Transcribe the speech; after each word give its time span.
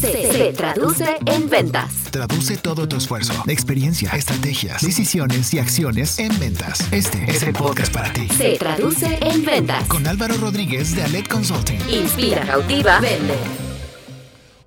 se, 0.00 0.52
traduce 0.52 1.16
en 1.26 1.48
ventas. 1.48 2.10
Traduce 2.10 2.56
todo 2.56 2.86
tu 2.86 2.96
esfuerzo, 2.96 3.32
experiencia, 3.46 4.10
estrategias, 4.10 4.82
decisiones 4.82 5.52
y 5.54 5.58
acciones 5.58 6.18
en 6.18 6.38
ventas. 6.38 6.92
Este 6.92 7.24
es 7.28 7.42
el 7.42 7.54
podcast 7.54 7.92
para 7.92 8.12
ti. 8.12 8.28
Se 8.28 8.58
traduce 8.58 9.18
en 9.22 9.44
ventas. 9.44 9.86
Con 9.88 10.06
Álvaro 10.06 10.36
Rodríguez 10.36 10.94
de 10.94 11.02
Alet 11.02 11.28
Consulting. 11.28 11.80
Inspira, 11.88 12.44
cautiva, 12.44 13.00
vende. 13.00 13.34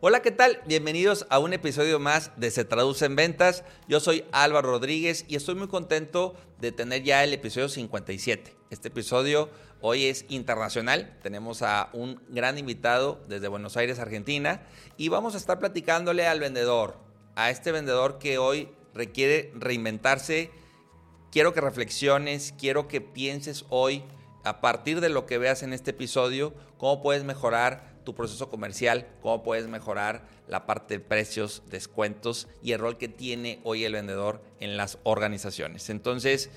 Hola, 0.01 0.21
¿qué 0.21 0.31
tal? 0.31 0.61
Bienvenidos 0.65 1.27
a 1.29 1.39
un 1.39 1.53
episodio 1.53 1.99
más 1.99 2.31
de 2.37 2.51
Se 2.51 2.63
Traduce 2.63 3.05
en 3.05 3.15
Ventas. 3.15 3.63
Yo 3.87 3.99
soy 3.99 4.23
Álvaro 4.31 4.71
Rodríguez 4.71 5.25
y 5.27 5.35
estoy 5.35 5.55
muy 5.55 5.67
contento 5.67 6.35
de 6.59 6.71
tener 6.71 7.03
ya 7.03 7.23
el 7.23 7.33
episodio 7.33 7.69
57. 7.69 8.55
Este 8.69 8.87
episodio 8.87 9.49
Hoy 9.81 10.07
es 10.07 10.25
internacional, 10.27 11.17
tenemos 11.23 11.61
a 11.61 11.89
un 11.93 12.21
gran 12.27 12.57
invitado 12.57 13.23
desde 13.29 13.47
Buenos 13.47 13.77
Aires, 13.77 13.97
Argentina, 13.99 14.61
y 14.97 15.07
vamos 15.07 15.35
a 15.35 15.37
estar 15.37 15.57
platicándole 15.57 16.27
al 16.27 16.41
vendedor, 16.41 16.97
a 17.35 17.49
este 17.49 17.71
vendedor 17.71 18.19
que 18.19 18.37
hoy 18.37 18.67
requiere 18.93 19.53
reinventarse. 19.55 20.51
Quiero 21.31 21.53
que 21.53 21.61
reflexiones, 21.61 22.53
quiero 22.59 22.89
que 22.89 22.99
pienses 22.99 23.63
hoy, 23.69 24.03
a 24.43 24.59
partir 24.59 24.99
de 24.99 25.07
lo 25.07 25.25
que 25.25 25.37
veas 25.37 25.63
en 25.63 25.71
este 25.71 25.91
episodio, 25.91 26.53
cómo 26.77 27.01
puedes 27.01 27.23
mejorar 27.23 28.01
tu 28.03 28.13
proceso 28.15 28.49
comercial, 28.49 29.07
cómo 29.21 29.43
puedes 29.43 29.69
mejorar 29.69 30.27
la 30.49 30.65
parte 30.65 30.95
de 30.95 30.99
precios, 30.99 31.63
descuentos 31.69 32.49
y 32.61 32.73
el 32.73 32.79
rol 32.79 32.97
que 32.97 33.07
tiene 33.07 33.61
hoy 33.63 33.85
el 33.85 33.93
vendedor 33.93 34.41
en 34.59 34.75
las 34.75 34.97
organizaciones. 35.03 35.89
Entonces, 35.89 36.49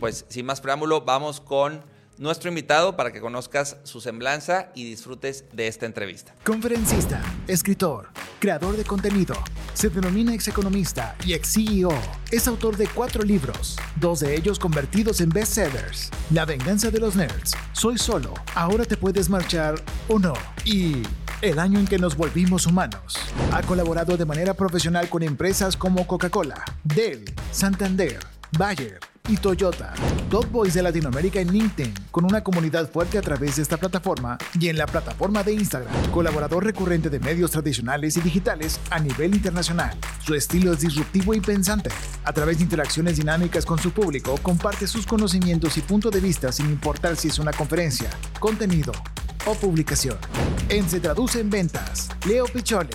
pues 0.00 0.24
sin 0.28 0.46
más 0.46 0.60
preámbulo, 0.60 1.02
vamos 1.02 1.40
con 1.40 1.84
nuestro 2.18 2.48
invitado 2.48 2.96
para 2.96 3.12
que 3.12 3.20
conozcas 3.20 3.76
su 3.84 4.00
semblanza 4.00 4.70
y 4.74 4.84
disfrutes 4.84 5.44
de 5.52 5.68
esta 5.68 5.86
entrevista. 5.86 6.34
Conferencista, 6.44 7.22
escritor, 7.48 8.08
creador 8.38 8.76
de 8.76 8.84
contenido, 8.84 9.34
se 9.72 9.88
denomina 9.88 10.34
ex 10.34 10.48
economista 10.48 11.16
y 11.24 11.34
ex 11.34 11.52
CEO. 11.54 11.92
Es 12.30 12.46
autor 12.46 12.76
de 12.76 12.86
cuatro 12.86 13.22
libros, 13.22 13.76
dos 13.96 14.20
de 14.20 14.34
ellos 14.34 14.58
convertidos 14.58 15.20
en 15.20 15.30
bestsellers. 15.30 16.10
La 16.30 16.44
venganza 16.44 16.90
de 16.90 17.00
los 17.00 17.16
nerds, 17.16 17.54
Soy 17.72 17.98
solo, 17.98 18.34
ahora 18.54 18.84
te 18.84 18.96
puedes 18.96 19.28
marchar 19.28 19.74
o 20.08 20.18
no. 20.18 20.34
Y 20.64 21.02
el 21.42 21.58
año 21.58 21.78
en 21.78 21.86
que 21.86 21.98
nos 21.98 22.16
volvimos 22.16 22.66
humanos. 22.66 23.16
Ha 23.52 23.62
colaborado 23.62 24.16
de 24.16 24.24
manera 24.24 24.54
profesional 24.54 25.08
con 25.08 25.22
empresas 25.22 25.76
como 25.76 26.06
Coca-Cola, 26.06 26.64
Dell, 26.84 27.24
Santander, 27.50 28.18
Bayer, 28.58 29.00
y 29.28 29.36
Toyota. 29.36 29.94
Top 30.28 30.50
Boys 30.50 30.74
de 30.74 30.82
Latinoamérica 30.82 31.40
en 31.40 31.50
LinkedIn, 31.52 31.94
con 32.10 32.24
una 32.24 32.42
comunidad 32.42 32.90
fuerte 32.90 33.16
a 33.16 33.22
través 33.22 33.56
de 33.56 33.62
esta 33.62 33.76
plataforma 33.76 34.36
y 34.58 34.68
en 34.68 34.76
la 34.76 34.86
plataforma 34.86 35.42
de 35.42 35.54
Instagram. 35.54 36.10
Colaborador 36.10 36.64
recurrente 36.64 37.08
de 37.08 37.20
medios 37.20 37.50
tradicionales 37.50 38.16
y 38.16 38.20
digitales 38.20 38.78
a 38.90 39.00
nivel 39.00 39.34
internacional. 39.34 39.96
Su 40.20 40.34
estilo 40.34 40.72
es 40.72 40.80
disruptivo 40.80 41.32
y 41.32 41.40
pensante. 41.40 41.90
A 42.24 42.32
través 42.32 42.58
de 42.58 42.64
interacciones 42.64 43.16
dinámicas 43.16 43.64
con 43.64 43.78
su 43.78 43.92
público, 43.92 44.36
comparte 44.42 44.86
sus 44.86 45.06
conocimientos 45.06 45.78
y 45.78 45.80
punto 45.80 46.10
de 46.10 46.20
vista 46.20 46.52
sin 46.52 46.66
importar 46.66 47.16
si 47.16 47.28
es 47.28 47.38
una 47.38 47.52
conferencia, 47.52 48.10
contenido 48.38 48.92
o 49.46 49.54
publicación. 49.54 50.18
En 50.68 50.88
Se 50.88 51.00
Traduce 51.00 51.40
en 51.40 51.48
Ventas, 51.48 52.10
Leo 52.26 52.44
Pichole. 52.46 52.90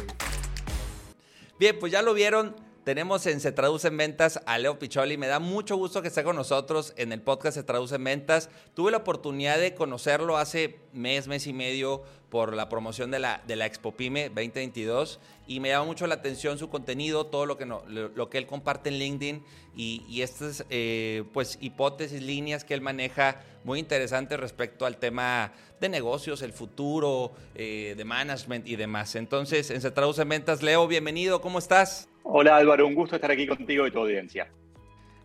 Bien, 1.59 1.75
pues 1.79 1.91
ya 1.91 2.01
lo 2.01 2.13
vieron 2.13 2.68
tenemos 2.89 3.27
en 3.27 3.39
Se 3.39 3.51
Traduce 3.51 3.87
en 3.87 3.97
Ventas 3.97 4.41
a 4.47 4.57
Leo 4.57 4.79
Picholi. 4.79 5.15
Me 5.15 5.27
da 5.27 5.37
mucho 5.37 5.75
gusto 5.75 6.01
que 6.01 6.07
esté 6.07 6.23
con 6.23 6.35
nosotros 6.35 6.95
en 6.97 7.11
el 7.11 7.21
podcast 7.21 7.57
Se 7.57 7.63
Traduce 7.63 7.93
en 7.93 8.03
Ventas. 8.03 8.49
Tuve 8.73 8.89
la 8.89 8.97
oportunidad 8.97 9.59
de 9.59 9.75
conocerlo 9.75 10.37
hace 10.37 10.79
mes, 10.91 11.27
mes 11.27 11.45
y 11.45 11.53
medio 11.53 12.01
por 12.29 12.53
la 12.53 12.69
promoción 12.69 13.11
de 13.11 13.19
la, 13.19 13.41
de 13.47 13.55
la 13.55 13.65
Expo 13.65 13.91
Pyme 13.91 14.29
2022 14.29 15.19
y 15.47 15.59
me 15.59 15.69
llama 15.69 15.85
mucho 15.85 16.07
la 16.07 16.15
atención 16.15 16.57
su 16.57 16.69
contenido, 16.69 17.25
todo 17.25 17.45
lo 17.45 17.57
que, 17.57 17.65
no, 17.65 17.83
lo, 17.87 18.29
que 18.29 18.37
él 18.37 18.45
comparte 18.45 18.89
en 18.89 18.99
LinkedIn 18.99 19.43
y, 19.75 20.21
estas 20.21 20.65
eh, 20.69 21.23
pues, 21.33 21.57
hipótesis, 21.61 22.21
líneas 22.21 22.63
que 22.63 22.73
él 22.73 22.81
maneja 22.81 23.41
muy 23.63 23.79
interesantes 23.79 24.39
respecto 24.39 24.85
al 24.85 24.97
tema 24.97 25.53
de 25.79 25.89
negocios, 25.89 26.41
el 26.41 26.53
futuro, 26.53 27.31
eh, 27.55 27.93
de 27.97 28.05
management 28.05 28.67
y 28.67 28.75
demás. 28.75 29.15
Entonces, 29.15 29.71
en 29.71 29.81
Se 29.81 29.91
Traduce 29.91 30.21
en 30.21 30.29
Ventas, 30.29 30.61
Leo, 30.61 30.87
bienvenido, 30.87 31.41
¿cómo 31.41 31.59
estás? 31.59 32.09
Hola 32.23 32.57
Álvaro, 32.57 32.85
un 32.85 32.95
gusto 32.95 33.15
estar 33.15 33.31
aquí 33.31 33.47
contigo 33.47 33.87
y 33.87 33.91
tu 33.91 33.99
audiencia. 33.99 34.51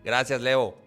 Gracias, 0.05 0.41
Leo. 0.41 0.84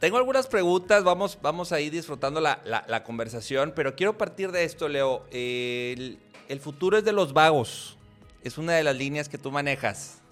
Tengo 0.00 0.16
algunas 0.16 0.46
preguntas, 0.46 1.02
vamos, 1.02 1.38
vamos 1.42 1.72
a 1.72 1.80
ir 1.80 1.90
disfrutando 1.90 2.40
la, 2.40 3.02
conversación, 3.04 3.72
pero 3.74 3.96
quiero 3.96 4.16
partir 4.16 4.52
de 4.52 4.62
esto, 4.62 4.88
Leo. 4.88 5.24
El, 5.32 6.20
futuro 6.60 6.98
es 6.98 7.04
de 7.04 7.12
los 7.12 7.32
vagos, 7.32 7.96
es 8.44 8.58
una 8.58 8.74
de 8.74 8.84
las 8.84 8.96
líneas 8.96 9.28
que 9.28 9.38
tú 9.38 9.50
manejas. 9.50 10.22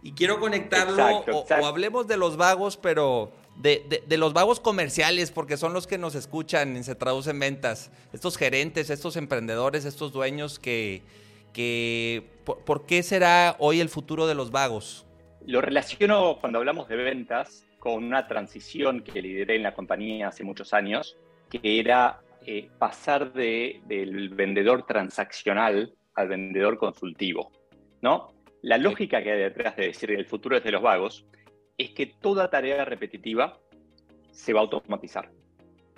Y 0.00 0.12
quiero 0.12 0.38
conectarlo, 0.38 1.24
O, 1.32 1.66
hablemos 1.66 2.06
de 2.06 2.16
los 2.16 2.36
vagos, 2.36 2.76
pero 2.76 3.32
de, 3.56 4.16
los 4.16 4.32
vagos 4.32 4.60
comerciales, 4.60 5.32
porque 5.32 5.56
son 5.56 5.72
los 5.72 5.88
que 5.88 5.98
nos 5.98 6.14
escuchan 6.14 6.76
y 6.76 6.84
se 6.84 6.94
traducen 6.94 7.40
ventas. 7.40 7.90
Estos 8.12 8.36
gerentes, 8.36 8.90
estos 8.90 9.16
emprendedores, 9.16 9.86
estos 9.86 10.12
dueños 10.12 10.60
que, 10.60 11.02
que 11.52 12.30
¿por, 12.44 12.86
qué 12.86 13.02
será 13.02 13.56
hoy 13.58 13.80
el 13.80 13.88
futuro 13.88 14.28
de 14.28 14.36
los 14.36 14.52
vagos? 14.52 15.04
Lo 15.44 15.60
relaciono 15.60 16.38
cuando 16.40 16.58
hablamos 16.58 16.88
de 16.88 16.94
ventas 16.94 17.64
con 17.78 18.04
una 18.04 18.26
transición 18.26 19.02
que 19.02 19.22
lideré 19.22 19.56
en 19.56 19.62
la 19.62 19.74
compañía 19.74 20.28
hace 20.28 20.44
muchos 20.44 20.74
años, 20.74 21.16
que 21.50 21.80
era 21.80 22.20
eh, 22.44 22.68
pasar 22.78 23.32
de, 23.32 23.80
del 23.86 24.30
vendedor 24.30 24.86
transaccional 24.86 25.94
al 26.14 26.28
vendedor 26.28 26.78
consultivo. 26.78 27.52
¿no? 28.02 28.32
La 28.62 28.78
lógica 28.78 29.22
que 29.22 29.32
hay 29.32 29.38
detrás 29.38 29.76
de 29.76 29.86
decir 29.86 30.10
el 30.10 30.26
futuro 30.26 30.56
es 30.56 30.64
de 30.64 30.72
los 30.72 30.82
vagos 30.82 31.26
es 31.76 31.90
que 31.90 32.06
toda 32.06 32.50
tarea 32.50 32.84
repetitiva 32.84 33.58
se 34.30 34.52
va 34.52 34.60
a 34.60 34.62
automatizar. 34.64 35.30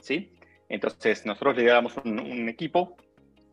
¿sí? 0.01 0.33
Entonces, 0.69 1.25
nosotros 1.25 1.57
lideramos 1.57 1.97
un 2.05 2.49
equipo 2.49 2.97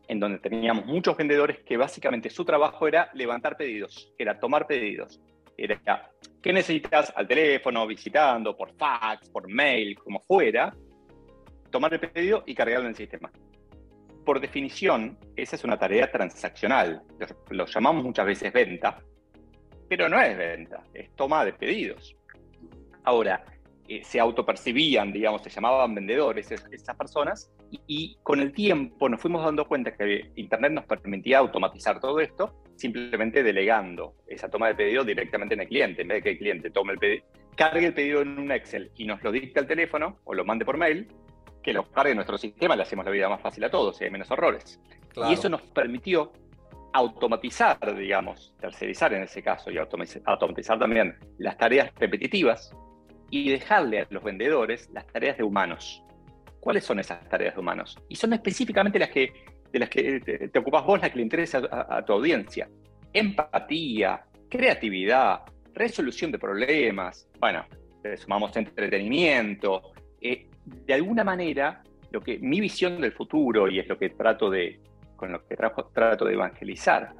en 0.08 0.20
donde 0.20 0.38
teníamos 0.38 0.86
muchos 0.86 1.16
vendedores 1.16 1.60
que 1.60 1.76
básicamente 1.76 2.30
su 2.30 2.44
trabajo 2.44 2.88
era 2.88 3.10
levantar 3.14 3.56
pedidos, 3.56 4.12
era 4.18 4.40
tomar 4.40 4.66
pedidos. 4.66 5.20
Era, 5.58 6.12
¿qué 6.40 6.52
necesitas? 6.52 7.12
Al 7.16 7.26
teléfono, 7.26 7.84
visitando, 7.84 8.56
por 8.56 8.72
fax, 8.76 9.28
por 9.28 9.48
mail, 9.48 9.98
como 9.98 10.20
fuera, 10.20 10.72
tomar 11.70 11.92
el 11.92 12.00
pedido 12.00 12.44
y 12.46 12.54
cargarlo 12.54 12.84
en 12.84 12.90
el 12.90 12.96
sistema. 12.96 13.28
Por 14.24 14.40
definición, 14.40 15.18
esa 15.34 15.56
es 15.56 15.64
una 15.64 15.76
tarea 15.76 16.10
transaccional. 16.12 17.02
Lo, 17.50 17.66
llamamos 17.66 18.04
muchas 18.04 18.24
veces 18.24 18.52
venta, 18.52 19.02
pero 19.88 20.08
no 20.08 20.20
es 20.20 20.38
venta, 20.38 20.84
es 20.94 21.10
toma 21.16 21.44
de 21.44 21.52
pedidos. 21.54 22.14
Ahora, 23.02 23.44
eh, 23.88 24.04
se 24.04 24.20
autopercibían, 24.20 25.12
digamos, 25.12 25.42
se 25.42 25.50
llamaban 25.50 25.92
vendedores 25.92 26.52
esas 26.52 26.96
personas, 26.96 27.50
y, 27.70 28.16
con 28.22 28.40
el 28.40 28.52
tiempo 28.52 29.08
nos 29.08 29.20
fuimos 29.20 29.44
dando 29.44 29.66
cuenta 29.66 29.94
que 29.96 30.30
Internet 30.36 30.72
nos 30.72 30.84
permitía 30.84 31.38
automatizar 31.38 32.00
todo 32.00 32.20
esto, 32.20 32.62
simplemente 32.76 33.42
delegando 33.42 34.14
esa 34.26 34.48
toma 34.48 34.68
de 34.68 34.74
pedido 34.74 35.04
directamente 35.04 35.54
en 35.54 35.60
el 35.60 35.68
cliente, 35.68 36.02
en 36.02 36.08
vez 36.08 36.18
de 36.18 36.22
que 36.22 36.30
el 36.30 36.38
cliente 36.38 36.70
tome 36.70 36.92
el 36.94 36.98
pedido, 36.98 37.24
cargue 37.56 37.86
el 37.86 37.94
pedido 37.94 38.22
en 38.22 38.38
un 38.38 38.52
Excel 38.52 38.90
y 38.96 39.04
nos 39.04 39.22
lo 39.22 39.32
dicte 39.32 39.60
al 39.60 39.66
teléfono 39.66 40.18
o 40.24 40.34
lo 40.34 40.44
mande 40.44 40.64
por 40.64 40.76
mail, 40.76 41.08
que 41.62 41.72
lo 41.72 41.90
cargue 41.90 42.12
en 42.12 42.16
nuestro 42.16 42.38
sistema, 42.38 42.76
le 42.76 42.82
hacemos 42.82 43.04
la 43.04 43.10
vida 43.10 43.28
más 43.28 43.40
fácil 43.40 43.64
a 43.64 43.70
todos 43.70 44.00
y 44.00 44.04
hay 44.04 44.10
menos 44.10 44.30
errores. 44.30 44.80
Y 45.28 45.32
eso 45.32 45.48
nos 45.48 45.62
permitió 45.62 46.32
automatizar, 46.92 47.96
digamos, 47.96 48.54
tercerizar 48.60 49.12
en 49.12 49.24
ese 49.24 49.42
caso 49.42 49.70
y 49.70 49.78
automatizar 49.78 50.78
también 50.78 51.16
las 51.38 51.56
tareas 51.58 51.92
repetitivas 51.96 52.74
y 53.30 53.50
dejarle 53.50 54.00
a 54.00 54.06
los 54.10 54.22
vendedores 54.22 54.88
las 54.92 55.06
tareas 55.06 55.36
de 55.36 55.42
humanos. 55.42 56.02
¿Cuáles 56.60 56.84
son 56.84 56.98
esas 56.98 57.28
tareas 57.28 57.54
de 57.54 57.60
humanos? 57.60 57.96
Y 58.08 58.16
son 58.16 58.32
específicamente 58.32 58.98
las 58.98 59.10
que, 59.10 59.32
de 59.72 59.78
las 59.78 59.88
que 59.88 60.20
te, 60.52 60.58
ocupas 60.58 60.84
vos, 60.84 61.00
las 61.00 61.10
que 61.10 61.16
le 61.16 61.22
interesa 61.22 61.62
a, 61.70 62.04
tu 62.04 62.12
audiencia. 62.12 62.68
Empatía, 63.12 64.24
creatividad, 64.48 65.42
resolución 65.74 66.32
de 66.32 66.38
problemas, 66.38 67.28
bueno, 67.38 67.64
sumamos 68.16 68.56
entretenimiento. 68.56 69.92
Eh, 70.20 70.46
de 70.64 70.94
alguna 70.94 71.24
manera, 71.24 71.82
lo 72.10 72.20
que 72.20 72.38
mi 72.38 72.60
visión 72.60 73.00
del 73.00 73.12
futuro, 73.12 73.68
y 73.68 73.78
es 73.78 73.88
lo 73.88 73.98
que 73.98 74.10
trato 74.10 74.50
de, 74.50 74.80
con 75.16 75.32
lo 75.32 75.46
que 75.46 75.56
trato 75.56 76.24
de 76.24 76.34
evangelizar, 76.34 77.14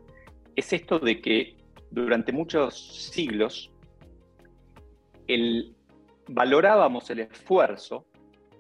es 0.55 0.73
esto 0.73 0.99
de 0.99 1.21
que 1.21 1.57
durante 1.91 2.33
muchos 2.33 3.11
siglos 3.13 3.73
el, 5.27 5.75
valorábamos 6.27 7.09
el 7.11 7.21
esfuerzo 7.21 8.07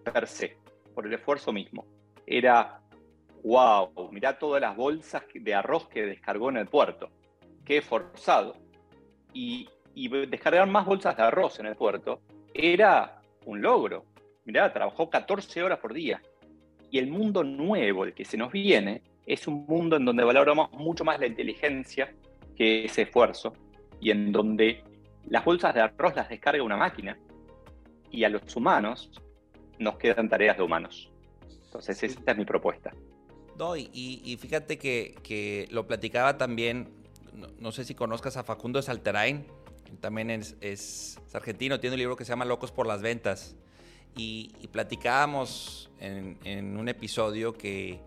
per 0.04 0.26
se, 0.26 0.56
por 0.98 1.06
el 1.06 1.14
esfuerzo 1.14 1.52
mismo. 1.52 1.86
Era, 2.26 2.80
wow, 3.44 4.10
mirá 4.10 4.36
todas 4.36 4.60
las 4.60 4.74
bolsas 4.74 5.22
de 5.32 5.54
arroz 5.54 5.86
que 5.86 6.02
descargó 6.04 6.50
en 6.50 6.56
el 6.56 6.66
puerto, 6.66 7.08
qué 7.64 7.80
forzado. 7.80 8.56
Y, 9.32 9.68
descargar 10.26 10.66
más 10.66 10.86
bolsas 10.86 11.16
de 11.16 11.22
arroz 11.22 11.60
en 11.60 11.66
el 11.66 11.76
puerto 11.76 12.20
era 12.52 13.22
un 13.46 13.62
logro. 13.62 14.06
Mirá, 14.44 14.72
trabajó 14.72 15.08
14 15.08 15.62
horas 15.62 15.78
por 15.78 15.94
día. 15.94 16.20
Y 16.90 16.98
el 16.98 17.06
mundo 17.06 17.44
nuevo, 17.44 18.02
el 18.02 18.12
que 18.12 18.24
se 18.24 18.36
nos 18.36 18.50
viene, 18.50 19.02
es 19.24 19.46
un 19.46 19.66
mundo 19.66 19.98
en 19.98 20.04
donde 20.04 20.24
valoramos 20.24 20.72
mucho 20.72 21.04
más 21.04 21.20
la 21.20 21.28
inteligencia 21.28 22.12
que 22.56 22.86
ese 22.86 23.02
esfuerzo 23.02 23.52
y 24.00 24.10
en 24.10 24.32
donde 24.32 24.82
las 25.28 25.44
bolsas 25.44 25.76
de 25.76 25.80
arroz 25.80 26.16
las 26.16 26.28
descarga 26.28 26.60
una 26.60 26.76
máquina 26.76 27.16
y 28.10 28.24
a 28.24 28.28
los 28.28 28.56
humanos 28.56 29.12
nos 29.78 29.96
quedan 29.96 30.28
tareas 30.28 30.56
de 30.56 30.62
humanos. 30.62 31.10
Entonces, 31.66 32.02
esta 32.02 32.32
es 32.32 32.38
mi 32.38 32.44
propuesta. 32.44 32.92
No, 33.58 33.76
y, 33.76 34.38
fíjate 34.40 34.78
que, 34.78 35.68
lo 35.70 35.86
platicaba 35.86 36.38
también, 36.38 36.88
no, 37.60 37.72
sé 37.72 37.84
si 37.84 37.94
conozcas 37.94 38.36
a 38.36 38.44
Facundo 38.44 38.80
Salterain, 38.82 39.46
también 40.00 40.30
es, 40.30 41.18
argentino, 41.32 41.80
tiene 41.80 41.94
un 41.94 41.98
libro 41.98 42.16
que 42.16 42.24
se 42.24 42.30
llama 42.30 42.44
Locos 42.44 42.70
por 42.70 42.86
las 42.86 43.02
Ventas. 43.02 43.56
Y, 44.16 44.52
platicábamos 44.72 45.90
en, 45.98 46.76
un 46.76 46.88
episodio 46.88 47.52
que, 47.52 48.00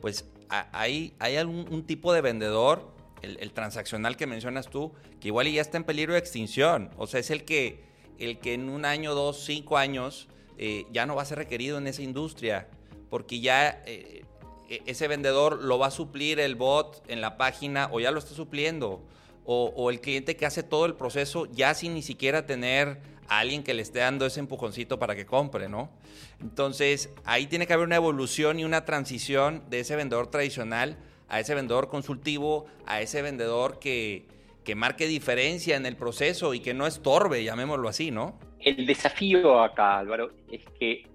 pues, 0.00 0.28
hay, 0.48 1.14
hay 1.18 1.36
algún 1.36 1.84
tipo 1.84 2.12
de 2.12 2.20
vendedor, 2.20 2.92
el, 3.22 3.52
transaccional 3.52 4.16
que 4.16 4.26
mencionas 4.26 4.68
tú, 4.68 4.92
que 5.20 5.28
igual 5.28 5.50
ya 5.50 5.60
está 5.60 5.78
en 5.78 5.84
peligro 5.84 6.12
de 6.12 6.18
extinción. 6.18 6.90
O 6.98 7.06
sea, 7.06 7.20
es 7.20 7.30
el 7.30 7.44
que, 7.44 7.82
el 8.18 8.38
que 8.38 8.54
en 8.54 8.68
un 8.68 8.84
año, 8.84 9.14
dos, 9.14 9.42
cinco 9.44 9.78
años 9.78 10.28
eh, 10.58 10.86
ya 10.92 11.06
no 11.06 11.14
va 11.14 11.22
a 11.22 11.24
ser 11.24 11.38
requerido 11.38 11.78
en 11.78 11.86
esa 11.86 12.02
industria, 12.02 12.66
porque 13.10 13.40
ya 13.40 13.82
eh, 13.86 14.24
e, 14.68 14.82
ese 14.86 15.08
vendedor 15.08 15.62
lo 15.62 15.78
va 15.78 15.86
a 15.86 15.90
suplir 15.90 16.40
el 16.40 16.56
bot 16.56 17.02
en 17.08 17.20
la 17.20 17.36
página 17.36 17.88
o 17.92 18.00
ya 18.00 18.10
lo 18.10 18.18
está 18.18 18.34
supliendo. 18.34 19.02
O, 19.50 19.88
el 19.88 20.02
cliente 20.02 20.36
que 20.36 20.44
hace 20.44 20.62
todo 20.62 20.84
el 20.84 20.94
proceso 20.94 21.46
ya 21.46 21.72
sin 21.72 21.94
ni 21.94 22.02
siquiera 22.02 22.44
tener 22.44 22.98
a 23.28 23.38
alguien 23.38 23.62
que 23.62 23.72
le 23.72 23.80
esté 23.80 24.00
dando 24.00 24.26
ese 24.26 24.40
empujoncito 24.40 24.98
para 24.98 25.16
que 25.16 25.24
compre, 25.24 25.70
¿no? 25.70 25.88
Entonces, 26.42 27.08
ahí 27.24 27.46
tiene 27.46 27.66
que 27.66 27.72
haber 27.72 27.86
una 27.86 27.96
evolución 27.96 28.60
y 28.60 28.66
una 28.66 28.84
transición 28.84 29.62
de 29.70 29.80
ese 29.80 29.96
vendedor 29.96 30.26
tradicional 30.26 30.98
a 31.30 31.40
ese 31.40 31.54
vendedor 31.54 31.88
consultivo, 31.88 32.66
a 32.84 33.00
ese 33.00 33.22
vendedor 33.22 33.78
que, 33.78 34.26
que 34.64 34.74
marque 34.74 35.06
diferencia 35.06 35.76
en 35.76 35.86
el 35.86 35.96
proceso 35.96 36.52
y 36.52 36.60
que 36.60 36.74
no 36.74 36.86
estorbe, 36.86 37.42
llamémoslo 37.42 37.88
así, 37.88 38.10
¿no? 38.10 38.38
El 38.60 38.86
desafío 38.86 39.60
acá, 39.60 39.98
Álvaro, 39.98 40.32
es 40.50 40.64
que 40.78 41.06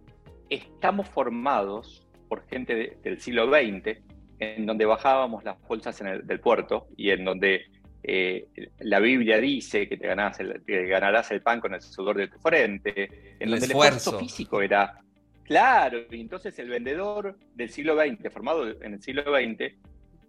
estamos 0.50 1.08
formados 1.10 2.06
por 2.30 2.48
gente 2.48 2.98
del 3.04 3.20
siglo 3.20 3.48
XX, 3.48 4.00
en 4.40 4.66
donde 4.66 4.86
bajábamos 4.86 5.44
las 5.44 5.60
bolsas 5.68 6.00
en 6.02 6.08
el, 6.08 6.28
del 6.28 6.40
puerto 6.40 6.88
y 6.98 7.12
en 7.12 7.26
donde 7.26 7.66
eh, 8.04 8.48
la 8.80 9.00
Biblia 9.00 9.40
dice 9.40 9.88
que 9.88 9.98
te 9.98 10.08
ganarás, 10.08 10.40
el, 10.40 10.62
ganarás 10.66 11.32
el 11.32 11.42
pan 11.42 11.62
con 11.62 11.74
el 11.74 11.82
sudor 11.82 12.18
de 12.18 12.28
tu 12.28 12.40
frente, 12.40 13.36
en 13.40 13.50
donde 13.50 13.66
el 13.66 13.72
esfuerzo 13.72 14.20
físico 14.20 14.62
era 14.62 15.00
claro, 15.44 16.00
y 16.10 16.22
entonces 16.22 16.58
el 16.60 16.70
vendedor 16.70 17.38
del 17.56 17.70
siglo 17.70 17.96
XX, 17.96 18.32
formado 18.32 18.70
en 18.82 18.94
el 18.94 19.02
siglo 19.02 19.24
XX, 19.24 19.76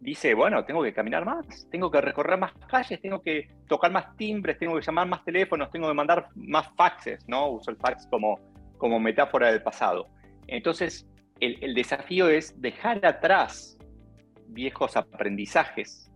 dice, 0.01 0.35
bueno, 0.35 0.65
tengo 0.65 0.83
que 0.83 0.93
caminar 0.93 1.25
más, 1.25 1.69
tengo 1.71 1.91
que 1.91 2.01
recorrer 2.01 2.39
más 2.39 2.53
calles, 2.69 3.01
tengo 3.01 3.23
que 3.23 3.49
tocar 3.69 3.91
más 3.91 4.17
timbres, 4.17 4.59
tengo 4.59 4.77
que 4.77 4.83
llamar 4.83 5.09
más 5.09 5.25
teléfonos, 5.25 5.71
tengo 5.71 5.89
que 5.89 5.95
mandar 5.95 6.29
más 6.35 6.69
faxes, 6.77 7.27
¿no? 7.29 7.49
Uso 7.51 7.71
el 7.71 7.77
fax 7.77 8.07
como, 8.09 8.39
como 8.79 9.01
metáfora 9.01 9.51
del 9.51 9.63
pasado. 9.63 10.09
Entonces, 10.47 11.07
el, 11.41 11.75
desafío 11.75 12.29
es 12.29 12.61
dejar 12.61 13.05
atrás 13.05 13.79
viejos 14.47 14.97
aprendizajes 14.97 16.11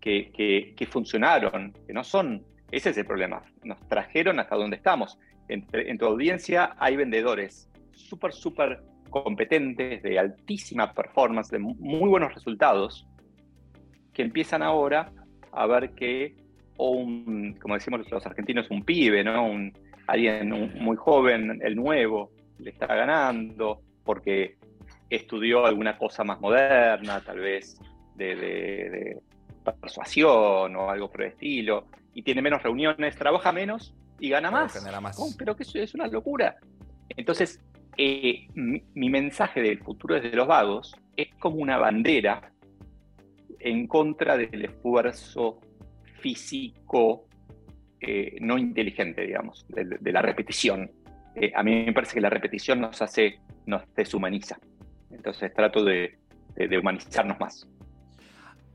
que, 0.00 0.88
funcionaron, 0.90 1.72
que 1.86 1.92
no 1.92 2.04
son, 2.04 2.44
ese 2.70 2.90
es 2.90 2.98
el 2.98 3.06
problema, 3.06 3.42
nos 3.62 3.78
trajeron 3.88 4.38
hasta 4.40 4.56
donde 4.56 4.76
estamos. 4.76 5.18
En, 5.48 5.66
en 5.72 5.98
tu 5.98 6.06
audiencia 6.06 6.74
hay 6.78 6.96
vendedores 6.96 7.68
súper, 7.92 8.32
súper 8.32 8.82
competentes, 9.10 10.02
de 10.02 10.18
altísima 10.18 10.92
performance, 10.94 11.50
de 11.50 11.58
muy 11.58 12.08
buenos 12.08 12.32
resultados, 12.32 13.06
que 14.20 14.26
empiezan 14.26 14.62
ahora 14.62 15.10
a 15.52 15.66
ver 15.66 15.92
que, 15.92 16.36
o 16.76 16.90
un, 16.90 17.56
como 17.58 17.74
decimos 17.74 18.02
los 18.10 18.26
argentinos, 18.26 18.70
un 18.70 18.84
pibe, 18.84 19.24
¿no? 19.24 19.46
Un, 19.46 19.72
alguien 20.06 20.50
muy 20.78 20.96
joven, 20.96 21.58
el 21.62 21.74
nuevo, 21.74 22.30
le 22.58 22.70
está 22.70 22.86
ganando 22.86 23.80
porque 24.04 24.56
estudió 25.08 25.64
alguna 25.64 25.96
cosa 25.96 26.22
más 26.22 26.38
moderna, 26.38 27.22
tal 27.22 27.38
vez 27.38 27.80
de, 28.14 29.18
persuasión 29.80 30.76
o 30.76 30.90
algo 30.90 31.10
por 31.10 31.22
el 31.22 31.28
estilo, 31.28 31.86
y 32.12 32.22
tiene 32.22 32.42
menos 32.42 32.62
reuniones, 32.62 33.16
trabaja 33.16 33.52
menos 33.52 33.94
y 34.18 34.28
gana 34.28 34.50
más. 34.50 34.76
Oh, 35.18 35.30
pero 35.38 35.56
que 35.56 35.62
eso 35.62 35.78
es 35.78 35.94
una 35.94 36.08
locura. 36.08 36.56
Entonces, 37.08 37.58
eh, 37.96 38.48
mi, 38.54 39.08
mensaje 39.08 39.62
del 39.62 39.78
futuro 39.78 40.16
desde 40.16 40.36
los 40.36 40.46
vagos 40.46 40.94
es 41.16 41.28
como 41.38 41.56
una 41.56 41.78
bandera 41.78 42.52
en 43.60 43.86
contra 43.86 44.36
del 44.36 44.64
esfuerzo 44.64 45.60
físico 46.20 47.26
eh, 48.00 48.38
no 48.40 48.56
inteligente, 48.56 49.26
digamos, 49.26 49.66
de, 49.68 50.12
la 50.12 50.22
repetición. 50.22 50.90
Eh, 51.34 51.52
a 51.54 51.62
mí 51.62 51.84
me 51.84 51.92
parece 51.92 52.14
que 52.14 52.20
la 52.20 52.30
repetición 52.30 52.80
nos 52.80 53.02
hace, 53.02 53.40
nos 53.66 53.82
deshumaniza. 53.94 54.58
Entonces 55.10 55.52
trato 55.52 55.84
de, 55.84 56.18
humanizarnos 56.78 57.38
más. 57.38 57.66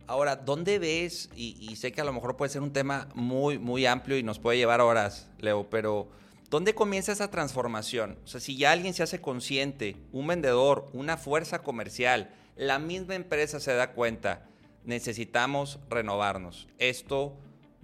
Ahora, 0.08 0.36
¿dónde 0.36 0.78
ves, 0.78 1.31
y, 1.36 1.76
sé 1.76 1.92
que 1.92 2.02
a 2.02 2.04
lo 2.04 2.14
mejor 2.14 2.38
puede 2.38 2.50
ser 2.50 2.62
un 2.62 2.72
tema 2.72 3.08
muy, 3.16 3.58
muy 3.58 3.88
amplio 3.88 4.18
y 4.18 4.24
nos 4.24 4.38
puede 4.38 4.58
llevar 4.58 4.81
horas, 4.81 5.31
Leo, 5.40 5.68
pero 5.70 6.08
¿dónde 6.52 6.76
comienza 6.76 7.12
esa 7.12 7.31
transformación? 7.31 8.20
O 8.24 8.28
sea, 8.28 8.40
si 8.40 8.58
ya 8.58 8.72
alguien 8.72 8.94
se 8.94 9.02
hace 9.02 9.22
consciente, 9.22 9.96
un 10.12 10.28
vendedor, 10.28 10.88
una 10.94 11.18
fuerza 11.18 11.64
comercial, 11.64 12.30
la 12.56 12.78
misma 12.78 13.16
empresa 13.16 13.60
se 13.60 13.74
da 13.74 13.94
cuenta, 13.94 14.48
necesitamos 14.86 15.80
renovarnos. 15.90 16.68
Esto 16.80 17.38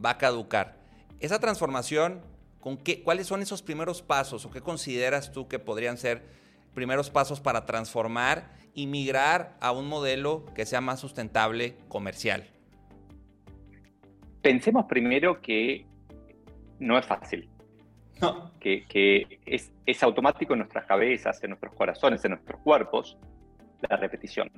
va 0.03 0.12
a 0.12 0.18
caducar. 0.18 0.77
Esa 1.19 1.39
transformación, 1.39 2.21
¿con 2.59 2.77
qué, 2.77 3.03
¿cuáles 3.03 3.27
son 3.27 3.42
esos 3.42 3.62
primeros 3.62 4.01
pasos 4.01 4.45
o 4.45 4.51
qué 4.51 4.62
consideras 4.62 5.31
tú 5.31 5.48
que 5.48 5.59
podrían 5.59 5.98
ser 5.98 6.24
primeros 6.74 7.09
pasos 7.09 7.39
para 7.39 7.65
transformar 7.65 8.51
y 8.74 8.88
migrar 8.88 9.57
a 9.59 9.71
un 9.71 9.88
modelo 9.88 10.45
que 10.56 10.65
sea 10.65 10.81
más 10.81 11.00
sustentable 11.00 11.75
comercial? 11.88 12.48
Pensemos 14.42 14.86
primero 14.86 15.42
que 15.42 15.86
no 16.80 16.97
es 16.97 17.06
fácil. 17.06 17.47
Que, 18.59 19.39
es, 19.47 19.71
es 19.86 20.04
automático 20.04 20.54
en 20.54 20.59
nuestras 20.59 20.86
cabezas, 20.86 21.44
en 21.44 21.51
nuestros 21.51 21.74
corazones, 21.74 22.24
en 22.24 22.31
nuestros 22.31 22.62
cuerpos, 22.62 23.18
la 23.89 23.97
repetición. 23.97 24.51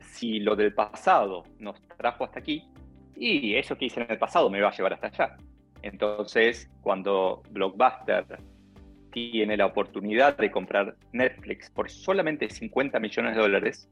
Si 0.00 0.40
lo 0.40 0.56
del 0.56 0.74
pasado 0.74 1.44
nos 1.58 1.80
trajo 1.96 2.24
hasta 2.24 2.40
aquí, 2.40 2.68
y 3.16 3.54
eso 3.54 3.76
que 3.76 3.86
hice 3.86 4.00
en 4.00 4.10
el 4.10 4.18
pasado 4.18 4.50
me 4.50 4.60
va 4.60 4.68
a 4.68 4.76
llevar 4.76 4.94
hasta 4.94 5.08
allá. 5.08 5.36
Entonces, 5.82 6.70
cuando 6.80 7.42
Blockbuster 7.50 8.24
tiene 9.12 9.56
la 9.56 9.66
oportunidad 9.66 10.36
de 10.36 10.50
comprar 10.50 10.96
Netflix 11.12 11.70
por 11.70 11.90
solamente 11.90 12.48
50 12.48 12.98
millones 13.00 13.34
de 13.34 13.42
dólares, 13.42 13.90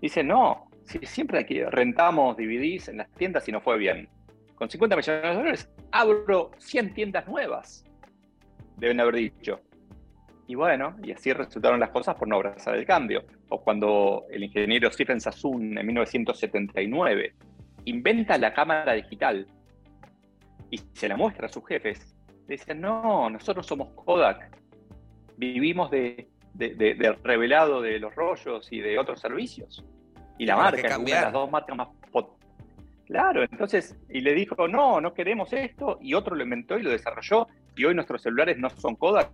dice, 0.00 0.22
no, 0.22 0.68
si 0.84 0.98
siempre 1.06 1.38
aquí 1.38 1.62
rentamos 1.62 2.36
DVDs 2.36 2.88
en 2.88 2.98
las 2.98 3.10
tiendas 3.12 3.48
y 3.48 3.52
no 3.52 3.60
fue 3.60 3.78
bien. 3.78 4.08
Con 4.54 4.68
50 4.68 4.96
millones 4.96 5.22
de 5.22 5.34
dólares 5.34 5.70
abro 5.92 6.50
100 6.58 6.94
tiendas 6.94 7.26
nuevas. 7.26 7.84
Deben 8.76 9.00
haber 9.00 9.16
dicho. 9.16 9.60
Y 10.50 10.56
bueno, 10.56 10.96
y 11.04 11.12
así 11.12 11.32
resultaron 11.32 11.78
las 11.78 11.90
cosas 11.90 12.16
por 12.16 12.26
no 12.26 12.34
abrazar 12.34 12.74
el 12.74 12.84
cambio. 12.84 13.22
O 13.50 13.62
cuando 13.62 14.24
el 14.32 14.42
ingeniero 14.42 14.90
Stephen 14.90 15.20
Sassoon 15.20 15.78
en 15.78 15.86
1979 15.86 17.34
inventa 17.84 18.36
la 18.36 18.52
cámara 18.52 18.94
digital 18.94 19.46
y 20.68 20.78
se 20.92 21.06
la 21.06 21.16
muestra 21.16 21.46
a 21.46 21.48
sus 21.48 21.64
jefes, 21.64 22.16
dicen, 22.48 22.80
no, 22.80 23.30
nosotros 23.30 23.64
somos 23.64 23.90
Kodak, 23.94 24.50
vivimos 25.36 25.88
de, 25.92 26.26
revelado 27.22 27.80
de 27.80 28.00
los 28.00 28.12
rollos 28.16 28.72
y 28.72 28.80
de 28.80 28.98
otros 28.98 29.20
servicios. 29.20 29.84
Y 30.36 30.46
la 30.46 30.56
marca, 30.56 30.98
una 30.98 31.14
de 31.14 31.20
las 31.20 31.32
dos 31.32 31.48
marcas 31.48 31.76
más 31.76 31.88
Claro, 33.06 33.44
entonces, 33.44 33.96
y 34.08 34.20
le 34.20 34.34
dijo, 34.34 34.66
no, 34.66 35.00
no 35.00 35.14
queremos 35.14 35.52
esto, 35.52 35.98
y 36.00 36.14
otro 36.14 36.34
lo 36.34 36.42
inventó 36.42 36.76
y 36.76 36.82
lo 36.82 36.90
desarrolló, 36.90 37.46
y 37.76 37.84
hoy 37.84 37.94
nuestros 37.94 38.22
celulares 38.22 38.58
no 38.58 38.68
son 38.70 38.96
Kodak, 38.96 39.30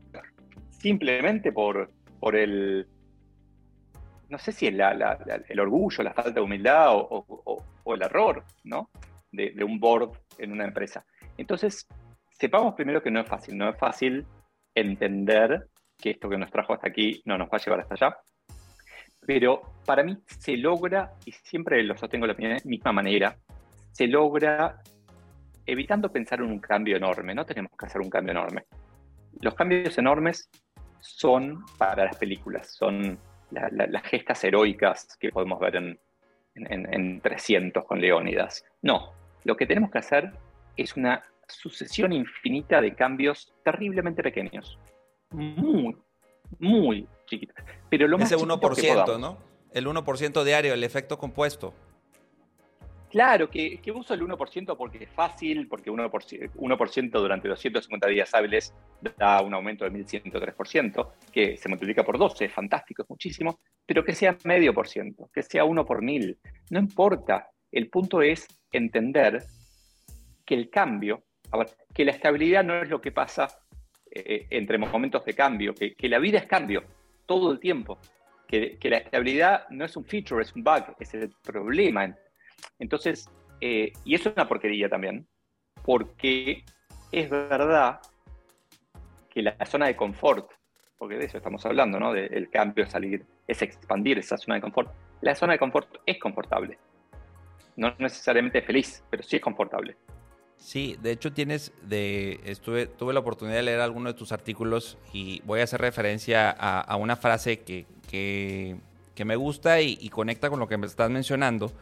simplemente 0.86 1.50
por, 1.50 1.90
por 2.20 2.36
el, 2.36 2.86
no 4.28 4.38
sé 4.38 4.52
si 4.52 4.68
el, 4.68 4.80
orgullo, 5.58 6.04
la 6.04 6.14
falta 6.14 6.30
de 6.30 6.40
humildad 6.40 6.90
o, 6.92 7.64
el 7.92 8.02
error, 8.02 8.44
¿no? 8.62 8.90
De, 9.32 9.52
un 9.64 9.80
board 9.80 10.12
en 10.38 10.52
una 10.52 10.62
empresa. 10.62 11.04
Entonces, 11.36 11.88
sepamos 12.30 12.74
primero 12.74 13.02
que 13.02 13.10
no 13.10 13.18
es 13.18 13.26
fácil, 13.26 13.58
no 13.58 13.68
es 13.68 13.76
fácil 13.76 14.24
entender 14.76 15.66
que 15.98 16.10
esto 16.10 16.28
que 16.28 16.38
nos 16.38 16.52
trajo 16.52 16.74
hasta 16.74 16.86
aquí 16.86 17.20
no 17.24 17.36
nos 17.36 17.48
va 17.48 17.58
a 17.58 17.64
llevar 17.64 17.80
hasta 17.80 17.94
allá. 17.94 18.18
Pero 19.26 19.62
para 19.84 20.04
mí 20.04 20.16
se 20.38 20.56
logra, 20.56 21.14
y 21.24 21.32
siempre 21.32 21.82
lo 21.82 21.96
sostengo 21.96 22.28
de 22.28 22.34
la 22.34 22.60
misma 22.64 22.92
manera, 22.92 23.36
se 23.90 24.06
logra 24.06 24.80
evitando 25.66 26.12
pensar 26.12 26.38
en 26.38 26.46
un 26.46 26.60
cambio 26.60 26.96
enorme. 26.96 27.34
No 27.34 27.44
tenemos 27.44 27.72
que 27.76 27.86
hacer 27.86 28.00
un 28.00 28.08
cambio 28.08 28.30
enorme. 28.30 28.66
Los 29.40 29.54
cambios 29.54 29.98
enormes 29.98 30.48
son 31.00 31.64
para 31.78 32.04
las 32.04 32.16
películas, 32.16 32.68
son 32.74 33.18
las 33.50 34.02
gestas 34.04 34.42
heroicas 34.44 35.16
que 35.20 35.30
podemos 35.30 35.60
ver 35.60 35.76
en, 35.76 35.98
en, 36.54 36.92
en 36.92 37.20
300 37.20 37.84
con 37.84 38.00
Leónidas. 38.00 38.64
No, 38.82 39.12
lo 39.44 39.56
que 39.56 39.66
tenemos 39.66 39.90
que 39.90 39.98
hacer 39.98 40.32
es 40.76 40.96
una 40.96 41.24
sucesión 41.48 42.12
infinita 42.12 42.80
de 42.80 42.94
cambios 42.94 43.54
terriblemente 43.64 44.22
pequeños. 44.22 44.78
Muy, 45.30 45.96
muy 46.58 47.08
chiquitos. 47.26 47.56
Pero 47.90 48.08
lo 48.08 48.18
más 48.18 48.30
Ese 48.30 48.42
1%, 48.42 49.20
¿no? 49.20 49.38
El 49.72 49.86
1% 49.86 50.44
diario, 50.44 50.74
el 50.74 50.84
efecto 50.84 51.18
compuesto. 51.18 51.74
Claro, 53.16 53.48
que, 53.48 53.78
que, 53.78 53.90
uso 53.90 54.12
el 54.12 54.20
1% 54.20 54.76
porque 54.76 55.04
es 55.04 55.08
fácil, 55.08 55.68
porque 55.68 55.90
1%, 55.90 56.50
1 56.54 57.18
durante 57.18 57.48
250 57.48 58.08
días 58.08 58.34
hábiles 58.34 58.74
da 59.16 59.40
un 59.40 59.54
aumento 59.54 59.86
de 59.86 59.90
1103%, 59.90 61.12
que 61.32 61.56
se 61.56 61.66
multiplica 61.70 62.04
por 62.04 62.18
12, 62.18 62.44
es 62.44 62.52
fantástico, 62.52 63.04
es 63.04 63.08
muchísimo, 63.08 63.58
pero 63.86 64.04
que 64.04 64.14
sea 64.14 64.36
medio 64.44 64.74
por 64.74 64.86
ciento, 64.86 65.30
que 65.32 65.42
sea 65.42 65.64
1 65.64 65.86
por 65.86 66.02
mil, 66.02 66.38
no 66.68 66.78
importa. 66.78 67.48
El 67.72 67.88
punto 67.88 68.20
es 68.20 68.46
entender 68.70 69.42
que 70.44 70.54
el 70.54 70.68
cambio, 70.68 71.24
que 71.94 72.04
la 72.04 72.10
estabilidad 72.10 72.64
no 72.64 72.82
es 72.82 72.90
lo 72.90 73.00
que 73.00 73.12
pasa 73.12 73.48
eh, 74.10 74.46
entre 74.50 74.76
momentos 74.76 75.24
de 75.24 75.32
cambio, 75.32 75.72
que, 75.72 75.94
que, 75.94 76.10
la 76.10 76.18
vida 76.18 76.36
es 76.36 76.46
cambio 76.46 76.84
todo 77.24 77.50
el 77.50 77.60
tiempo, 77.60 77.98
que, 78.46 78.76
que, 78.78 78.90
la 78.90 78.98
estabilidad 78.98 79.66
no 79.70 79.86
es 79.86 79.96
un 79.96 80.04
feature, 80.04 80.42
es 80.42 80.54
un 80.54 80.62
bug, 80.62 80.94
es 81.00 81.14
el 81.14 81.30
problema. 81.42 82.14
Entonces, 82.78 83.28
eh, 83.60 83.92
y 84.04 84.14
eso 84.14 84.28
es 84.28 84.36
una 84.36 84.48
porquería 84.48 84.88
también, 84.88 85.26
porque 85.82 86.64
es 87.12 87.30
verdad 87.30 88.00
que 89.30 89.42
la 89.42 89.56
zona 89.66 89.86
de 89.86 89.96
confort, 89.96 90.50
porque 90.98 91.16
de 91.16 91.26
eso 91.26 91.36
estamos 91.36 91.64
hablando, 91.66 92.00
¿no? 92.00 92.12
Del 92.12 92.50
cambio, 92.50 92.84
es 92.84 92.90
salir, 92.90 93.24
es 93.46 93.62
expandir 93.62 94.18
esa 94.18 94.36
zona 94.36 94.56
de 94.56 94.62
confort. 94.62 94.90
La 95.20 95.34
zona 95.34 95.54
de 95.54 95.58
confort 95.58 95.96
es 96.06 96.18
confortable. 96.18 96.78
No 97.76 97.94
necesariamente 97.98 98.62
feliz, 98.62 99.04
pero 99.10 99.22
sí 99.22 99.36
es 99.36 99.42
confortable. 99.42 99.96
Sí, 100.56 100.96
de 101.02 101.12
hecho 101.12 101.32
tienes 101.32 101.72
de 101.82 102.40
estuve 102.44 102.86
tuve 102.86 103.12
la 103.12 103.20
oportunidad 103.20 103.56
de 103.56 103.62
leer 103.62 103.80
alguno 103.80 104.10
de 104.10 104.18
tus 104.18 104.32
artículos 104.32 104.96
y 105.12 105.42
voy 105.44 105.60
a 105.60 105.64
hacer 105.64 105.80
referencia 105.80 106.50
a, 106.50 106.80
a 106.80 106.96
una 106.96 107.16
frase 107.16 107.60
que, 107.60 107.86
que, 108.08 108.76
que 109.14 109.24
me 109.24 109.36
gusta 109.36 109.80
y, 109.82 109.98
y, 110.00 110.08
conecta 110.08 110.48
con 110.48 110.58
lo 110.58 110.66
que 110.66 110.78
me 110.78 110.86
estás 110.86 111.10
mencionando, 111.10 111.72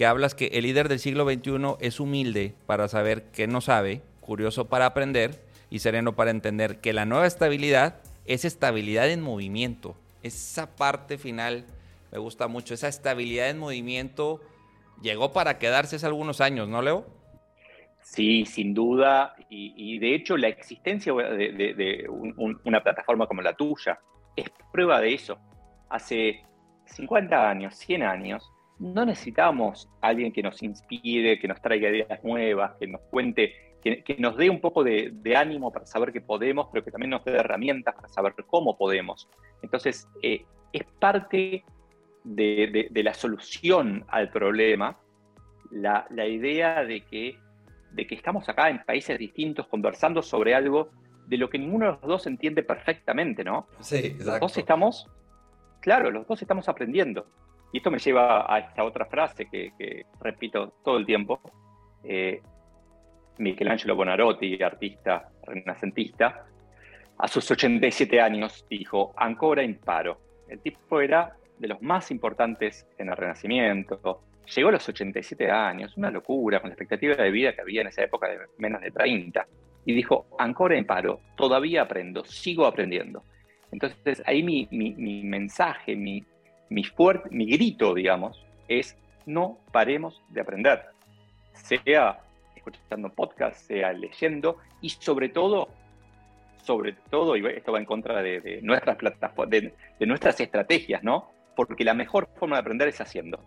que 0.00 0.06
hablas 0.06 0.34
que 0.34 0.46
el 0.46 0.62
líder 0.62 0.88
del 0.88 0.98
siglo 0.98 1.30
XXI 1.30 1.76
es 1.78 2.00
humilde 2.00 2.54
para 2.64 2.88
saber 2.88 3.24
qué 3.32 3.46
no 3.46 3.60
sabe, 3.60 4.00
curioso 4.22 4.64
para 4.64 4.86
aprender 4.86 5.42
y 5.68 5.80
sereno 5.80 6.16
para 6.16 6.30
entender 6.30 6.80
que 6.80 6.94
la 6.94 7.04
nueva 7.04 7.26
estabilidad 7.26 8.00
es 8.24 8.46
estabilidad 8.46 9.10
en 9.10 9.20
movimiento. 9.20 9.94
Esa 10.22 10.74
parte 10.74 11.18
final 11.18 11.66
me 12.12 12.16
gusta 12.16 12.48
mucho, 12.48 12.72
esa 12.72 12.88
estabilidad 12.88 13.50
en 13.50 13.58
movimiento 13.58 14.40
llegó 15.02 15.34
para 15.34 15.58
quedarse 15.58 15.96
hace 15.96 16.06
algunos 16.06 16.40
años, 16.40 16.66
¿no, 16.66 16.80
Leo? 16.80 17.04
Sí, 18.00 18.46
sin 18.46 18.72
duda. 18.72 19.34
Y, 19.50 19.98
de 19.98 20.14
hecho 20.14 20.38
la 20.38 20.48
existencia 20.48 21.12
de, 21.12 21.52
de, 21.52 21.74
de 21.74 22.08
un, 22.08 22.32
un, 22.38 22.58
una 22.64 22.82
plataforma 22.82 23.26
como 23.26 23.42
la 23.42 23.52
tuya 23.52 24.00
es 24.34 24.48
prueba 24.72 24.98
de 24.98 25.12
eso. 25.12 25.36
Hace 25.90 26.40
50 26.86 27.50
años, 27.50 27.74
100 27.76 28.02
años, 28.02 28.50
no 28.80 29.04
necesitamos 29.04 29.88
a 30.00 30.08
alguien 30.08 30.32
que 30.32 30.42
nos 30.42 30.62
inspire, 30.62 31.38
que 31.38 31.46
nos 31.46 31.60
traiga 31.60 31.90
ideas 31.90 32.24
nuevas, 32.24 32.72
que 32.80 32.86
nos 32.86 33.02
cuente, 33.02 33.76
que, 33.82 34.02
que 34.02 34.16
nos 34.16 34.36
dé 34.36 34.50
un 34.50 34.60
poco 34.60 34.82
de, 34.82 35.10
de, 35.12 35.36
ánimo 35.36 35.70
para 35.70 35.86
saber 35.86 36.12
que 36.12 36.20
podemos, 36.20 36.68
pero 36.72 36.84
que 36.84 36.90
también 36.90 37.10
nos 37.10 37.24
dé 37.24 37.32
herramientas 37.32 37.94
para 37.94 38.08
saber 38.08 38.34
cómo 38.46 38.76
podemos. 38.76 39.28
Entonces, 39.62 40.08
eh, 40.22 40.44
es 40.72 40.84
parte 40.98 41.64
de, 42.24 42.88
de, 42.90 43.02
la 43.02 43.14
solución 43.14 44.04
al 44.08 44.30
problema 44.30 44.98
la, 45.70 46.06
la 46.10 46.26
idea 46.26 46.84
de 46.84 47.02
que 47.02 47.38
de 47.92 48.06
que 48.06 48.14
estamos 48.14 48.48
acá 48.48 48.70
en 48.70 48.84
países 48.84 49.18
distintos 49.18 49.66
conversando 49.66 50.22
sobre 50.22 50.54
algo 50.54 50.90
de 51.26 51.36
lo 51.36 51.50
que 51.50 51.58
ninguno 51.58 51.86
de 51.86 51.92
los 51.92 52.02
dos 52.02 52.26
entiende 52.26 52.62
perfectamente, 52.62 53.44
¿no? 53.44 53.66
Sí, 53.80 53.96
exacto. 53.96 54.30
Los 54.30 54.40
dos 54.40 54.58
estamos, 54.58 55.08
claro, 55.80 56.10
los 56.10 56.26
dos 56.26 56.40
estamos 56.40 56.68
aprendiendo. 56.68 57.26
Y 57.72 57.78
esto 57.78 57.90
me 57.90 57.98
lleva 57.98 58.52
a 58.52 58.58
esta 58.58 58.84
otra 58.84 59.06
frase 59.06 59.46
que, 59.46 60.04
repito 60.20 60.74
todo 60.84 60.98
el 60.98 61.06
tiempo. 61.06 61.40
Eh, 62.04 62.40
Michelangelo 63.38 63.96
Bonarotti, 63.96 64.62
artista 64.62 65.28
renacentista, 65.42 66.46
a 67.18 67.28
sus 67.28 67.50
87 67.50 68.20
años 68.20 68.66
dijo, 68.68 69.12
ancora 69.16 69.62
imparo. 69.62 70.20
El 70.48 70.60
tipo 70.60 71.00
era 71.00 71.36
de 71.58 71.68
los 71.68 71.82
más 71.82 72.10
importantes 72.10 72.86
en 72.98 73.10
el 73.10 73.16
Renacimiento, 73.16 74.22
llegó 74.54 74.70
a 74.70 74.72
los 74.72 74.88
87 74.88 75.50
años, 75.50 75.96
una 75.96 76.10
locura, 76.10 76.60
con 76.60 76.70
la 76.70 76.74
expectativa 76.74 77.14
de 77.14 77.30
vida 77.30 77.54
que 77.54 77.60
había 77.60 77.82
en 77.82 77.88
esa 77.88 78.02
época 78.02 78.28
de 78.28 78.38
menos 78.58 78.80
de 78.80 78.90
30, 78.90 79.46
y 79.84 79.94
dijo, 79.94 80.26
ancora 80.38 80.76
en 80.76 80.86
paro, 80.86 81.20
todavía 81.36 81.82
aprendo, 81.82 82.24
sigo 82.24 82.66
aprendiendo. 82.66 83.22
Entonces 83.70 84.22
ahí 84.26 84.42
mi, 84.42 84.66
mi, 84.70 84.94
mi 84.94 85.22
mensaje, 85.22 85.94
mi, 85.94 86.24
mi, 86.70 86.84
fuerte, 86.84 87.28
mi 87.30 87.46
grito, 87.46 87.94
digamos, 87.94 88.42
es 88.68 88.96
no 89.26 89.58
paremos 89.70 90.22
de 90.30 90.40
aprender, 90.40 90.86
sea 91.52 92.20
escuchando 92.56 93.10
podcast, 93.10 93.56
sea 93.66 93.92
leyendo, 93.92 94.58
y 94.80 94.88
sobre 94.90 95.28
todo, 95.28 95.68
sobre 96.62 96.94
todo, 97.10 97.36
y 97.36 97.46
esto 97.46 97.72
va 97.72 97.78
en 97.78 97.84
contra 97.84 98.22
de, 98.22 98.60
nuestras 98.62 100.40
estrategias, 100.40 101.02
¿no? 101.02 101.30
Porque 101.54 101.84
la 101.84 101.94
mejor 101.94 102.28
forma 102.36 102.56
de 102.56 102.60
aprender 102.60 102.88
es 102.88 103.00
haciendo 103.00 103.40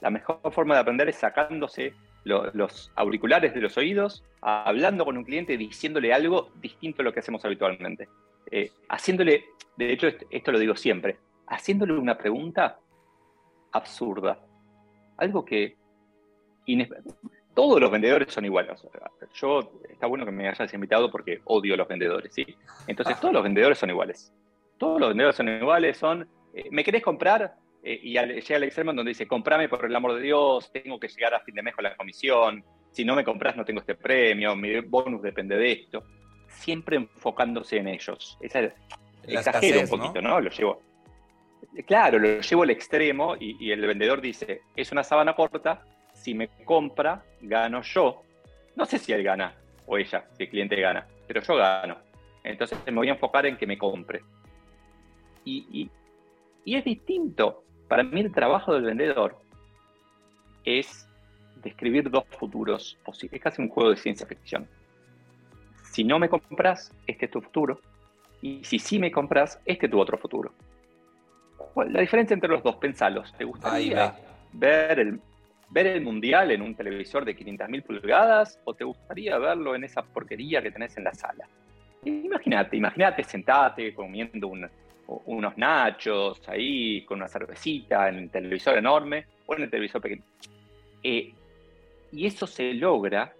la 0.00 0.10
mejor 0.10 0.40
forma 0.52 0.74
de 0.74 0.80
aprender 0.80 1.08
es 1.08 1.16
sacándose 1.16 1.92
lo, 2.24 2.50
los 2.52 2.90
auriculares 2.96 3.54
de 3.54 3.60
los 3.60 3.76
oídos, 3.76 4.24
hablando 4.40 5.04
con 5.04 5.16
un 5.16 5.24
cliente, 5.24 5.56
diciéndole 5.56 6.12
algo 6.12 6.50
distinto 6.60 7.02
a 7.02 7.04
lo 7.04 7.12
que 7.12 7.20
hacemos 7.20 7.44
habitualmente. 7.44 8.08
Eh, 8.50 8.70
haciéndole, 8.88 9.44
de 9.76 9.92
hecho, 9.92 10.08
esto 10.30 10.52
lo 10.52 10.58
digo 10.58 10.74
siempre, 10.74 11.18
haciéndole 11.50 11.92
una 11.92 12.16
pregunta 12.16 12.78
absurda. 13.72 14.38
Algo 15.18 15.44
que 15.44 15.76
todos 17.54 17.80
los 17.80 17.90
vendedores 17.90 18.32
son 18.32 18.44
iguales. 18.44 18.86
Yo, 19.34 19.72
está 19.88 20.06
bueno 20.06 20.24
que 20.24 20.30
me 20.30 20.48
hayas 20.48 20.72
invitado 20.72 21.10
porque 21.10 21.40
odio 21.44 21.74
a 21.74 21.76
los 21.76 21.88
vendedores, 21.88 22.32
¿sí? 22.32 22.46
Entonces, 22.86 23.18
todos 23.20 23.34
los 23.34 23.42
vendedores 23.42 23.78
son 23.78 23.90
iguales. 23.90 24.32
Todos 24.78 25.00
los 25.00 25.10
vendedores 25.10 25.36
son 25.36 25.48
iguales, 25.48 25.98
son, 25.98 26.26
eh, 26.54 26.68
¿me 26.70 26.82
querés 26.82 27.02
comprar? 27.02 27.56
Eh, 27.82 28.00
y 28.02 28.12
llega 28.12 28.56
al 28.56 28.64
extremo 28.64 28.92
donde 28.92 29.10
dice, 29.10 29.26
comprame 29.26 29.68
por 29.68 29.84
el 29.84 29.94
amor 29.94 30.14
de 30.14 30.22
Dios, 30.22 30.70
tengo 30.72 30.98
que 30.98 31.08
llegar 31.08 31.34
a 31.34 31.40
fin 31.40 31.54
de 31.54 31.62
mes 31.62 31.74
con 31.74 31.84
la 31.84 31.96
comisión, 31.96 32.64
si 32.92 33.04
no 33.04 33.14
me 33.14 33.24
compras 33.24 33.56
no 33.56 33.64
tengo 33.64 33.80
este 33.80 33.94
premio, 33.94 34.56
mi 34.56 34.80
bonus 34.80 35.22
depende 35.22 35.56
de 35.56 35.72
esto. 35.72 36.04
Siempre 36.48 36.96
enfocándose 36.96 37.76
en 37.76 37.88
ellos. 37.88 38.38
Esa, 38.40 38.72
exagero 39.26 39.80
un 39.80 39.88
poquito, 39.88 40.22
¿no? 40.22 40.30
¿no? 40.30 40.40
Lo 40.40 40.50
llevo. 40.50 40.82
Claro, 41.86 42.18
lo 42.18 42.40
llevo 42.40 42.62
al 42.64 42.70
extremo 42.70 43.36
y, 43.38 43.70
el 43.70 43.80
vendedor 43.86 44.20
dice, 44.20 44.62
es 44.74 44.90
una 44.90 45.04
sábana 45.04 45.34
corta, 45.34 45.84
si 46.12 46.34
me 46.34 46.48
compra, 46.64 47.22
gano 47.40 47.82
yo. 47.82 48.22
No 48.74 48.84
sé 48.86 48.98
si 48.98 49.12
él 49.12 49.22
gana 49.22 49.54
o 49.86 49.96
ella, 49.96 50.24
si 50.36 50.44
el 50.44 50.50
cliente 50.50 50.80
gana, 50.80 51.06
pero 51.26 51.40
yo 51.40 51.56
gano. 51.56 51.96
Entonces 52.42 52.78
me 52.86 52.92
voy 52.92 53.08
a 53.08 53.12
enfocar 53.12 53.46
en 53.46 53.56
que 53.56 53.66
me 53.66 53.78
compre. 53.78 54.20
Y, 55.44 55.66
y, 55.70 55.90
y 56.64 56.76
es 56.76 56.84
distinto. 56.84 57.62
Para 57.88 58.02
mí 58.02 58.20
el 58.20 58.32
trabajo 58.32 58.74
del 58.74 58.82
vendedor 58.82 59.36
es 60.64 61.08
describir 61.62 62.10
dos 62.10 62.24
futuros 62.38 62.98
posibles. 63.04 63.38
Es 63.38 63.42
casi 63.42 63.62
un 63.62 63.68
juego 63.68 63.90
de 63.90 63.96
ciencia 63.96 64.26
ficción. 64.26 64.68
Si 65.84 66.04
no 66.04 66.18
me 66.18 66.28
compras, 66.28 66.92
este 67.06 67.26
es 67.26 67.30
tu 67.30 67.40
futuro. 67.40 67.80
Y 68.42 68.64
si 68.64 68.78
sí 68.78 68.98
me 68.98 69.10
compras, 69.12 69.60
este 69.64 69.86
es 69.86 69.92
tu 69.92 70.00
otro 70.00 70.18
futuro. 70.18 70.52
La 71.76 72.00
diferencia 72.00 72.34
entre 72.34 72.50
los 72.50 72.62
dos, 72.62 72.76
pensalos. 72.76 73.32
¿Te 73.36 73.44
gustaría 73.44 74.14
ver 74.52 74.98
el, 74.98 75.20
ver 75.70 75.86
el 75.86 76.02
mundial 76.02 76.50
en 76.50 76.62
un 76.62 76.74
televisor 76.74 77.24
de 77.24 77.36
500.000 77.36 77.82
pulgadas 77.82 78.60
o 78.64 78.74
te 78.74 78.84
gustaría 78.84 79.38
verlo 79.38 79.74
en 79.74 79.84
esa 79.84 80.02
porquería 80.02 80.62
que 80.62 80.70
tenés 80.70 80.96
en 80.96 81.04
la 81.04 81.14
sala? 81.14 81.46
Imagínate, 82.04 82.76
imagínate 82.76 83.22
sentate 83.24 83.94
comiendo 83.94 84.48
un, 84.48 84.68
unos 85.26 85.56
nachos 85.58 86.40
ahí 86.48 87.04
con 87.04 87.18
una 87.18 87.28
cervecita 87.28 88.08
en 88.08 88.16
el 88.16 88.30
televisor 88.30 88.78
enorme 88.78 89.26
o 89.46 89.54
en 89.54 89.62
el 89.62 89.70
televisor 89.70 90.00
pequeño. 90.00 90.22
Eh, 91.02 91.32
y 92.12 92.26
eso 92.26 92.46
se 92.46 92.72
logra 92.74 93.32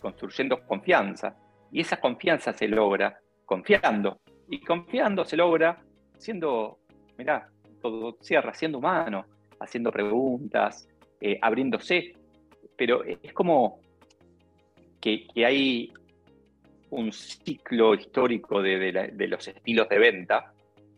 construyendo 0.00 0.60
confianza. 0.66 1.36
Y 1.72 1.80
esa 1.80 1.98
confianza 1.98 2.52
se 2.52 2.68
logra 2.68 3.18
confiando. 3.44 4.18
Y 4.48 4.60
confiando 4.60 5.24
se 5.24 5.36
logra 5.36 5.78
siendo, 6.18 6.78
mirá, 7.18 7.48
todo 7.80 8.16
cierra, 8.20 8.54
siendo 8.54 8.78
humano, 8.78 9.26
haciendo 9.60 9.90
preguntas, 9.90 10.88
eh, 11.20 11.38
abriéndose. 11.40 12.14
Pero 12.76 13.04
es 13.04 13.32
como 13.32 13.80
que, 15.00 15.26
hay 15.44 15.92
un 16.90 17.12
ciclo 17.12 17.94
histórico 17.94 18.62
de, 18.62 18.78
de, 18.78 19.08
de 19.12 19.28
los 19.28 19.46
estilos 19.48 19.88
de 19.88 19.98
venta 19.98 20.52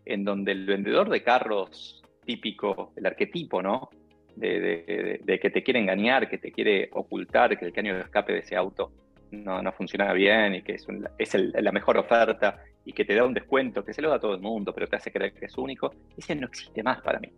en 0.04 0.24
donde 0.24 0.52
el 0.52 0.66
vendedor 0.66 1.08
de 1.08 1.22
carros 1.22 2.02
típico, 2.24 2.92
el 2.96 3.06
arquetipo, 3.06 3.62
¿no? 3.62 3.90
de, 4.38 5.38
que 5.40 5.50
te 5.50 5.62
quiere 5.62 5.80
engañar, 5.80 6.28
que 6.28 6.38
te 6.38 6.52
quiere 6.52 6.88
ocultar, 6.92 7.58
que 7.58 7.64
el 7.64 7.72
caño 7.72 7.94
de 7.94 8.02
escape 8.02 8.32
de 8.32 8.38
ese 8.40 8.56
auto 8.56 8.92
no, 9.30 9.62
no 9.62 9.72
funciona 9.72 10.12
bien 10.12 10.56
y 10.56 10.62
que 10.62 10.74
es, 10.74 10.86
es 11.18 11.34
la 11.34 11.72
mejor 11.72 11.98
oferta 11.98 12.62
y 12.84 12.92
que 12.92 13.04
te 13.04 13.14
da 13.14 13.24
un 13.24 13.34
descuento, 13.34 13.84
que 13.84 13.92
se 13.92 14.00
lo 14.00 14.08
da 14.08 14.16
a 14.16 14.20
todo 14.20 14.34
el 14.34 14.40
mundo, 14.40 14.72
pero 14.74 14.86
te 14.86 14.96
hace 14.96 15.12
creer 15.12 15.32
que 15.32 15.46
es 15.46 15.58
único, 15.58 15.92
ese 16.16 16.34
no 16.34 16.46
existe 16.46 16.82
más 16.82 17.00
para 17.02 17.20
mí. 17.20 17.30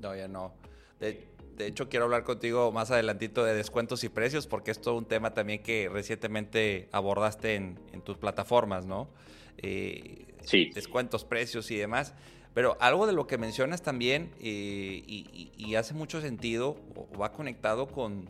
No, 0.00 0.14
ya 0.14 0.28
no. 0.28 0.54
De, 0.98 1.28
hecho, 1.60 1.88
quiero 1.88 2.06
hablar 2.06 2.24
contigo 2.24 2.72
más 2.72 2.90
adelantito 2.90 3.44
de 3.44 3.54
descuentos 3.54 4.02
y 4.04 4.08
precios, 4.08 4.46
porque 4.46 4.70
es 4.70 4.80
todo 4.80 4.96
un 4.96 5.06
tema 5.06 5.34
también 5.34 5.62
que 5.62 5.88
recientemente 5.88 6.88
abordaste 6.92 7.54
en, 7.54 7.76
tus 8.04 8.16
plataformas, 8.16 8.86
¿no? 8.86 9.08
Eh, 9.58 10.26
sí. 10.42 10.70
Descuentos, 10.74 11.24
precios 11.24 11.70
y 11.70 11.76
demás. 11.76 12.14
Pero 12.54 12.76
algo 12.80 13.06
de 13.06 13.12
lo 13.12 13.26
que 13.26 13.38
mencionas 13.38 13.82
también 13.82 14.30
eh, 14.40 15.02
y, 15.06 15.74
hace 15.76 15.94
mucho 15.94 16.20
sentido, 16.20 16.76
o 16.96 17.18
va 17.18 17.30
conectado 17.30 17.86
con 17.86 18.28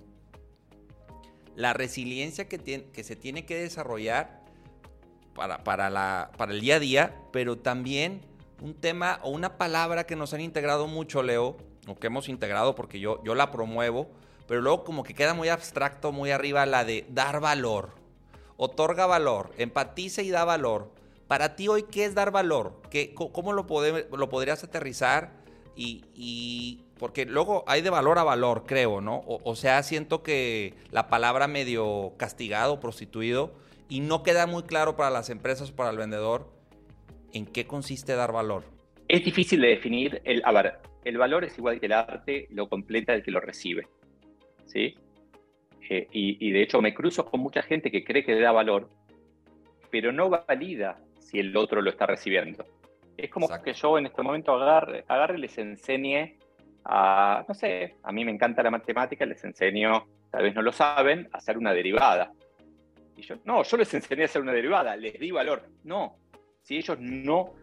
la 1.59 1.73
resiliencia 1.73 2.49
que, 2.49 2.59
que 2.93 3.03
se 3.03 3.17
tiene 3.17 3.45
que 3.45 3.57
desarrollar 3.57 4.45
para, 5.35 5.65
para, 5.65 5.91
la, 5.91 6.31
para 6.37 6.53
el 6.53 6.61
día 6.61 6.77
a 6.77 6.79
día, 6.79 7.17
pero 7.33 7.59
también 7.59 8.21
un 8.62 8.75
tema 8.75 9.19
o 9.25 9.31
una 9.31 9.59
palabra 9.59 10.07
que 10.07 10.15
nos 10.15 10.33
han 10.33 10.41
integrado 10.41 10.87
mucho, 10.87 11.21
Leo, 11.25 11.57
o 11.88 11.97
que 11.97 12.07
hemos 12.07 12.29
integrado 12.29 12.77
porque 12.77 13.00
yo, 13.00 13.21
yo 13.25 13.35
la 13.35 13.50
promuevo, 13.50 14.09
pero 14.47 14.61
luego 14.61 14.85
como 14.85 15.03
que 15.03 15.15
queda 15.15 15.35
muy 15.35 15.49
abstracto, 15.49 16.12
muy 16.12 16.31
arriba 16.31 16.65
la 16.65 16.85
de 16.85 17.07
dar 17.09 17.41
valor. 17.41 17.91
Otorga 18.57 19.07
valor, 19.07 19.50
empatiza 19.59 20.23
y 20.23 20.31
da 20.31 20.45
valor. 20.45 20.93
Para 21.27 21.57
ti 21.57 21.67
hoy, 21.67 21.83
¿qué 21.83 22.05
es 22.05 22.15
dar 22.15 22.31
valor? 22.31 22.81
¿Qué, 22.88 23.15
¿Cómo 23.15 23.53
lo, 23.53 23.67
lo 24.17 24.29
podrías 24.29 24.62
aterrizar? 24.62 25.33
Y, 25.80 26.80
porque 26.99 27.25
luego 27.25 27.62
hay 27.68 27.82
de 27.82 27.90
valor 27.90 28.18
a 28.18 28.25
valor, 28.25 28.64
creo, 28.66 29.00
¿no? 29.00 29.23
O, 29.26 29.54
sea, 29.54 29.82
siento 29.85 30.25
que 30.25 30.75
la 30.90 31.08
palabra 31.08 31.47
medio 31.47 32.14
castigado, 32.16 32.80
prostituido, 32.80 33.52
y 33.88 34.00
no 34.00 34.25
queda 34.25 34.47
muy 34.47 34.64
claro 34.64 34.97
para 34.97 35.11
las 35.11 35.30
empresas 35.30 35.70
o 35.70 35.76
para 35.76 35.90
el 35.90 35.97
vendedor 35.97 36.50
en 37.32 37.47
qué 37.47 37.66
consiste 37.66 38.14
dar 38.14 38.32
valor. 38.32 38.64
Es 39.06 39.25
difícil 39.25 39.61
de 39.61 39.68
definir. 39.68 40.20
El, 40.25 40.42
a 40.44 40.52
ver, 40.52 40.78
el 41.04 41.16
valor 41.16 41.44
es 41.44 41.56
igual 41.56 41.78
que 41.78 41.87
el 41.87 41.92
arte, 41.92 42.49
lo 42.50 42.68
completa 42.68 43.14
el 43.14 43.23
que 43.23 43.30
lo 43.30 43.40
recibe. 43.40 43.87
¿Sí? 44.66 44.97
Eh, 45.88 46.08
y, 46.12 46.47
y 46.47 46.50
de 46.50 46.62
hecho 46.62 46.82
me 46.82 46.92
cruzo 46.92 47.25
con 47.25 47.40
mucha 47.40 47.62
gente 47.62 47.90
que 47.90 48.04
cree 48.04 48.25
que 48.25 48.38
da 48.38 48.52
valor, 48.52 48.90
pero 49.90 50.12
no 50.12 50.28
valida 50.28 50.99
si 51.20 51.38
el 51.38 51.56
otro 51.56 51.80
lo 51.80 51.90
está 51.90 52.04
recibiendo. 52.04 52.66
Es 53.19 53.31
como 53.31 53.49
que 53.49 53.73
yo 53.73 53.99
en 53.99 54.07
este 54.07 54.23
momento 54.23 54.53
agarre, 54.53 55.05
agarre 55.09 55.39
y 55.39 55.41
les 55.41 55.59
enseñe 55.59 56.39
a, 56.85 57.45
no 57.49 57.53
sé, 57.53 57.97
a 58.05 58.13
mí 58.13 58.25
me 58.25 58.31
encanta 58.31 58.63
la 58.63 58.71
matemática, 58.71 59.27
les 59.27 59.43
enseño, 59.43 60.07
tal 60.31 60.45
vez 60.45 60.55
no 60.55 60.63
lo 60.63 60.71
saben, 60.71 61.29
a 61.33 61.39
hacer 61.39 61.59
una 61.59 61.73
derivada. 61.73 62.33
Y 63.17 63.23
yo, 63.23 63.35
no, 63.45 63.65
yo 63.65 63.77
les 63.77 63.93
enseñé 63.93 64.23
a 64.23 64.25
hacer 64.27 64.41
una 64.41 64.53
derivada, 64.53 64.95
les 64.95 65.19
di 65.19 65.33
valor. 65.33 65.65
No, 65.83 66.17
si 66.63 66.77
ellos 66.77 66.97
no, 67.01 67.55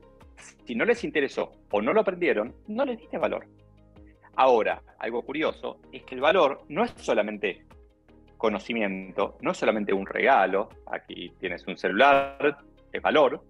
si 0.66 0.76
no 0.76 0.84
les 0.84 1.02
interesó 1.06 1.54
o 1.72 1.82
no 1.82 1.94
lo 1.94 2.02
aprendieron, 2.02 2.54
no 2.68 2.84
les 2.84 3.00
diste 3.00 3.18
valor. 3.18 3.48
Ahora, 4.36 4.84
algo 5.00 5.22
curioso 5.22 5.80
es 5.94 6.04
que 6.04 6.16
el 6.16 6.22
valor 6.22 6.66
no 6.68 6.84
es 6.84 6.94
solamente 6.98 7.66
conocimiento, 8.36 9.38
no 9.40 9.52
es 9.52 9.58
solamente 9.58 9.94
un 9.94 10.06
regalo, 10.06 10.68
aquí 10.88 11.32
tienes 11.40 11.66
un 11.66 11.78
celular, 11.78 12.58
es 12.92 13.02
valor, 13.02 13.42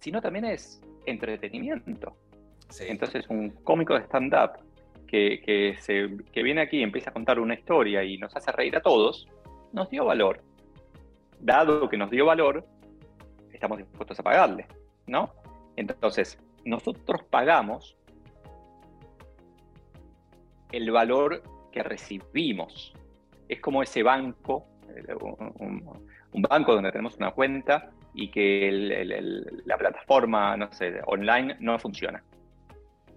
sino 0.00 0.20
también 0.20 0.46
es 0.46 0.82
entretenimiento. 1.06 2.16
Entonces, 2.80 3.28
un 3.28 3.50
cómico 3.50 3.94
de 3.94 4.00
stand-up 4.00 4.58
que, 5.06 5.40
que, 6.32 6.42
viene 6.42 6.62
aquí 6.62 6.78
y 6.78 6.82
empieza 6.82 7.10
a 7.10 7.12
contar 7.12 7.38
una 7.38 7.54
historia 7.54 8.02
y 8.02 8.18
nos 8.18 8.34
hace 8.34 8.50
reír 8.50 8.76
a 8.76 8.80
todos, 8.80 9.28
nos 9.72 9.88
dio 9.90 10.04
valor. 10.04 10.40
Dado 11.40 11.88
que 11.88 11.96
nos 11.96 12.10
dio 12.10 12.26
valor, 12.26 12.64
estamos 13.52 13.78
dispuestos 13.78 14.18
a 14.18 14.22
pagarle, 14.22 14.66
¿no? 15.06 15.30
Entonces, 15.76 16.38
nosotros 16.64 17.22
pagamos 17.24 17.96
el 20.72 20.90
valor 20.90 21.42
que 21.70 21.82
recibimos. 21.82 22.94
Es 23.48 23.60
como 23.60 23.82
ese 23.82 24.02
banco, 24.02 24.66
eh, 24.88 25.14
un 25.20 26.42
banco 26.42 26.74
donde 26.74 26.90
tenemos 26.90 27.16
una 27.16 27.30
cuenta 27.30 27.92
y 28.14 28.30
que 28.30 29.04
la 29.66 29.76
plataforma, 29.76 30.56
online 31.06 31.56
no 31.58 31.78
funciona. 31.78 32.22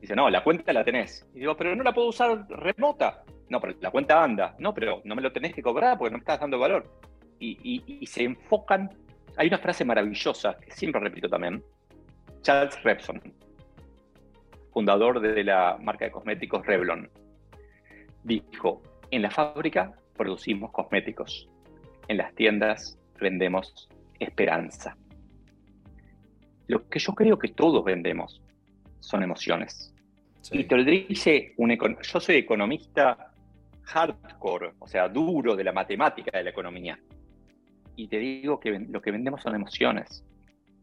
Dice, 0.01 0.15
no, 0.15 0.29
la 0.29 0.43
cuenta 0.43 0.73
la 0.73 0.83
tenés. 0.83 1.27
Y 1.33 1.39
digo, 1.39 1.55
pero 1.55 1.75
no 1.75 1.83
la 1.83 1.93
puedo 1.93 2.09
usar 2.09 2.47
remota. 2.49 3.23
No, 3.49 3.61
pero 3.61 3.75
la 3.79 3.91
cuenta 3.91 4.23
anda. 4.23 4.55
No, 4.59 4.73
pero 4.73 5.01
no 5.05 5.15
me 5.15 5.21
lo 5.21 5.31
tenés 5.31 5.53
que 5.53 5.61
cobrar 5.61 5.97
porque 5.97 6.11
no 6.11 6.17
me 6.17 6.21
estás 6.21 6.39
dando 6.39 6.59
valor. 6.59 6.85
Y, 7.39 8.05
se 8.07 8.23
enfocan. 8.23 8.89
Hay 9.37 9.47
una 9.47 9.59
frase 9.59 9.85
maravillosa 9.85 10.57
que 10.57 10.71
siempre 10.71 10.99
repito 10.99 11.29
también. 11.29 11.63
Charles 12.41 12.81
Repson, 12.83 13.21
fundador 14.71 15.19
de 15.19 15.43
la 15.43 15.77
marca 15.81 16.05
de 16.05 16.11
cosméticos 16.11 16.65
Revlon, 16.65 17.09
dijo, 18.23 18.81
en 19.11 19.23
la 19.23 19.31
fábrica 19.31 19.93
producimos 20.15 20.71
cosméticos, 20.71 21.49
en 22.07 22.17
las 22.17 22.33
tiendas 22.35 22.97
vendemos 23.19 23.89
esperanza. 24.19 24.97
Lo 26.67 26.87
que 26.89 26.99
yo 26.99 27.13
creo 27.13 27.37
que 27.39 27.49
todos 27.49 27.83
vendemos 27.83 28.41
son 28.99 29.23
emociones. 29.23 29.93
Y 30.51 30.63
te 30.65 30.77
lo 30.77 30.83
dice 30.83 31.53
un 31.57 31.77
yo 31.77 32.19
soy 32.19 32.35
economista 32.35 33.31
hardcore, 33.83 34.73
o 34.79 34.87
sea, 34.87 35.07
duro 35.07 35.55
de 35.55 35.63
la 35.63 35.71
matemática 35.71 36.37
de 36.37 36.43
la 36.43 36.49
economía. 36.49 36.99
Y 37.95 38.07
te 38.07 38.19
digo 38.19 38.59
que 38.59 38.79
lo 38.79 39.01
que 39.01 39.11
vendemos 39.11 39.41
son 39.41 39.55
emociones. 39.55 40.23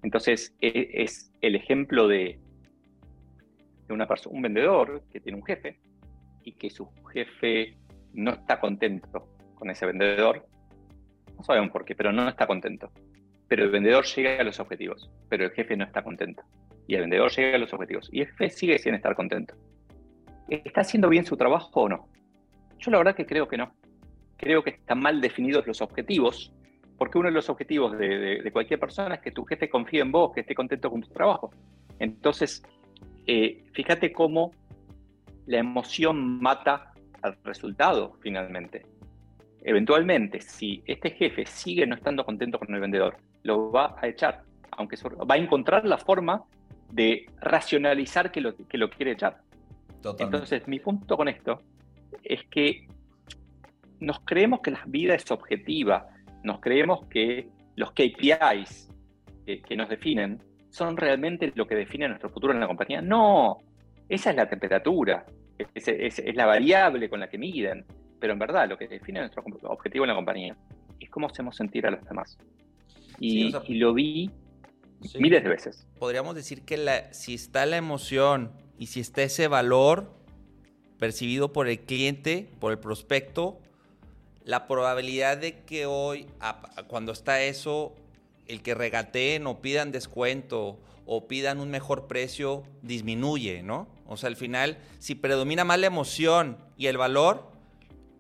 Entonces, 0.03 0.55
e, 0.61 0.91
es, 0.95 1.33
el 1.41 1.55
ejemplo 1.55 2.09
de, 2.09 2.39
de 3.87 3.95
una 3.95 4.07
persona, 4.07 4.37
un 4.37 4.43
vendedor 4.43 5.03
que 5.11 5.21
tiene 5.21 5.39
un 5.39 5.45
jefe 5.45 5.79
y 6.43 6.53
que 6.53 6.71
su 6.71 6.89
jefe 7.13 7.77
no 8.13 8.33
está 8.33 8.59
contento 8.61 9.29
con 9.55 9.71
ese 9.71 9.87
vendedor. 9.87 10.47
No 11.37 11.43
sabemos 11.43 11.71
por 11.71 11.85
qué, 11.85 11.95
pero 11.95 12.13
no 12.13 12.29
está 12.29 12.47
contento 12.47 12.91
pero 13.49 13.65
el 13.65 13.71
vendedor 13.71 14.05
llega 14.05 14.41
a 14.41 14.45
los 14.45 14.61
objetivos, 14.61 15.11
pero 15.29 15.45
el 15.45 15.51
jefe 15.51 15.77
no 15.77 15.85
está 15.85 16.03
contento. 16.03 16.43
Y 16.87 16.95
el 16.95 17.03
vendedor 17.03 17.31
llega 17.31 17.57
a 17.57 17.59
los 17.59 17.73
objetivos, 17.73 18.09
y 18.13 18.21
el 18.21 18.27
jefe 18.29 18.51
sigue 18.51 18.79
sin 18.79 18.95
estar 18.95 19.15
contento. 19.15 19.55
¿Está 20.49 20.83
haciendo 20.83 21.09
bien 21.09 21.25
su 21.25 21.37
trabajo 21.37 21.83
o 21.83 21.89
no? 21.89 22.09
Yo 22.79 22.91
la 22.91 22.99
verdad 22.99 23.15
que 23.15 23.27
creo 23.27 23.49
que 23.49 23.57
no. 23.57 23.73
Creo 24.37 24.63
que 24.63 24.71
están 24.71 25.01
mal 25.01 25.21
definidos 25.21 25.67
los 25.67 25.81
objetivos, 25.81 26.53
porque 26.99 27.19
uno 27.19 27.29
de 27.29 27.35
los 27.35 27.49
objetivos 27.49 27.97
de, 27.99 28.49
cualquier 28.53 28.79
persona 28.79 29.17
es 29.17 29.21
que 29.21 29.31
tu 29.31 29.45
jefe 29.45 29.69
confíe 29.69 30.01
en 30.01 30.13
vos, 30.13 30.33
que 30.33 30.41
esté 30.41 30.55
contento 30.55 30.91
con 30.91 31.01
tu 31.01 31.09
trabajo. 31.09 31.51
Entonces, 31.99 32.63
eh, 33.27 33.65
fíjate 33.73 34.13
cómo 34.13 34.53
la 35.47 35.59
emoción 35.59 36.41
mata 36.41 36.93
al 37.23 37.37
resultado 37.45 38.17
finalmente. 38.21 38.85
Eventualmente, 39.63 40.41
si 40.41 40.83
este 40.87 41.11
jefe 41.11 41.47
sigue 41.47 41.87
no 41.87 41.95
estando 41.95 42.25
contento 42.25 42.59
con 42.59 42.75
el 42.75 42.81
vendedor, 42.81 43.17
lo 43.45 43.71
va 43.71 43.95
a 44.01 44.09
echar, 44.09 44.43
aunque 44.73 44.97
va 44.97 45.35
a 45.37 45.39
encontrar 45.39 45.85
la 45.85 45.99
forma 45.99 46.43
de 46.91 47.27
racionalizar 47.41 48.33
que 48.33 48.41
lo, 48.41 48.57
que 48.57 48.79
lo 48.79 48.91
quiere 48.91 49.13
echar. 49.13 49.41
Entonces, 50.19 50.67
mi 50.67 50.81
punto 50.81 51.17
con 51.17 51.29
esto 51.29 51.61
es 52.23 52.45
que 52.51 52.89
nos 54.01 54.21
creemos 54.21 54.61
que 54.61 54.73
la 54.73 54.83
vida 54.87 55.15
es 55.15 55.31
objetiva, 55.31 56.09
nos 56.43 56.61
creemos 56.61 57.07
que 57.07 57.49
los 57.77 57.93
KPIs 57.93 58.91
que, 59.47 59.77
nos 59.77 59.89
definen 59.89 60.43
son 60.71 60.97
realmente 60.97 61.53
lo 61.55 61.67
que 61.67 61.75
define 61.75 62.09
nuestro 62.09 62.31
futuro 62.31 62.53
en 62.53 62.61
la 62.61 62.67
compañía. 62.67 63.01
No, 63.01 63.59
esa 64.09 64.31
es 64.31 64.37
la 64.37 64.49
temperatura, 64.49 65.25
es, 65.75 65.89
es 65.89 66.37
la 66.37 66.47
variable 66.47 67.09
con 67.09 67.21
la 67.21 67.29
que 67.29 67.39
miden, 67.39 67.85
pero 68.21 68.33
en 68.33 68.39
verdad 68.39 68.69
lo 68.69 68.77
que 68.77 68.89
define 68.89 69.21
nuestro 69.21 69.43
objetivo 69.65 70.05
en 70.05 70.09
la 70.09 70.15
compañía 70.15 70.57
es 71.01 71.11
cómo 71.11 71.27
hacemos 71.27 71.57
sentir 71.57 71.87
a 71.87 71.91
los 71.91 72.05
demás. 72.05 72.39
Y, 73.19 73.51
lo 73.51 73.95
vi 73.95 74.31
miles 75.19 75.43
de 75.43 75.49
veces. 75.49 75.87
Podríamos 75.99 76.35
decir 76.35 76.63
que 76.63 76.77
la, 76.77 77.13
si 77.13 77.35
está 77.35 77.67
la 77.67 77.77
emoción 77.77 78.53
y 78.79 78.87
si 78.87 79.01
está 79.01 79.23
ese 79.23 79.49
valor 79.49 80.13
percibido 80.99 81.53
por 81.53 81.69
el 81.69 81.81
cliente, 81.81 82.49
por 82.61 82.73
el 82.73 82.79
prospecto, 82.79 83.59
la 84.45 84.67
probabilidad 84.67 85.39
de 85.39 85.63
que 85.65 85.87
hoy, 85.87 86.27
cuando 86.87 87.13
está 87.13 87.43
eso, 87.43 87.95
el 88.47 88.63
que 88.63 88.75
regateen 88.75 89.47
o 89.47 89.61
pidan 89.61 89.93
descuento 89.93 90.79
o 91.07 91.27
pidan 91.29 91.61
un 91.61 91.71
mejor 91.71 92.07
precio, 92.07 92.63
disminuye, 92.83 93.63
¿no? 93.63 93.89
O 94.07 94.17
sea, 94.17 94.29
al 94.29 94.37
final, 94.37 94.79
si 94.99 95.15
predomina 95.15 95.65
más 95.65 95.79
la 95.79 95.87
emoción 95.87 96.59
y 96.77 96.87
el 96.87 96.97
valor, 96.97 97.51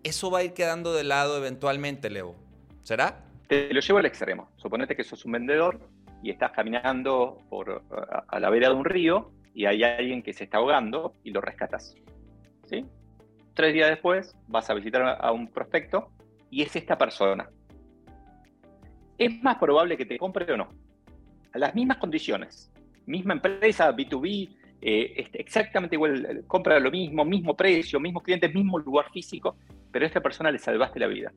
eso 0.02 0.30
va 0.30 0.40
a 0.40 0.44
ir 0.44 0.52
quedando 0.52 0.92
de 0.92 1.04
lado 1.04 1.36
eventualmente, 1.36 2.10
Leo. 2.10 2.34
¿Será? 2.82 3.24
Te 3.48 3.72
lo 3.72 3.80
llevo 3.80 3.98
al 3.98 4.06
extremo. 4.06 4.50
Suponete 4.56 4.96
que 4.96 5.04
sos 5.04 5.24
un 5.24 5.32
vendedor 5.32 5.80
y 6.22 6.30
estás 6.30 6.52
caminando 6.52 7.38
por, 7.48 7.82
a, 8.28 8.40
la 8.40 8.50
vera 8.50 8.68
de 8.68 8.74
un 8.74 8.84
río 8.84 9.32
y 9.54 9.66
hay 9.66 9.82
alguien 9.82 10.22
que 10.22 10.32
se 10.32 10.44
está 10.44 10.58
ahogando 10.58 11.14
y 11.22 11.30
lo 11.30 11.40
rescatas. 11.40 11.94
¿Sí? 12.66 12.84
tres 13.54 13.72
días 13.72 13.88
después 13.88 14.36
vas 14.48 14.68
a 14.68 14.74
visitar 14.74 15.16
a 15.20 15.30
un 15.30 15.46
prospecto 15.46 16.10
y 16.50 16.62
es 16.62 16.74
esta 16.76 16.98
persona. 16.98 17.48
Es 19.16 19.42
más 19.42 19.56
probable 19.58 19.96
que 19.96 20.06
te 20.06 20.18
compre 20.18 20.52
o 20.52 20.56
no. 20.56 20.68
A 21.52 21.58
las 21.58 21.74
mismas 21.74 21.98
condiciones. 21.98 22.72
Misma 23.06 23.34
empresa, 23.34 23.94
B2B, 23.94 24.56
eh, 24.80 25.14
este, 25.16 25.40
exactamente 25.40 25.94
igual, 25.94 26.44
compra 26.46 26.78
lo 26.80 26.90
mismo, 26.90 27.24
mismo 27.24 27.56
precio, 27.56 28.00
mismo 28.00 28.20
cliente, 28.20 28.48
mismo 28.48 28.78
lugar 28.78 29.10
físico, 29.12 29.56
pero 29.90 30.04
a 30.04 30.08
esta 30.08 30.20
persona 30.20 30.50
le 30.50 30.58
salvaste 30.58 30.98
la 30.98 31.06
vida. 31.06 31.32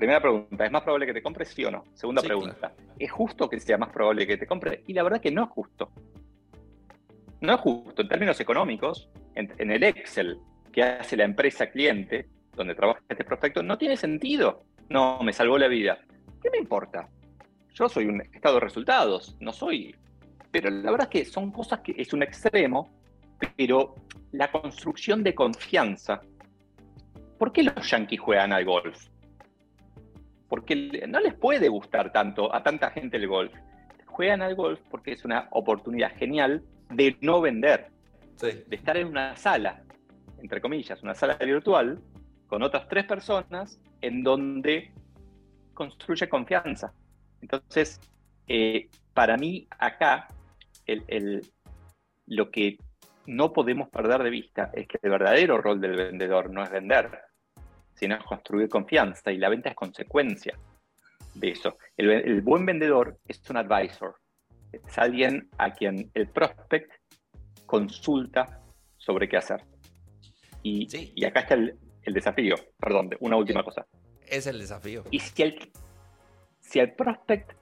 Primera 0.00 0.18
pregunta, 0.18 0.64
¿es 0.64 0.72
más 0.72 0.82
probable 0.82 1.04
que 1.04 1.12
te 1.12 1.22
compre, 1.22 1.44
sí 1.44 1.62
o 1.62 1.70
no? 1.70 1.84
Segunda 1.92 2.22
pregunta, 2.22 2.72
¿es 2.98 3.12
justo 3.12 3.50
que 3.50 3.60
sea 3.60 3.76
más 3.76 3.90
probable 3.90 4.26
que 4.26 4.38
te 4.38 4.46
compre? 4.46 4.82
Y 4.86 4.94
la 4.94 5.02
verdad 5.02 5.20
que 5.20 5.30
no 5.30 5.44
es 5.44 5.50
justo. 5.50 5.92
No 7.42 7.52
es 7.52 7.60
justo 7.60 8.00
en 8.00 8.08
términos 8.08 8.40
económicos, 8.40 9.10
en, 9.34 9.70
el 9.70 9.82
Excel 9.82 10.38
que 10.72 10.84
hace 10.84 11.18
la 11.18 11.24
empresa 11.24 11.68
cliente, 11.68 12.30
donde 12.56 12.74
trabaja 12.74 13.02
este 13.10 13.26
prospecto, 13.26 13.62
no 13.62 13.76
tiene 13.76 13.94
sentido. 13.98 14.64
No, 14.88 15.20
me 15.22 15.34
salvó 15.34 15.58
la 15.58 15.68
vida. 15.68 15.98
¿Qué 16.42 16.48
me 16.48 16.56
importa? 16.56 17.06
Yo 17.74 17.86
soy 17.90 18.06
un 18.06 18.22
estado 18.22 18.54
de 18.54 18.60
resultados, 18.60 19.36
no 19.38 19.52
soy. 19.52 19.94
Pero 20.50 20.70
la 20.70 20.92
verdad 20.92 21.10
es 21.12 21.24
que 21.24 21.30
son 21.30 21.52
cosas 21.52 21.80
que 21.80 21.94
es 21.98 22.14
un 22.14 22.22
extremo, 22.22 22.90
pero 23.54 23.96
la 24.32 24.50
construcción 24.50 25.22
de 25.22 25.34
confianza. 25.34 26.22
¿Por 27.38 27.52
qué 27.52 27.64
los 27.64 27.90
yankees 27.90 28.18
juegan 28.20 28.54
al 28.54 28.64
golf? 28.64 29.10
Porque 30.50 31.06
no 31.08 31.20
les 31.20 31.32
puede 31.32 31.70
gustar 31.70 32.12
tanto 32.12 32.54
a 32.54 32.62
tanta 32.62 32.90
gente 32.90 33.16
el 33.16 33.26
golf. 33.26 33.54
Juegan 34.04 34.42
al 34.42 34.54
golf 34.54 34.80
porque 34.90 35.12
es 35.12 35.24
una 35.24 35.48
oportunidad 35.52 36.14
genial 36.16 36.62
de 36.90 37.16
no 37.22 37.40
vender, 37.40 37.86
de 38.42 38.76
estar 38.76 38.98
en 38.98 39.06
una 39.06 39.34
sala, 39.36 39.82
entre 40.42 40.60
comillas, 40.60 41.02
una 41.02 41.14
sala 41.14 41.36
virtual, 41.36 41.98
con 42.46 42.62
otras 42.62 42.86
tres 42.88 43.06
personas, 43.06 43.80
en 44.02 44.22
donde 44.22 44.92
construye 45.72 46.28
confianza. 46.28 46.92
Entonces, 47.40 47.98
eh, 48.48 48.90
para 49.14 49.36
mí 49.36 49.66
acá, 49.78 50.28
lo 52.26 52.50
que 52.50 52.76
no 53.26 53.52
podemos 53.52 53.88
perder 53.88 54.22
de 54.22 54.30
vista 54.30 54.70
es 54.74 54.88
que 54.88 54.98
el 55.00 55.10
verdadero 55.10 55.58
rol 55.58 55.80
del 55.80 55.96
vendedor 55.96 56.50
no 56.50 56.62
es 56.62 56.70
vender, 56.70 57.29
sino 58.00 58.16
es 58.16 58.24
construir 58.24 58.68
confianza 58.68 59.30
y 59.30 59.36
la 59.36 59.48
venta 59.48 59.68
es 59.68 59.76
consecuencia 59.76 60.58
de 61.34 61.50
eso. 61.50 61.78
el 61.96 62.40
buen 62.40 62.66
vendedor 62.66 63.18
es 63.28 63.40
un 63.48 63.58
advisor, 63.58 64.16
es 64.72 64.98
alguien 64.98 65.48
a 65.58 65.72
quien 65.72 66.10
el 66.14 66.28
prospect 66.28 66.90
consulta 67.66 68.60
sobre 68.96 69.28
qué 69.28 69.36
hacer. 69.36 69.62
Y, 70.62 71.24
acá 71.24 71.40
está 71.40 71.54
el, 71.54 71.78
desafío, 72.06 72.56
perdón, 72.78 73.10
una 73.20 73.36
última 73.36 73.62
cosa. 73.62 73.86
Es 74.26 74.46
el 74.46 74.58
desafío. 74.58 75.04
Y 75.10 75.20
si, 75.20 75.42
el, 75.42 75.70
si 76.60 76.80
al 76.80 76.92
prospect 76.94 77.52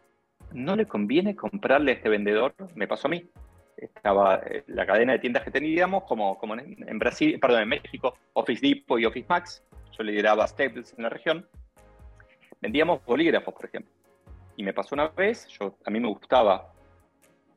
no 0.52 0.76
le 0.76 0.86
conviene 0.86 1.36
comprarle 1.36 1.92
a 1.92 1.94
este 1.94 2.08
vendedor, 2.08 2.54
me 2.74 2.88
pasó 2.88 3.08
a 3.08 3.10
mí. 3.10 3.30
Estaba 3.76 4.36
eh, 4.36 4.64
la 4.66 4.86
cadena 4.86 5.12
de 5.12 5.20
tiendas 5.20 5.44
que 5.44 5.52
teníamos, 5.52 6.04
como, 6.04 6.36
como 6.38 6.54
en, 6.54 6.98
Brasil, 6.98 7.38
perdón, 7.38 7.62
en 7.62 7.68
México, 7.68 8.18
Office 8.32 8.66
Depot 8.66 8.98
y 8.98 9.04
Office 9.04 9.26
Max. 9.28 9.62
Yo 9.96 10.02
lideraba 10.02 10.46
Staples 10.46 10.94
en 10.96 11.02
la 11.02 11.08
región. 11.08 11.48
Vendíamos 12.60 13.04
bolígrafos, 13.04 13.54
por 13.54 13.66
ejemplo. 13.66 13.92
Y 14.56 14.62
me 14.62 14.72
pasó 14.72 14.94
una 14.94 15.08
vez, 15.08 15.46
yo, 15.48 15.76
a 15.84 15.90
mí 15.90 16.00
me 16.00 16.08
gustaba 16.08 16.72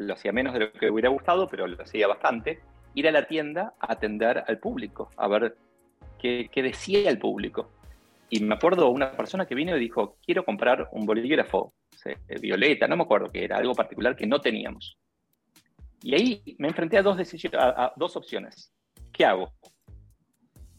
lo 0.02 0.14
hacía 0.14 0.32
menos 0.32 0.54
de 0.54 0.60
lo 0.62 0.74
que 0.74 0.90
hubiera 0.90 1.10
gustado, 1.10 1.48
pero 1.48 1.68
lo 1.68 1.82
hacía 1.82 2.08
bastante, 2.08 2.60
ir 2.94 3.08
a 3.08 3.12
la 3.12 3.28
tienda 3.28 3.74
a 3.80 3.94
atender 3.94 4.44
al 4.48 4.60
público, 4.60 5.12
a 5.18 5.28
ver 5.28 5.56
qué, 6.20 6.50
decía 6.56 7.10
el 7.10 7.20
público. 7.20 7.70
Y 8.30 8.42
me 8.42 8.56
acuerdo 8.56 8.90
una 8.90 9.12
persona 9.12 9.46
que 9.46 9.56
vino 9.56 9.76
y 9.76 9.80
dijo, 9.80 10.18
quiero 10.26 10.46
comprar 10.46 10.90
un 10.92 11.06
bolígrafo 11.06 11.74
violeta, 12.42 12.88
no 12.88 12.98
me 12.98 13.04
acuerdo 13.04 13.32
que 13.32 13.44
era, 13.44 13.58
algo 13.58 13.74
particular 13.74 14.16
que 14.16 14.26
no 14.26 14.40
teníamos. 14.40 14.98
Y 16.02 16.16
ahí 16.16 16.56
me 16.58 16.70
enfrenté 16.70 16.98
a 16.98 17.04
dos, 17.04 17.18
a 17.54 17.94
dos 17.96 18.16
opciones. 18.16 18.74
¿Qué 19.12 19.26
hago? 19.26 19.52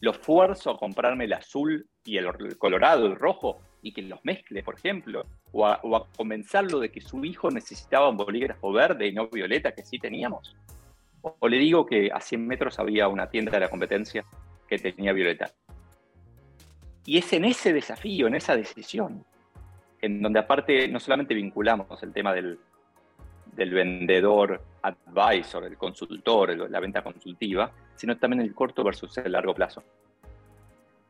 ¿Lo 0.03 0.11
fuerzo 0.11 0.71
a 0.71 0.77
comprarme 0.77 1.23
el 1.23 1.31
azul 1.31 1.87
y 2.03 2.17
el 2.17 2.57
colorado, 2.57 3.05
el 3.05 3.15
rojo? 3.15 3.61
y 3.81 3.91
que 3.91 4.01
los 4.01 4.23
mezcle, 4.23 4.63
por 4.63 4.75
ejemplo, 4.75 5.25
o 5.51 5.67
a, 5.67 5.81
convencerlo 6.15 6.79
de 6.79 6.89
que 6.89 7.01
su 7.01 7.23
hijo 7.25 7.51
necesitaba 7.51 8.09
un 8.09 8.15
bolígrafo 8.15 8.71
verde 8.71 9.07
y 9.07 9.11
no 9.11 9.27
violeta 9.27 9.73
que 9.73 9.83
sí 9.83 9.99
teníamos. 9.99 10.55
O, 11.21 11.49
le 11.49 11.57
digo 11.57 11.85
que 11.85 12.09
a 12.13 12.21
100 12.21 12.47
metros 12.47 12.79
había 12.79 13.09
una 13.09 13.29
tienda 13.29 13.51
de 13.51 13.59
la 13.59 13.69
competencia 13.69 14.23
que 14.69 14.77
tenía 14.77 15.11
violeta. 15.11 15.51
Y 17.05 17.17
es 17.17 17.33
en 17.33 17.43
ese 17.43 17.73
desafío, 17.73 18.27
en 18.27 18.35
esa 18.35 18.55
decisión, 18.55 19.25
en 20.01 20.21
donde 20.21 20.39
aparte 20.39 20.87
no 20.87 21.01
solamente 21.01 21.33
vinculamos 21.33 22.01
el 22.03 22.13
tema 22.13 22.33
del, 22.33 22.57
del 23.55 23.71
vendedor 23.71 24.61
advisor, 24.81 25.63
el 25.65 25.77
consultor, 25.77 26.69
la 26.69 26.79
venta 26.79 27.03
consultiva, 27.03 27.71
sino 27.95 28.17
también 28.17 28.41
el 28.41 28.53
corto 28.53 28.83
versus 28.83 29.17
el 29.17 29.31
largo 29.31 29.53
plazo. 29.53 29.83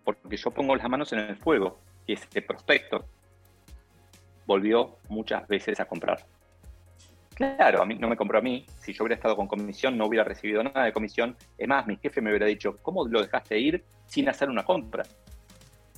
Porque 0.03 0.37
yo 0.37 0.51
pongo 0.51 0.75
las 0.75 0.89
manos 0.89 1.11
en 1.13 1.19
el 1.19 1.37
fuego 1.37 1.79
y 2.05 2.13
ese 2.13 2.41
prospecto 2.41 3.05
volvió 4.45 4.97
muchas 5.09 5.47
veces 5.47 5.79
a 5.79 5.85
comprar. 5.85 6.25
Claro, 7.33 7.81
a 7.81 7.85
mí 7.85 7.95
no 7.95 8.07
me 8.07 8.15
compró 8.15 8.37
a 8.37 8.41
mí. 8.41 8.65
Si 8.79 8.93
yo 8.93 9.03
hubiera 9.03 9.15
estado 9.15 9.35
con 9.35 9.47
comisión, 9.47 9.97
no 9.97 10.05
hubiera 10.05 10.23
recibido 10.23 10.63
nada 10.63 10.83
de 10.85 10.93
comisión. 10.93 11.35
Es 11.57 11.67
más, 11.67 11.87
mi 11.87 11.97
jefe 11.97 12.21
me 12.21 12.29
hubiera 12.29 12.45
dicho, 12.45 12.77
¿cómo 12.81 13.07
lo 13.07 13.21
dejaste 13.21 13.57
ir 13.57 13.83
sin 14.05 14.29
hacer 14.29 14.49
una 14.49 14.63
compra? 14.63 15.03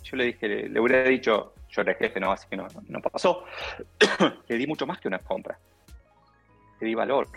Yo 0.03 0.15
le 0.15 0.25
dije, 0.25 0.47
le 0.69 0.79
hubiera 0.79 1.03
dicho, 1.03 1.53
yo 1.69 1.81
era 1.81 1.95
jefe, 1.95 2.19
no, 2.19 2.31
así 2.31 2.47
que 2.47 2.55
no, 2.55 2.67
no 2.87 3.01
pasó. 3.01 3.43
le 4.47 4.57
di 4.57 4.67
mucho 4.67 4.85
más 4.85 4.99
que 5.01 5.07
una 5.07 5.19
compra. 5.19 5.57
Le 6.79 6.87
di 6.87 6.95
valor. 6.95 7.27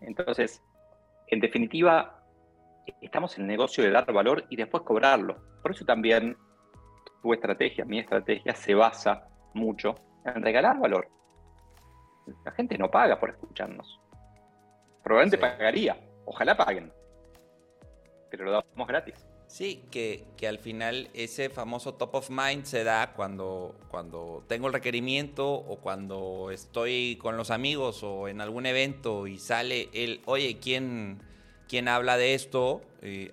Entonces, 0.00 0.62
en 1.28 1.40
definitiva, 1.40 2.22
estamos 3.00 3.36
en 3.36 3.42
el 3.42 3.48
negocio 3.48 3.84
de 3.84 3.90
dar 3.90 4.10
valor 4.12 4.44
y 4.48 4.56
después 4.56 4.82
cobrarlo. 4.82 5.36
Por 5.62 5.72
eso 5.72 5.84
también 5.84 6.36
tu 7.22 7.32
estrategia, 7.32 7.84
mi 7.84 7.98
estrategia, 7.98 8.54
se 8.54 8.74
basa 8.74 9.28
mucho 9.54 9.94
en 10.24 10.42
regalar 10.42 10.78
valor. 10.78 11.08
La 12.44 12.52
gente 12.52 12.76
no 12.78 12.90
paga 12.90 13.18
por 13.18 13.30
escucharnos. 13.30 14.00
Probablemente 15.02 15.38
pagaría, 15.38 15.96
ojalá 16.24 16.56
paguen, 16.56 16.92
pero 18.30 18.44
lo 18.44 18.52
damos 18.52 18.88
gratis. 18.88 19.33
Sí, 19.54 19.84
que, 19.92 20.24
que, 20.36 20.48
al 20.48 20.58
final 20.58 21.10
ese 21.14 21.48
famoso 21.48 21.94
top 21.94 22.16
of 22.16 22.28
mind 22.28 22.64
se 22.64 22.82
da 22.82 23.12
cuando, 23.12 23.76
cuando 23.88 24.42
tengo 24.48 24.66
el 24.66 24.72
requerimiento 24.72 25.48
o 25.48 25.76
cuando 25.76 26.50
estoy 26.50 27.14
con 27.22 27.36
los 27.36 27.52
amigos 27.52 28.02
o 28.02 28.26
en 28.26 28.40
algún 28.40 28.66
evento 28.66 29.28
y 29.28 29.38
sale 29.38 29.90
el, 29.92 30.22
oye, 30.24 30.58
¿quién, 30.58 31.22
quién 31.68 31.86
habla 31.86 32.16
de 32.16 32.34
esto? 32.34 32.82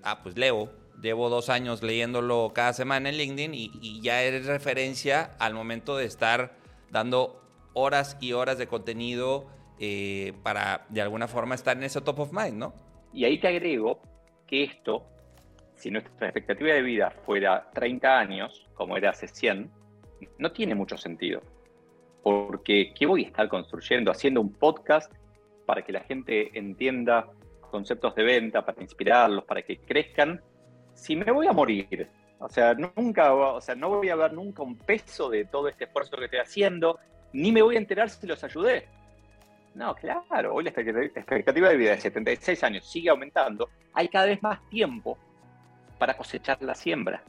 ah, 0.04 0.20
pues 0.22 0.38
Leo, 0.38 0.70
Llevo 1.02 1.28
dos 1.28 1.48
años 1.48 1.82
leyéndolo 1.82 2.52
cada 2.54 2.72
semana 2.72 3.08
en 3.08 3.16
LinkedIn 3.16 3.54
y, 3.54 4.00
ya 4.00 4.22
eres 4.22 4.46
referencia 4.46 5.34
al 5.40 5.54
momento 5.54 5.96
de 5.96 6.04
estar 6.04 6.54
dando 6.92 7.42
horas 7.72 8.16
y 8.20 8.32
horas 8.32 8.58
de 8.58 8.68
contenido 8.68 9.48
eh, 9.80 10.34
para 10.44 10.86
de 10.88 11.02
alguna 11.02 11.26
forma 11.26 11.56
estar 11.56 11.76
en 11.76 11.82
ese 11.82 12.00
top 12.00 12.20
of 12.20 12.32
mind, 12.32 12.58
¿no? 12.58 12.74
Y 13.12 13.24
ahí 13.24 13.40
te 13.40 13.48
agrego 13.48 14.00
que 14.46 14.62
esto, 14.62 15.04
si 15.82 15.90
nuestra 15.90 16.28
expectativa 16.28 16.72
de 16.74 16.82
vida 16.82 17.10
fuera 17.26 17.68
30 17.74 18.16
años, 18.16 18.68
como 18.74 18.96
era 18.96 19.10
hace 19.10 19.26
100, 19.26 19.68
no 20.38 20.52
tiene 20.52 20.76
mucho 20.76 20.96
sentido. 20.96 21.42
Porque 22.22 22.94
¿qué 22.96 23.04
voy 23.04 23.24
a 23.24 23.26
estar 23.26 23.48
construyendo? 23.48 24.12
Haciendo 24.12 24.40
un 24.40 24.52
podcast 24.52 25.12
para 25.66 25.82
que 25.82 25.90
la 25.90 26.04
gente 26.04 26.56
entienda 26.56 27.26
conceptos 27.72 28.14
de 28.14 28.22
venta, 28.22 28.64
para 28.64 28.80
inspirarlos, 28.80 29.44
para 29.44 29.62
que 29.62 29.80
crezcan 29.80 30.40
si 30.94 31.16
me 31.16 31.32
voy 31.32 31.48
a 31.48 31.52
morir, 31.52 32.08
o 32.38 32.48
sea, 32.48 32.74
nunca, 32.74 33.34
o 33.34 33.60
sea, 33.60 33.74
no 33.74 33.88
voy 33.88 34.08
a 34.08 34.14
ver 34.14 34.34
nunca 34.34 34.62
un 34.62 34.78
peso 34.78 35.30
de 35.30 35.46
todo 35.46 35.66
este 35.66 35.84
esfuerzo 35.84 36.16
que 36.16 36.26
estoy 36.26 36.40
haciendo, 36.40 37.00
ni 37.32 37.50
me 37.50 37.60
voy 37.60 37.74
a 37.74 37.78
enterar 37.78 38.08
si 38.08 38.24
los 38.28 38.44
ayudé. 38.44 38.86
No, 39.74 39.96
claro, 39.96 40.54
hoy 40.54 40.62
la 40.62 40.70
expectativa 40.70 41.70
de 41.70 41.76
vida 41.76 41.90
de 41.90 42.00
76 42.00 42.62
años 42.62 42.88
sigue 42.88 43.10
aumentando, 43.10 43.68
hay 43.94 44.06
cada 44.06 44.26
vez 44.26 44.40
más 44.42 44.60
tiempo 44.68 45.18
para 46.02 46.16
cosechar 46.16 46.60
la 46.62 46.74
siembra. 46.74 47.22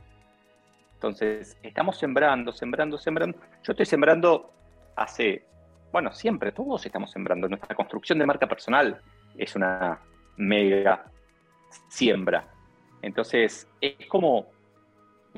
Entonces, 0.96 1.56
estamos 1.62 1.96
sembrando, 1.96 2.52
sembrando, 2.52 2.98
sembrando. 2.98 3.38
Yo 3.62 3.74
estoy 3.74 3.86
sembrando 3.86 4.52
hace, 4.96 5.46
bueno, 5.92 6.12
siempre, 6.12 6.52
todos 6.52 6.84
estamos 6.84 7.12
sembrando. 7.12 7.48
Nuestra 7.48 7.76
construcción 7.76 8.18
de 8.18 8.26
marca 8.26 8.48
personal 8.48 9.00
es 9.38 9.56
una 9.56 10.00
mega 10.38 11.06
siembra. 11.88 12.48
Entonces, 13.04 13.70
es 13.80 14.08
como 14.08 14.48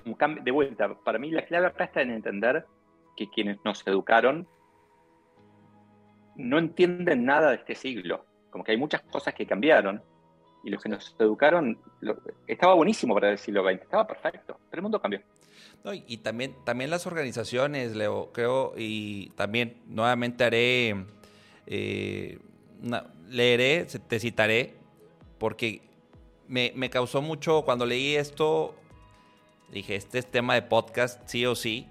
un 0.06 0.14
cambio 0.14 0.42
de 0.42 0.52
vuelta. 0.52 0.96
Para 1.04 1.20
mí 1.20 1.30
la 1.30 1.44
clave 1.44 1.68
acá 1.68 1.84
está 1.84 2.04
en 2.04 2.12
entender 2.12 2.66
que 3.18 3.30
quienes 3.30 3.58
nos 3.66 3.86
educaron 3.86 4.48
no 6.38 6.58
entienden 6.58 7.26
nada 7.26 7.50
de 7.50 7.56
este 7.58 7.76
siglo. 7.76 8.26
Como 8.50 8.64
que 8.64 8.72
hay 8.72 8.78
muchas 8.78 9.02
cosas 9.02 9.34
que 9.34 9.46
cambiaron 9.46 10.02
y 10.66 10.72
los 10.72 10.82
que 10.82 10.90
nos 10.90 11.16
educaron, 11.20 11.78
estaba 12.48 12.74
buenísimo 12.74 13.14
para 13.14 13.30
el 13.32 13.38
siglo 13.38 13.64
XX, 13.64 13.84
estaba 13.84 14.08
perfecto, 14.08 14.58
pero 14.70 14.80
el 14.80 14.82
mundo 14.82 15.00
cambió. 15.00 15.22
y 16.08 16.18
también, 16.18 16.56
también 16.66 16.90
las 16.90 17.06
organizaciones, 17.06 17.96
Leo, 17.96 18.32
creo, 18.34 18.74
y 18.76 19.30
también 19.36 19.78
nuevamente 19.86 20.44
haré, 20.44 21.06
eh, 21.68 22.40
leeré, 23.30 23.86
te 23.86 24.20
citaré, 24.20 24.74
porque 25.38 25.82
me, 26.48 26.74
me, 26.76 26.90
causó 26.90 27.22
mucho, 27.22 27.62
cuando 27.62 27.86
leí 27.86 28.16
esto, 28.16 28.74
dije, 29.72 29.96
este 29.96 30.18
es 30.18 30.26
tema 30.26 30.56
de 30.56 30.64
podcast, 30.64 31.22
sí 31.28 31.46
o 31.46 31.54
sí, 31.54 31.88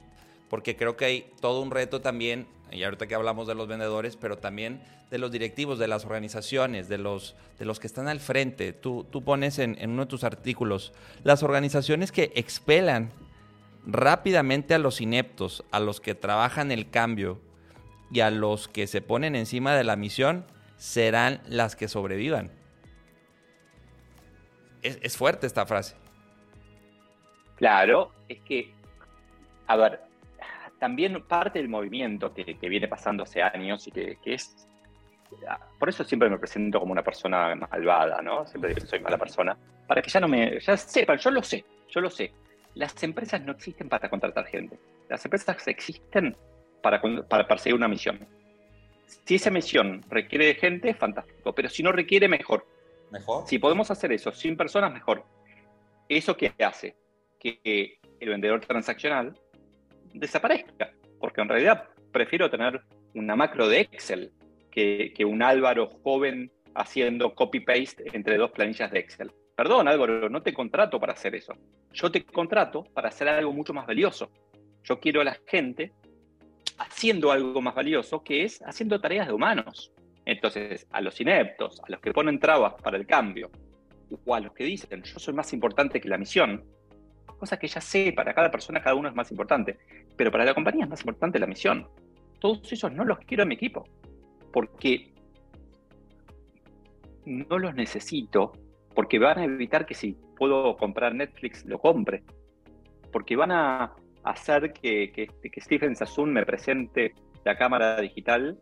porque 0.51 0.75
creo 0.75 0.97
que 0.97 1.05
hay 1.05 1.33
todo 1.41 1.63
un 1.63 1.71
reto 1.71 2.01
también, 2.01 2.49
y 2.75 2.83
ahorita 2.83 3.07
que 3.07 3.15
hablamos 3.15 3.47
de 3.47 3.55
los 3.55 3.69
vendedores, 3.69 4.17
pero 4.17 4.37
también 4.37 4.83
de 5.11 5.19
los 5.19 5.31
directivos, 5.31 5.79
de 5.79 5.89
las 5.89 6.05
organizaciones, 6.05 6.89
de 6.89 6.99
los, 6.99 7.37
de 7.59 7.65
los 7.65 7.79
que 7.79 7.87
están 7.87 8.09
al 8.09 8.21
frente. 8.21 8.73
Tú, 8.73 9.07
tú 9.11 9.23
pones 9.23 9.59
en, 9.59 9.79
uno 9.89 10.03
de 10.03 10.09
tus 10.09 10.25
artículos, 10.25 10.93
las 11.23 11.43
organizaciones 11.43 12.11
que 12.11 12.33
expelan 12.35 13.13
rápidamente 13.87 14.75
a 14.75 14.79
los 14.79 15.01
ineptos, 15.01 15.65
a 15.71 15.79
los 15.79 16.01
que 16.01 16.15
trabajan 16.15 16.73
el 16.73 16.91
cambio 16.91 17.41
y 18.11 18.21
a 18.21 18.31
los 18.31 18.67
que 18.67 18.87
se 18.87 19.01
ponen 19.01 19.37
encima 19.37 19.75
de 19.75 19.85
la 19.85 19.97
misión, 19.97 20.45
serán 20.77 21.41
las 21.47 21.77
que 21.77 21.89
sobrevivan. 21.89 22.51
Es, 24.83 25.17
fuerte 25.17 25.47
esta 25.47 25.65
frase. 25.65 25.97
Claro, 27.57 28.13
es 28.29 28.41
que, 28.43 28.75
a 29.67 29.77
ver, 29.77 30.03
también 30.85 31.23
parte 31.23 31.61
del 31.61 31.71
movimiento 31.71 32.35
que, 32.35 32.45
viene 32.69 32.89
pasando 32.89 33.23
hace 33.23 33.41
años 33.41 33.89
y 33.89 33.91
que, 33.91 34.19
que, 34.23 34.35
es 34.35 34.69
por 35.79 35.89
eso 35.89 36.05
siempre 36.05 36.29
me 36.29 36.37
presento 36.37 36.79
como 36.79 36.93
una 36.93 37.03
persona 37.03 37.55
malvada, 37.55 38.21
¿no? 38.21 38.47
Siempre 38.47 38.69
digo 38.69 38.83
que 38.83 38.87
soy 38.89 39.01
mala 39.01 39.17
persona, 39.17 39.57
para 39.87 40.03
que 40.03 40.11
ya 40.11 40.21
no 40.21 40.29
me, 40.29 40.61
ya 40.61 40.77
sepan, 40.77 41.17
yo 41.17 41.31
lo 41.31 41.43
sé, 41.43 41.65
yo 41.89 42.03
lo 42.03 42.11
sé. 42.11 42.35
Las 42.75 43.03
empresas 43.03 43.41
no 43.41 43.53
existen 43.53 43.89
para 43.89 44.11
contratar 44.11 44.45
gente. 44.45 44.79
Las 45.09 45.25
empresas 45.25 45.67
existen 45.69 46.37
para, 46.83 47.01
para 47.31 47.49
perseguir 47.49 47.77
una 47.77 47.89
misión. 47.89 48.19
Si 49.07 49.37
esa 49.37 49.51
misión 49.51 50.05
requiere 50.11 50.49
de 50.49 50.55
gente, 50.55 50.93
fantástico, 50.93 51.55
pero 51.55 51.71
si 51.71 51.83
no 51.83 51.93
requiere, 51.93 52.29
mejor. 52.29 52.67
Mejor. 53.11 53.47
Si 53.47 53.59
podemos 53.59 53.91
hacer 53.91 54.13
eso 54.13 54.33
sin 54.33 54.55
personas, 54.55 54.93
mejor. 54.93 55.25
¿Eso 56.11 56.37
qué 56.37 56.53
hace? 56.63 56.95
Que 57.41 57.99
el 58.21 58.29
vendedor 58.29 58.61
transaccional 58.61 59.41
desaparezca, 60.15 60.93
porque 61.21 61.43
en 61.43 61.49
realidad 61.49 61.89
prefiero 62.13 62.49
tener 62.51 62.81
una 63.15 63.37
macro 63.37 63.69
de 63.69 63.81
Excel 63.81 64.33
que, 64.71 65.13
un 65.27 65.43
Álvaro 65.43 65.89
joven 66.03 66.51
haciendo 66.75 67.35
copy-paste 67.35 68.05
entre 68.13 68.37
dos 68.37 68.51
planillas 68.51 68.91
de 68.91 68.99
Excel. 68.99 69.31
Perdón, 69.55 69.87
Álvaro, 69.87 70.29
no 70.29 70.43
te 70.43 70.53
contrato 70.53 70.99
para 70.99 71.13
hacer 71.13 71.35
eso. 71.35 71.55
Yo 71.93 72.11
te 72.11 72.25
contrato 72.25 72.85
para 72.93 73.09
hacer 73.09 73.29
algo 73.29 73.53
mucho 73.53 73.73
más 73.73 73.87
valioso. 73.87 74.31
Yo 74.83 74.99
quiero 74.99 75.21
a 75.21 75.25
la 75.25 75.39
gente 75.47 75.93
haciendo 76.79 77.31
algo 77.31 77.61
más 77.61 77.75
valioso, 77.75 78.25
que 78.25 78.43
es 78.43 78.61
haciendo 78.63 79.01
tareas 79.01 79.29
de 79.29 79.33
humanos. 79.33 79.93
Entonces, 80.25 80.89
a 80.91 81.01
los 81.01 81.21
ineptos, 81.21 81.81
a 81.87 81.91
los 81.91 82.01
que 82.01 82.13
ponen 82.13 82.41
trabas 82.41 82.75
para 82.83 82.97
el 82.97 83.07
cambio, 83.07 83.51
o 84.25 84.35
a 84.35 84.41
los 84.41 84.53
que 84.53 84.65
dicen, 84.65 85.03
yo 85.03 85.19
soy 85.19 85.35
más 85.35 85.53
importante 85.53 86.01
que 86.01 86.09
la 86.09 86.19
misión, 86.19 86.65
cosa 87.45 87.59
que 87.59 87.69
ya 87.69 87.81
sé, 87.81 88.13
para 88.17 88.33
cada 88.33 88.51
persona 88.51 88.81
cada 88.83 88.97
uno 88.97 89.09
es 89.09 89.15
más 89.15 89.31
importante, 89.31 89.77
pero 90.17 90.31
para 90.31 90.47
la 90.47 90.55
compañía 90.55 90.85
es 90.85 90.91
más 90.91 91.01
importante 91.01 91.39
la 91.39 91.47
misión. 91.47 91.87
Todos 92.41 92.73
esos 92.73 92.91
no 92.91 93.05
los 93.05 93.19
quiero 93.19 93.43
en 93.43 93.51
mi 93.51 93.55
equipo 93.55 93.85
porque 94.51 95.13
no 97.27 97.59
los 97.59 97.75
necesito, 97.75 98.53
porque 98.95 99.19
van 99.19 99.39
a 99.39 99.45
evitar 99.45 99.85
que 99.85 99.95
si 99.95 100.17
puedo 100.39 100.77
comprar 100.77 101.15
Netflix, 101.15 101.67
lo 101.67 101.79
compre, 101.79 102.23
porque 103.13 103.37
van 103.37 103.53
a 103.53 103.93
hacer 104.23 104.73
que, 104.73 105.13
que, 105.13 105.61
Stephen 105.61 105.97
Sassoon 105.97 106.33
me 106.33 106.47
presente 106.47 107.15
la 107.45 107.59
cámara 107.59 108.01
digital 108.01 108.59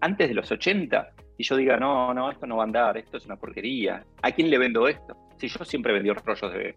antes 0.00 0.28
de 0.28 0.34
los 0.34 0.52
80 0.52 1.12
y 1.36 1.42
yo 1.42 1.56
diga, 1.56 1.78
no, 1.78 2.14
no, 2.14 2.30
esto 2.30 2.46
no 2.46 2.58
va 2.58 2.62
a 2.62 2.66
andar, 2.66 2.96
esto 2.96 3.16
es 3.16 3.26
una 3.26 3.36
porquería. 3.36 4.04
¿A 4.22 4.30
quién 4.30 4.50
le 4.50 4.58
vendo 4.58 4.86
esto? 4.86 5.16
Si 5.38 5.48
yo 5.48 5.64
siempre 5.64 5.92
vendí 5.92 6.10
rollos 6.10 6.52
de, 6.52 6.76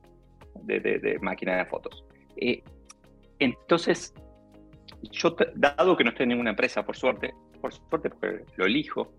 de, 0.68 1.18
máquina 1.22 1.58
de 1.58 1.66
fotos. 1.66 2.06
Eh, 2.38 2.62
entonces, 3.40 4.14
yo, 5.12 5.36
dado 5.56 5.96
que 5.98 6.04
no 6.04 6.12
estoy 6.12 6.24
en 6.24 6.30
ninguna 6.30 6.52
empresa, 6.52 6.86
por 6.86 6.96
suerte, 6.96 7.34
por 7.62 7.74
suerte 7.74 8.10
porque 8.10 8.46
lo 8.56 8.66
elijo, 8.66 9.12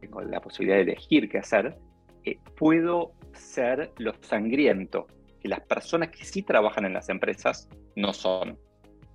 tengo 0.00 0.20
la 0.22 0.40
posibilidad 0.40 0.76
de 0.76 0.82
elegir 0.82 1.28
qué 1.28 1.38
hacer, 1.38 1.76
eh, 2.24 2.38
puedo 2.56 3.12
ser 3.32 3.92
lo 3.98 4.14
sangriento 4.20 5.06
que 5.40 5.48
las 5.48 5.60
personas 5.60 6.10
que 6.10 6.24
sí 6.24 6.42
trabajan 6.42 6.84
en 6.84 6.92
las 6.92 7.08
empresas 7.08 7.68
no 7.96 8.12
son. 8.12 8.58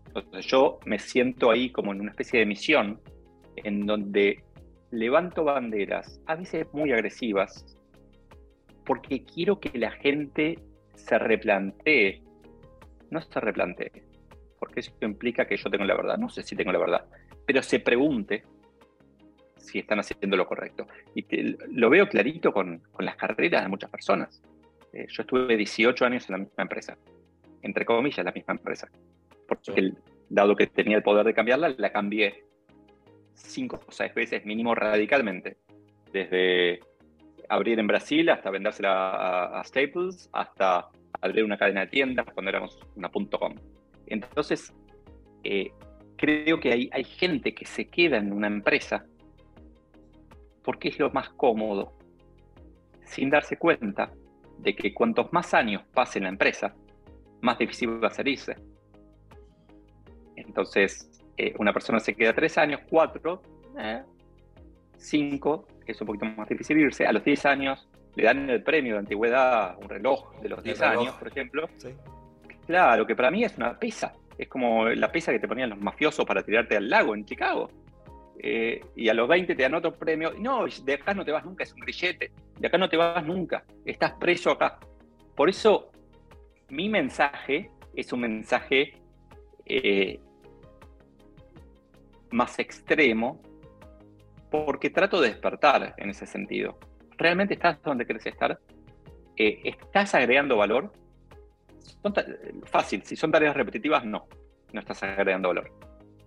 Entonces 0.08 0.46
yo 0.46 0.80
me 0.86 1.00
siento 1.00 1.52
ahí 1.52 1.72
como 1.72 1.94
en 1.94 2.02
una 2.02 2.12
especie 2.12 2.40
de 2.40 2.46
misión 2.46 3.00
en 3.58 3.86
donde 3.86 4.44
levanto 4.92 5.44
banderas, 5.44 6.22
a 6.26 6.36
veces 6.36 6.68
muy 6.74 6.92
agresivas, 6.92 7.78
porque 8.86 9.24
quiero 9.24 9.60
que 9.60 9.78
la 9.78 9.92
gente 9.92 10.60
se 10.98 11.18
replantee, 11.18 12.22
no 13.12 13.22
se 13.22 13.40
replantee, 13.40 13.92
porque 14.60 14.82
eso 14.82 14.92
implica 15.02 15.46
que 15.46 15.56
yo 15.56 15.70
tengo 15.70 15.86
la 15.86 15.96
verdad, 15.96 16.18
no 16.18 16.30
sé 16.30 16.44
si 16.44 16.56
tengo 16.56 16.72
la 16.72 16.80
verdad, 16.80 17.06
pero 17.46 17.62
se 17.64 17.80
pregunte 17.80 18.44
si 19.58 19.80
están 19.80 20.00
haciendo 20.00 20.38
lo 20.38 20.48
correcto. 20.48 20.88
Y 21.14 21.26
lo 21.70 21.90
veo 21.90 22.08
clarito 22.08 22.52
con, 22.52 22.82
las 23.00 23.16
carreras 23.16 23.64
de 23.64 23.70
muchas 23.70 23.90
personas. 23.90 24.42
Eh, 24.94 25.06
yo 25.10 25.22
estuve 25.22 25.58
18 25.58 26.06
años 26.06 26.28
en 26.30 26.34
la 26.34 26.38
misma 26.40 26.64
empresa, 26.64 26.98
entre 27.62 27.86
comillas, 27.86 28.26
la 28.26 28.32
misma 28.32 28.54
empresa. 28.54 28.90
Porque 29.48 29.94
dado 30.30 30.56
que 30.56 30.68
tenía 30.68 30.98
el 30.98 31.04
poder 31.04 31.26
de 31.26 31.34
cambiarla, 31.34 31.76
la 31.78 31.92
cambié 31.92 32.44
cinco 33.34 33.80
o 33.86 33.92
seis 33.92 34.14
veces 34.14 34.46
mínimo 34.46 34.74
radicalmente. 34.74 35.58
Desde 36.12 36.80
abrir 37.50 37.80
en 37.80 37.88
Brasil 37.88 38.30
hasta 38.30 38.50
vendérsela 38.50 39.60
a, 39.60 39.64
Staples, 39.64 40.30
hasta 40.34 40.90
abrir 41.22 41.44
una 41.44 41.58
cadena 41.58 41.82
de 41.82 41.88
tiendas 41.88 42.26
cuando 42.34 42.50
éramos 42.50 42.80
una 42.96 43.10
.com. 43.10 43.56
Entonces, 44.08 44.74
eh, 45.44 45.72
creo 46.16 46.60
que 46.60 46.72
hay, 46.72 46.90
hay 46.92 47.04
gente 47.04 47.54
que 47.54 47.66
se 47.66 47.88
queda 47.88 48.18
en 48.18 48.32
una 48.32 48.48
empresa 48.48 49.06
porque 50.64 50.90
es 50.90 51.00
lo 51.00 51.10
más 51.12 51.30
cómodo, 51.30 51.94
sin 53.06 53.30
darse 53.30 53.58
cuenta 53.58 54.12
de 54.58 54.76
que 54.76 54.94
cuantos 54.94 55.32
más 55.32 55.54
años 55.54 55.84
pase 55.94 56.20
en 56.20 56.24
la 56.24 56.30
empresa, 56.30 56.76
más 57.42 57.58
difícil 57.58 58.04
va 58.04 58.08
a 58.08 58.12
ser 58.12 58.28
irse. 58.28 58.56
Entonces, 60.36 61.10
eh, 61.38 61.54
una 61.58 61.72
persona 61.72 62.00
se 62.00 62.14
queda 62.14 62.34
tres 62.34 62.58
años, 62.58 62.82
cuatro, 62.90 63.42
eh, 63.80 64.04
cinco, 64.98 65.68
es 65.92 66.02
un 66.02 66.08
poquito 66.08 66.26
más 66.26 66.48
difícil 66.50 66.78
irse. 66.78 67.06
A 67.06 67.12
los 67.12 67.24
diez 67.24 67.46
años 67.46 67.88
le 68.16 68.24
dan 68.24 68.50
el 68.50 68.64
premio 68.64 68.94
de 68.94 69.00
antigüedad, 69.00 69.78
un 69.82 69.90
reloj 69.90 70.40
de 70.42 70.50
los 70.50 70.64
diez 70.64 70.82
años, 70.82 71.14
por 71.16 71.28
ejemplo. 71.28 71.70
Claro, 72.66 73.06
que 73.06 73.16
para 73.16 73.32
mí 73.32 73.44
es 73.44 73.58
una 73.58 73.78
pesa. 73.78 74.14
Es 74.38 74.48
como 74.48 74.88
la 74.90 75.12
pesa 75.12 75.32
que 75.32 75.40
te 75.40 75.48
ponían 75.48 75.70
los 75.70 75.80
mafiosos 75.80 76.26
para 76.26 76.44
tirarte 76.44 76.78
al 76.78 76.90
lago 76.90 77.16
en 77.16 77.26
Chicago. 77.26 77.70
Eh, 78.40 78.82
y 78.96 79.10
a 79.10 79.14
los 79.14 79.28
20 79.28 79.56
te 79.56 79.64
dan 79.64 79.74
otro 79.74 79.94
premio. 79.94 80.34
No, 80.38 80.66
de 80.66 80.94
acá 80.94 81.14
no 81.14 81.26
te 81.26 81.32
vas 81.32 81.44
nunca, 81.44 81.64
es 81.64 81.74
un 81.74 81.80
grillete. 81.80 82.32
De 82.60 82.68
acá 82.68 82.78
no 82.78 82.90
te 82.90 82.98
vas 82.98 83.26
nunca. 83.26 83.64
Estás 83.86 84.14
preso 84.14 84.52
acá. 84.52 84.80
Por 85.36 85.50
eso, 85.50 85.92
mi 86.70 86.90
mensaje 86.90 87.72
es 87.96 88.14
un 88.14 88.22
mensaje 88.22 88.94
eh, 89.66 90.20
más 92.32 92.60
extremo, 92.60 93.42
porque 94.50 94.90
trato 94.90 95.22
de 95.22 95.30
despertar 95.30 95.94
en 95.98 96.10
ese 96.10 96.26
sentido. 96.26 96.78
¿Realmente 97.18 97.56
estás 97.56 97.82
donde 97.84 98.06
querés 98.06 98.26
estar? 98.26 98.60
Eh, 99.36 99.62
¿Estás 99.64 100.16
agregando 100.16 100.58
valor? 100.58 100.92
fácil, 102.66 103.02
si 103.04 103.16
son 103.16 103.32
tareas 103.32 103.56
repetitivas, 103.56 104.06
no, 104.06 104.28
no 104.72 104.80
estás 104.80 105.04
agregando 105.04 105.50
valor. 105.50 105.72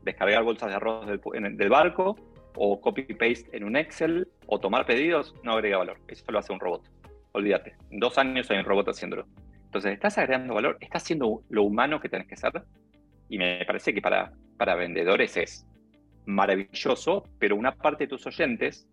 Descargar 0.02 0.42
bolsas 0.42 0.70
de 0.70 0.76
arroz 0.76 1.06
del, 1.06 1.68
barco 1.68 2.16
o 2.56 2.80
copy-paste 2.80 3.56
en 3.56 3.64
un 3.64 3.76
Excel 3.76 4.28
o 4.46 4.58
tomar 4.58 4.86
pedidos, 4.86 5.34
no 5.42 5.52
agrega 5.52 5.78
valor. 5.78 5.98
Eso 6.08 6.24
lo 6.32 6.38
hace 6.38 6.52
un 6.52 6.60
robot. 6.60 6.90
Olvídate. 7.32 7.76
En 7.90 8.00
dos 8.00 8.18
años 8.18 8.50
hay 8.50 8.58
un 8.58 8.64
robot 8.64 8.88
haciéndolo. 8.88 9.26
Entonces, 9.66 9.92
estás 9.92 10.18
agregando 10.18 10.54
valor, 10.54 10.76
estás 10.80 11.04
haciendo 11.04 11.42
lo 11.48 11.62
humano 11.62 12.00
que 12.00 12.08
tenés 12.08 12.26
que 12.26 12.36
ser. 12.36 12.62
Y 13.28 13.38
me 13.38 13.64
parece 13.64 13.94
que 13.94 14.02
para, 14.02 14.32
para 14.56 14.74
vendedores 14.74 15.36
es 15.36 15.66
maravilloso, 16.26 17.24
pero 17.38 17.56
una 17.56 17.74
parte 17.74 18.04
de 18.04 18.08
tus 18.08 18.26
oyentes 18.26 18.88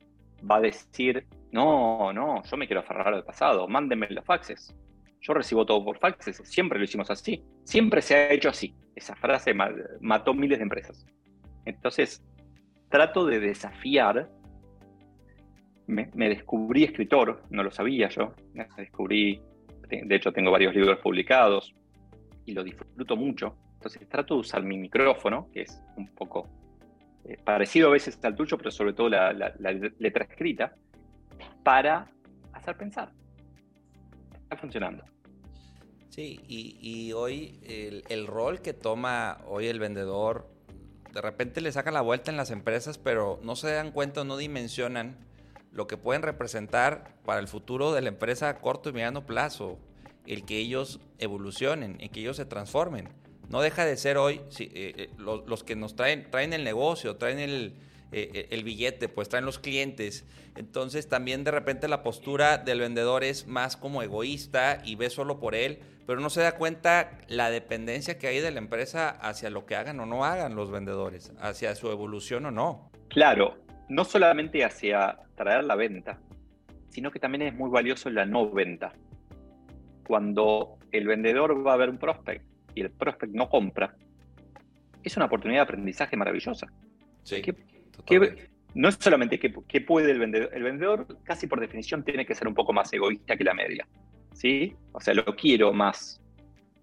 va 0.50 0.58
a 0.58 0.62
decir, 0.62 1.26
no, 1.52 2.14
no, 2.14 2.44
yo 2.44 2.58
me 2.58 2.68
quiero 2.68 2.82
aferrar 2.82 3.14
al 3.14 3.24
pasado, 3.24 3.68
mándenme 3.68 4.08
los 4.10 4.26
faxes. 4.26 4.76
Yo 5.20 5.34
recibo 5.34 5.66
todo 5.66 5.84
por 5.84 5.98
faxes, 5.98 6.42
siempre 6.46 6.78
lo 6.78 6.86
hicimos 6.86 7.10
así, 7.10 7.44
siempre 7.64 8.02
se 8.02 8.16
ha 8.16 8.32
hecho 8.32 8.50
así. 8.50 8.76
Esa 8.96 9.16
frase 9.16 9.54
mató 10.00 10.34
miles 10.34 10.60
de 10.60 10.64
empresas. 10.64 11.06
Entonces, 11.66 12.24
trato 12.90 13.26
de 13.26 13.40
desafiar 13.40 14.30
me, 15.88 16.30
descubrí 16.30 16.84
escritor, 16.84 17.42
no 17.50 17.64
lo 17.64 17.72
sabía 17.72 18.10
yo, 18.10 18.34
descubrí, 18.78 19.42
de 19.90 20.16
hecho 20.16 20.32
tengo 20.34 20.52
varios 20.52 20.76
libros 20.76 21.00
publicados 21.00 21.74
y 22.46 22.54
lo 22.54 22.64
disfruto 22.64 23.16
mucho. 23.16 23.56
Entonces 23.76 24.08
trato 24.10 24.36
de 24.36 24.40
usar 24.42 24.64
mi 24.64 24.78
micrófono, 24.78 25.50
que 25.54 25.62
es 25.62 25.82
un 25.96 26.08
poco 26.14 26.50
eh, 27.28 27.38
parecido 27.44 27.90
a 27.90 27.92
veces 27.92 28.18
al 28.24 28.36
tuyo, 28.36 28.58
pero 28.58 28.72
sobre 28.72 28.94
todo 28.94 29.10
la, 29.10 29.34
letra 30.00 30.24
escrita, 30.24 30.76
para 31.64 32.10
hacer 32.54 32.78
pensar. 32.78 33.12
Está 34.44 34.56
funcionando. 34.56 35.04
Sí, 36.10 36.40
y, 36.48 37.12
hoy 37.12 37.60
el, 37.64 38.04
el, 38.10 38.26
rol 38.26 38.62
que 38.62 38.74
toma 38.74 39.38
hoy 39.46 39.68
el 39.68 39.78
vendedor, 39.78 40.50
de 41.14 41.22
repente 41.22 41.62
le 41.62 41.72
sacan 41.72 41.94
la 41.94 42.02
vuelta 42.02 42.32
en 42.32 42.38
las 42.38 42.50
empresas, 42.50 42.98
pero 42.98 43.40
no 43.44 43.56
se 43.56 43.72
dan 43.72 43.92
cuenta 43.92 44.24
no 44.24 44.38
dimensionan 44.38 45.18
lo 45.72 45.86
que 45.86 45.98
pueden 45.98 46.24
representar 46.24 47.14
para 47.24 47.40
el 47.40 47.48
futuro 47.48 47.94
de 47.94 48.02
la 48.02 48.08
empresa 48.08 48.50
a 48.50 48.60
corto 48.60 48.90
y 48.90 48.94
mediano 48.94 49.26
plazo, 49.26 49.78
el 50.26 50.44
que 50.44 50.58
ellos 50.58 51.00
evolucionen, 51.20 51.98
el 52.00 52.10
que 52.10 52.22
ellos 52.22 52.38
se 52.38 52.46
transformen. 52.46 53.10
No 53.50 53.62
deja 53.62 53.86
de 53.86 53.96
ser 53.96 54.18
hoy 54.18 54.42
eh, 54.60 54.94
eh, 54.98 55.10
los, 55.18 55.64
que 55.64 55.76
nos 55.76 55.96
traen, 55.96 56.30
traen 56.30 56.54
el 56.54 56.64
negocio, 56.64 57.16
traen 57.16 57.40
el, 57.40 57.76
eh, 58.12 58.48
el 58.52 58.64
billete, 58.64 59.08
pues 59.08 59.30
traen 59.30 59.46
los 59.46 59.60
clientes. 59.60 60.26
Entonces 60.56 61.08
también 61.08 61.44
de 61.44 61.52
repente 61.52 61.88
la 61.88 62.04
postura 62.04 62.58
del 62.58 62.80
vendedor 62.80 63.24
es 63.24 63.48
más 63.48 63.78
como 63.78 64.02
egoísta 64.02 64.82
y 64.84 64.96
ve 64.96 65.10
solo 65.10 65.40
por 65.40 65.56
él, 65.56 65.80
pero 66.06 66.20
no 66.20 66.30
se 66.30 66.42
da 66.42 66.54
cuenta 66.54 67.20
la 67.28 67.50
dependencia 67.50 68.18
que 68.18 68.28
hay 68.28 68.40
de 68.40 68.52
la 68.52 68.60
empresa 68.60 69.10
hacia 69.10 69.50
lo 69.50 69.66
que 69.66 69.76
hagan 69.76 70.00
o 70.00 70.06
no 70.06 70.26
hagan 70.26 70.56
los 70.56 70.72
vendedores, 70.72 71.32
hacia 71.40 71.76
su 71.76 71.90
evolución 71.90 72.46
o 72.48 72.52
no. 72.52 72.92
Claro, 73.10 73.58
no 73.88 74.04
solamente 74.04 74.66
hacia 74.66 75.20
traer 75.36 75.64
la 75.64 75.76
venta, 75.76 76.20
sino 76.90 77.12
que 77.12 77.20
también 77.20 77.44
es 77.44 77.54
muy 77.54 77.70
valioso 77.70 78.10
la 78.10 78.26
no 78.26 78.50
venta. 78.50 78.94
Cuando 80.06 80.78
el 80.92 81.08
vendedor 81.08 81.66
va 81.66 81.74
a 81.74 81.78
ver 81.78 81.90
un 81.90 81.98
prospect 81.98 82.57
y 82.78 82.82
el 82.82 82.92
prospect 82.92 83.34
no 83.34 83.50
compra, 83.50 83.96
es 85.04 85.18
una 85.18 85.26
oportunidad 85.26 85.62
de 85.62 85.64
aprendizaje 85.64 86.16
maravillosa. 86.16 86.68
Sí, 87.24 87.42
no 88.76 88.90
es 88.90 88.98
solamente 89.00 89.40
que, 89.40 89.82
puede 89.82 90.12
el 90.12 90.20
vendedor, 90.20 90.50
el 90.54 90.64
vendedor 90.64 91.08
casi 91.24 91.48
por 91.48 91.60
definición 91.60 92.04
tiene 92.04 92.26
que 92.26 92.36
ser 92.36 92.48
un 92.48 92.54
poco 92.54 92.74
más 92.74 92.94
egoísta 92.94 93.36
que 93.36 93.44
la 93.44 93.54
media. 93.54 93.88
¿sí? 94.34 94.76
O 94.92 95.02
sea, 95.02 95.16
lo 95.16 95.26
quiero 95.36 95.74
más 95.74 96.22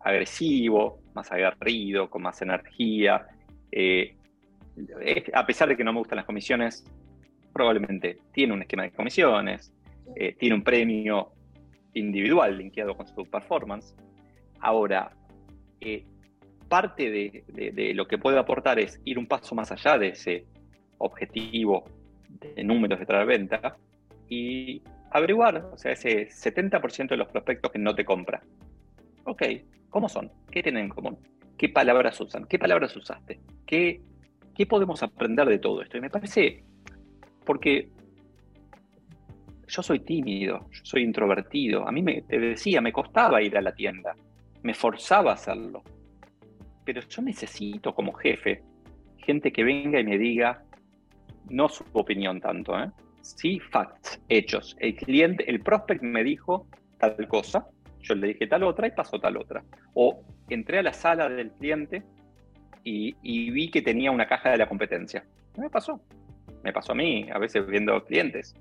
agresivo, 0.00 1.00
más 1.14 1.30
agarrido, 1.30 2.10
con 2.10 2.22
más 2.22 2.42
energía. 2.42 3.26
Eh, 3.70 4.16
a 5.32 5.46
pesar 5.46 5.68
de 5.68 5.76
que 5.76 5.84
no 5.84 5.92
me 5.92 6.00
gustan 6.00 6.16
las 6.16 6.26
comisiones, 6.26 6.84
probablemente 7.52 8.18
tiene 8.32 8.52
un 8.52 8.62
esquema 8.62 8.82
de 8.82 8.90
comisiones, 8.90 9.72
eh, 10.16 10.34
tiene 10.36 10.56
un 10.56 10.64
premio 10.64 11.30
individual 11.94 12.58
linkeado 12.58 12.96
con 12.96 13.06
su 13.06 13.24
performance. 13.24 13.94
Ahora, 14.58 15.12
parte 16.68 17.10
de, 17.10 17.92
lo 17.94 18.06
que 18.06 18.18
puede 18.18 18.38
aportar 18.38 18.78
es 18.78 19.00
ir 19.04 19.18
un 19.18 19.26
paso 19.26 19.54
más 19.54 19.70
allá 19.70 19.98
de 19.98 20.08
ese 20.08 20.46
objetivo 20.98 21.84
de 22.28 22.64
números 22.64 22.98
de 22.98 23.06
traer 23.06 23.26
venta 23.26 23.76
y 24.28 24.82
averiguar, 25.10 25.70
o 25.72 25.78
sea, 25.78 25.92
ese 25.92 26.28
70% 26.28 27.08
de 27.08 27.16
los 27.16 27.28
prospectos 27.28 27.70
que 27.70 27.78
no 27.78 27.94
te 27.94 28.04
compra. 28.04 28.42
Ok, 29.24 29.42
¿cómo 29.90 30.08
son? 30.08 30.30
¿Qué 30.50 30.62
tienen 30.62 30.84
en 30.84 30.90
común? 30.90 31.18
¿Qué 31.56 31.68
palabras 31.68 32.20
usan? 32.20 32.46
¿Qué 32.46 32.58
palabras 32.58 32.96
usaste? 32.96 33.40
¿Qué 33.64 34.00
¿qué 34.54 34.66
podemos 34.66 35.02
aprender 35.02 35.48
de 35.48 35.58
todo 35.58 35.82
esto? 35.82 35.98
Y 35.98 36.00
me 36.00 36.10
parece, 36.10 36.62
porque 37.44 37.88
yo 39.66 39.82
soy 39.82 40.00
tímido, 40.00 40.68
yo 40.70 40.80
soy 40.84 41.02
introvertido, 41.02 41.86
a 41.86 41.92
mí 41.92 42.02
me, 42.02 42.22
te 42.22 42.38
decía, 42.38 42.80
me 42.80 42.92
costaba 42.92 43.42
ir 43.42 43.56
a 43.56 43.62
la 43.62 43.74
tienda, 43.74 44.14
me 44.64 44.74
forzaba 44.74 45.30
a 45.30 45.34
hacerlo. 45.34 45.84
Pero 46.84 47.00
yo 47.02 47.22
necesito 47.22 47.94
como 47.94 48.12
jefe 48.14 48.62
gente 49.18 49.52
que 49.52 49.62
venga 49.62 50.00
y 50.00 50.04
me 50.04 50.18
diga, 50.18 50.62
no 51.48 51.68
su 51.68 51.84
opinión 51.92 52.40
tanto, 52.40 52.78
¿eh? 52.78 52.90
sí 53.20 53.60
facts, 53.60 54.20
hechos. 54.28 54.76
El 54.80 54.96
cliente, 54.96 55.48
el 55.48 55.60
prospect 55.60 56.02
me 56.02 56.24
dijo 56.24 56.66
tal 56.98 57.28
cosa, 57.28 57.66
yo 58.00 58.14
le 58.14 58.28
dije 58.28 58.46
tal 58.46 58.64
otra 58.64 58.86
y 58.86 58.90
pasó 58.90 59.18
tal 59.18 59.36
otra. 59.36 59.62
O 59.94 60.22
entré 60.48 60.78
a 60.78 60.82
la 60.82 60.92
sala 60.92 61.28
del 61.28 61.52
cliente 61.52 62.02
y, 62.82 63.14
vi 63.50 63.70
que 63.70 63.80
tenía 63.80 64.10
una 64.10 64.26
caja 64.26 64.50
de 64.50 64.58
la 64.58 64.68
competencia. 64.68 65.24
Me 65.56 65.70
pasó. 65.70 66.00
Me 66.62 66.72
pasó 66.72 66.92
a 66.92 66.94
mí, 66.94 67.26
a 67.32 67.38
veces 67.38 67.66
viendo 67.66 68.02
clientes. 68.04 68.54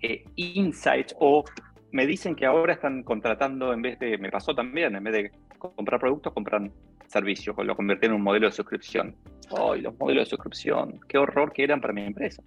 Eh, 0.00 0.24
insights 0.34 1.14
o 1.20 1.44
me 1.92 2.06
dicen 2.06 2.34
que 2.34 2.46
ahora 2.46 2.72
están 2.72 3.02
contratando 3.02 3.72
en 3.72 3.82
vez 3.82 3.98
de, 3.98 4.18
me 4.18 4.30
pasó 4.30 4.54
también, 4.54 4.96
en 4.96 5.04
vez 5.04 5.12
de 5.12 5.30
comprar 5.58 6.00
productos, 6.00 6.32
compran 6.32 6.72
servicios, 7.06 7.54
lo 7.58 7.76
convirtieron 7.76 8.14
en 8.14 8.20
un 8.20 8.24
modelo 8.24 8.46
de 8.46 8.52
suscripción. 8.52 9.14
¡Ay, 9.56 9.82
los 9.82 9.96
modelos 9.98 10.24
de 10.24 10.30
suscripción! 10.30 10.98
¡Qué 11.06 11.18
horror 11.18 11.52
que 11.52 11.62
eran 11.62 11.80
para 11.80 11.92
mi 11.92 12.02
empresa! 12.02 12.42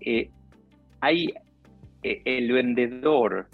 Eh, 0.00 0.30
hay 1.00 1.32
eh, 2.02 2.22
el 2.24 2.52
vendedor, 2.52 3.48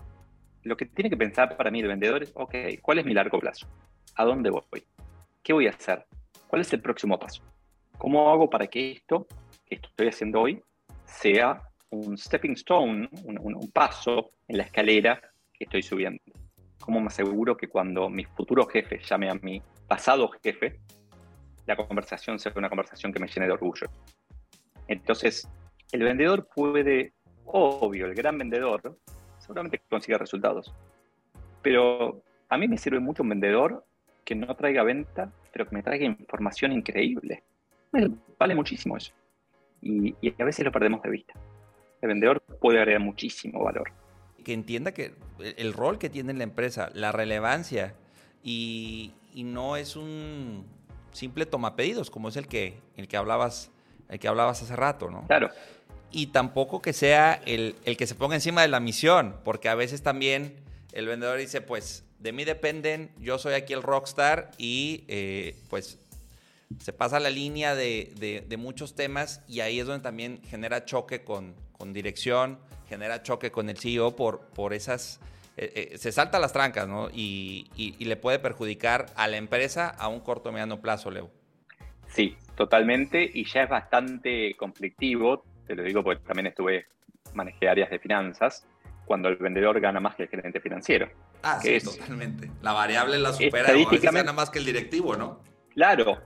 lo 0.64 0.76
que 0.76 0.86
tiene 0.86 1.08
que 1.08 1.16
pensar 1.16 1.56
para 1.56 1.70
mí 1.70 1.80
el 1.80 1.88
vendedor 1.88 2.24
es, 2.24 2.32
ok, 2.34 2.54
¿cuál 2.82 2.98
es 2.98 3.06
mi 3.06 3.14
largo 3.14 3.38
plazo? 3.38 3.68
¿A 4.16 4.24
dónde 4.24 4.50
voy? 4.50 4.84
¿Qué 5.44 5.52
voy 5.52 5.68
a 5.68 5.70
hacer? 5.70 6.04
¿Cuál 6.48 6.62
es 6.62 6.72
el 6.72 6.82
próximo 6.82 7.18
paso? 7.18 7.42
¿Cómo 7.98 8.30
hago 8.32 8.50
para 8.50 8.66
que 8.66 8.90
esto 8.90 9.28
que 9.64 9.76
estoy 9.76 10.08
haciendo 10.08 10.40
hoy 10.40 10.60
sea 11.04 11.62
un 11.90 12.16
stepping 12.18 12.52
stone, 12.52 13.08
un, 13.24 13.70
paso 13.72 14.32
en 14.48 14.58
la 14.58 14.64
escalera 14.64 15.20
que 15.52 15.64
estoy 15.64 15.82
subiendo? 15.82 16.22
¿Cómo 16.80 17.00
me 17.00 17.06
aseguro 17.06 17.56
que 17.56 17.68
cuando 17.68 18.08
mi 18.08 18.24
futuro 18.24 18.66
jefe 18.66 19.00
llame 19.08 19.30
a 19.30 19.34
mi 19.34 19.62
pasado 19.86 20.30
jefe, 20.42 20.80
la 21.66 21.76
conversación 21.76 22.38
sea 22.38 22.52
una 22.56 22.68
conversación 22.68 23.12
que 23.12 23.20
me 23.20 23.28
llene 23.28 23.46
de 23.46 23.52
orgullo? 23.52 23.86
Entonces, 24.88 25.48
el 25.92 26.02
vendedor 26.02 26.48
puede, 26.54 27.14
obvio, 27.46 28.06
el 28.06 28.14
gran 28.14 28.36
vendedor, 28.36 28.98
seguramente 29.38 29.80
consiga 29.88 30.18
resultados. 30.18 30.74
Pero 31.62 32.22
a 32.48 32.58
mí 32.58 32.68
me 32.68 32.76
sirve 32.76 33.00
mucho 33.00 33.22
un 33.22 33.30
vendedor 33.30 33.84
que 34.24 34.34
no 34.34 34.54
traiga 34.54 34.82
venta, 34.82 35.30
pero 35.52 35.66
que 35.66 35.74
me 35.76 35.82
traiga 35.82 36.04
información 36.04 36.72
increíble. 36.72 37.42
Vale 38.38 38.54
muchísimo 38.54 38.96
eso. 38.96 39.12
Y, 39.80 40.14
a 40.38 40.44
veces 40.44 40.64
lo 40.64 40.72
perdemos 40.72 41.02
de 41.02 41.10
vista. 41.10 41.34
El 42.04 42.08
vendedor 42.08 42.42
puede 42.60 42.80
agregar 42.80 43.00
muchísimo 43.00 43.64
valor. 43.64 43.90
Que 44.44 44.52
entienda 44.52 44.92
que 44.92 45.14
el 45.38 45.72
rol 45.72 45.98
que 45.98 46.10
tiene 46.10 46.34
la 46.34 46.44
empresa, 46.44 46.90
la 46.92 47.12
relevancia, 47.12 47.94
y, 48.42 49.14
no 49.34 49.78
es 49.78 49.96
un 49.96 50.66
simple 51.12 51.46
toma 51.46 51.76
pedidos, 51.76 52.10
como 52.10 52.28
es 52.28 52.36
el 52.36 52.46
que, 52.46 52.78
el 52.98 53.08
que 53.08 53.16
hablabas, 53.16 53.70
el 54.10 54.18
que 54.18 54.28
hablabas 54.28 54.62
hace 54.62 54.76
rato, 54.76 55.10
¿no? 55.10 55.26
Claro. 55.28 55.48
Y 56.10 56.26
tampoco 56.26 56.82
que 56.82 56.92
sea 56.92 57.40
el, 57.46 57.74
el 57.86 57.96
que 57.96 58.06
se 58.06 58.14
ponga 58.14 58.34
encima 58.34 58.60
de 58.60 58.68
la 58.68 58.80
misión, 58.80 59.36
porque 59.42 59.70
a 59.70 59.74
veces 59.74 60.02
también 60.02 60.56
el 60.92 61.06
vendedor 61.06 61.38
dice, 61.38 61.62
pues 61.62 62.04
de 62.18 62.32
mí 62.32 62.44
dependen, 62.44 63.12
yo 63.18 63.38
soy 63.38 63.54
aquí 63.54 63.72
el 63.72 63.82
rockstar 63.82 64.50
y 64.58 65.04
eh, 65.08 65.56
pues 65.70 65.98
se 66.80 66.92
pasa 66.92 67.18
la 67.18 67.30
línea 67.30 67.74
de, 67.74 68.44
muchos 68.58 68.94
temas 68.94 69.42
y 69.48 69.60
ahí 69.60 69.80
es 69.80 69.86
donde 69.86 70.02
también 70.02 70.42
genera 70.44 70.84
choque 70.84 71.24
con, 71.24 71.54
dirección, 71.92 72.58
genera 72.88 73.22
choque 73.22 73.50
con 73.50 73.68
el 73.68 73.76
CEO 73.76 74.16
por, 74.16 74.40
por 74.48 74.72
esas... 74.72 75.20
Eh, 75.56 75.90
eh, 75.92 75.98
se 75.98 76.10
salta 76.10 76.38
las 76.40 76.52
trancas, 76.52 76.88
¿no? 76.88 77.08
Y, 77.12 77.94
le 77.98 78.16
puede 78.16 78.38
perjudicar 78.38 79.06
a 79.14 79.28
la 79.28 79.36
empresa 79.36 79.88
a 79.88 80.08
un 80.08 80.20
corto 80.20 80.50
mediano 80.50 80.80
plazo, 80.80 81.10
Leo. 81.10 81.30
Sí, 82.08 82.36
totalmente, 82.56 83.28
y 83.32 83.44
ya 83.44 83.62
es 83.62 83.70
bastante 83.70 84.54
conflictivo, 84.56 85.44
te 85.66 85.74
lo 85.74 85.82
digo 85.82 86.02
porque 86.02 86.22
también 86.24 86.48
estuve, 86.48 86.86
manejé 87.34 87.68
áreas 87.68 87.90
de 87.90 87.98
finanzas, 87.98 88.66
cuando 89.04 89.28
el 89.28 89.36
vendedor 89.36 89.80
gana 89.80 90.00
más 90.00 90.14
que 90.16 90.24
el 90.24 90.28
gerente 90.28 90.60
financiero. 90.60 91.08
Ah, 91.42 91.60
sí, 91.60 91.78
totalmente. 91.80 92.50
La 92.62 92.72
variable 92.72 93.18
la 93.18 93.32
supera 93.32 93.72
o 93.76 94.12
gana 94.12 94.32
más 94.32 94.50
que 94.50 94.58
el 94.58 94.64
directivo, 94.64 95.16
¿no? 95.16 95.40
Claro, 95.72 96.18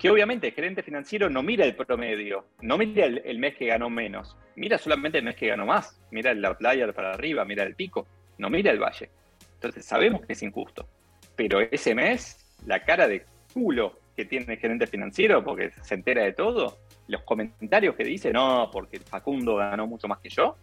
que 0.00 0.08
obviamente 0.08 0.48
el 0.48 0.54
gerente 0.54 0.82
financiero 0.82 1.28
no 1.28 1.42
mira 1.42 1.66
el 1.66 1.76
promedio, 1.76 2.46
no 2.62 2.78
mira 2.78 3.04
el, 3.04 3.38
mes 3.38 3.54
que 3.54 3.66
ganó 3.66 3.90
menos, 3.90 4.34
mira 4.56 4.78
solamente 4.78 5.18
el 5.18 5.24
mes 5.24 5.36
que 5.36 5.48
ganó 5.48 5.66
más, 5.66 6.00
mira 6.10 6.32
la 6.32 6.56
playa 6.56 6.90
para 6.90 7.12
arriba, 7.12 7.44
mira 7.44 7.64
el 7.64 7.74
pico, 7.74 8.06
no 8.38 8.48
mira 8.48 8.72
el 8.72 8.78
valle. 8.78 9.10
Entonces 9.56 9.84
sabemos 9.84 10.22
que 10.22 10.32
es 10.32 10.42
injusto, 10.42 10.88
pero 11.36 11.60
ese 11.60 11.94
mes, 11.94 12.56
la 12.64 12.82
cara 12.82 13.06
de 13.06 13.26
culo 13.52 13.98
que 14.16 14.24
tiene 14.24 14.54
el 14.54 14.58
gerente 14.58 14.86
financiero 14.86 15.44
porque 15.44 15.70
se 15.82 15.96
entera 15.96 16.24
de 16.24 16.32
todo, 16.32 16.78
los 17.08 17.22
comentarios 17.24 17.94
que 17.94 18.04
dice, 18.04 18.32
no, 18.32 18.70
porque 18.72 19.00
Facundo 19.00 19.56
ganó 19.56 19.86
mucho 19.86 20.08
más 20.08 20.20
que 20.20 20.30
yo, 20.30 20.56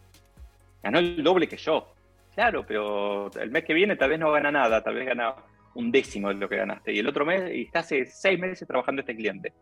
ganó 0.82 0.98
el 0.98 1.24
doble 1.24 1.48
que 1.48 1.58
yo, 1.58 1.94
Claro, 2.38 2.64
pero 2.68 3.32
el 3.42 3.50
mes 3.50 3.66
que 3.66 3.74
viene 3.74 3.96
tal 3.96 4.12
vez 4.12 4.20
no 4.20 4.32
gana 4.32 4.52
nada, 4.52 4.84
tal 4.84 4.94
vez 4.94 5.08
gana 5.08 5.34
un 5.78 5.92
décimo 5.92 6.30
de 6.30 6.36
lo 6.36 6.50
que 6.50 6.58
ganaste. 6.58 6.92
Y 6.92 7.00
el 7.00 7.08
otro 7.08 7.24
mes, 7.24 7.54
y 7.54 7.64
está 7.64 7.80
hace 7.80 8.06
seis 8.08 8.40
meses 8.40 8.68
trabajando 8.68 9.02
este 9.02 9.16
cliente. 9.16 9.54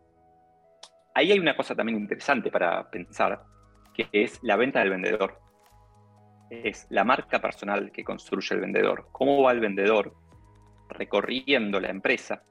Ahí 1.13 1.31
hay 1.31 1.39
una 1.39 1.55
cosa 1.55 1.75
también 1.75 1.97
interesante 1.97 2.49
para 2.49 2.89
pensar, 2.89 3.41
que 3.93 4.07
es 4.13 4.41
la 4.41 4.55
venta 4.55 4.79
del 4.79 4.89
vendedor. 4.91 5.39
es 6.49 6.87
la 6.89 7.03
marca 7.03 7.41
personal 7.41 7.91
que 7.91 8.03
construye 8.03 8.55
el 8.55 8.61
vendedor. 8.61 9.09
¿Cómo 9.11 9.43
va 9.43 9.51
el 9.51 9.59
vendedor 9.59 10.13
recorriendo 10.89 11.79
la 11.79 11.89
empresa, 11.89 12.43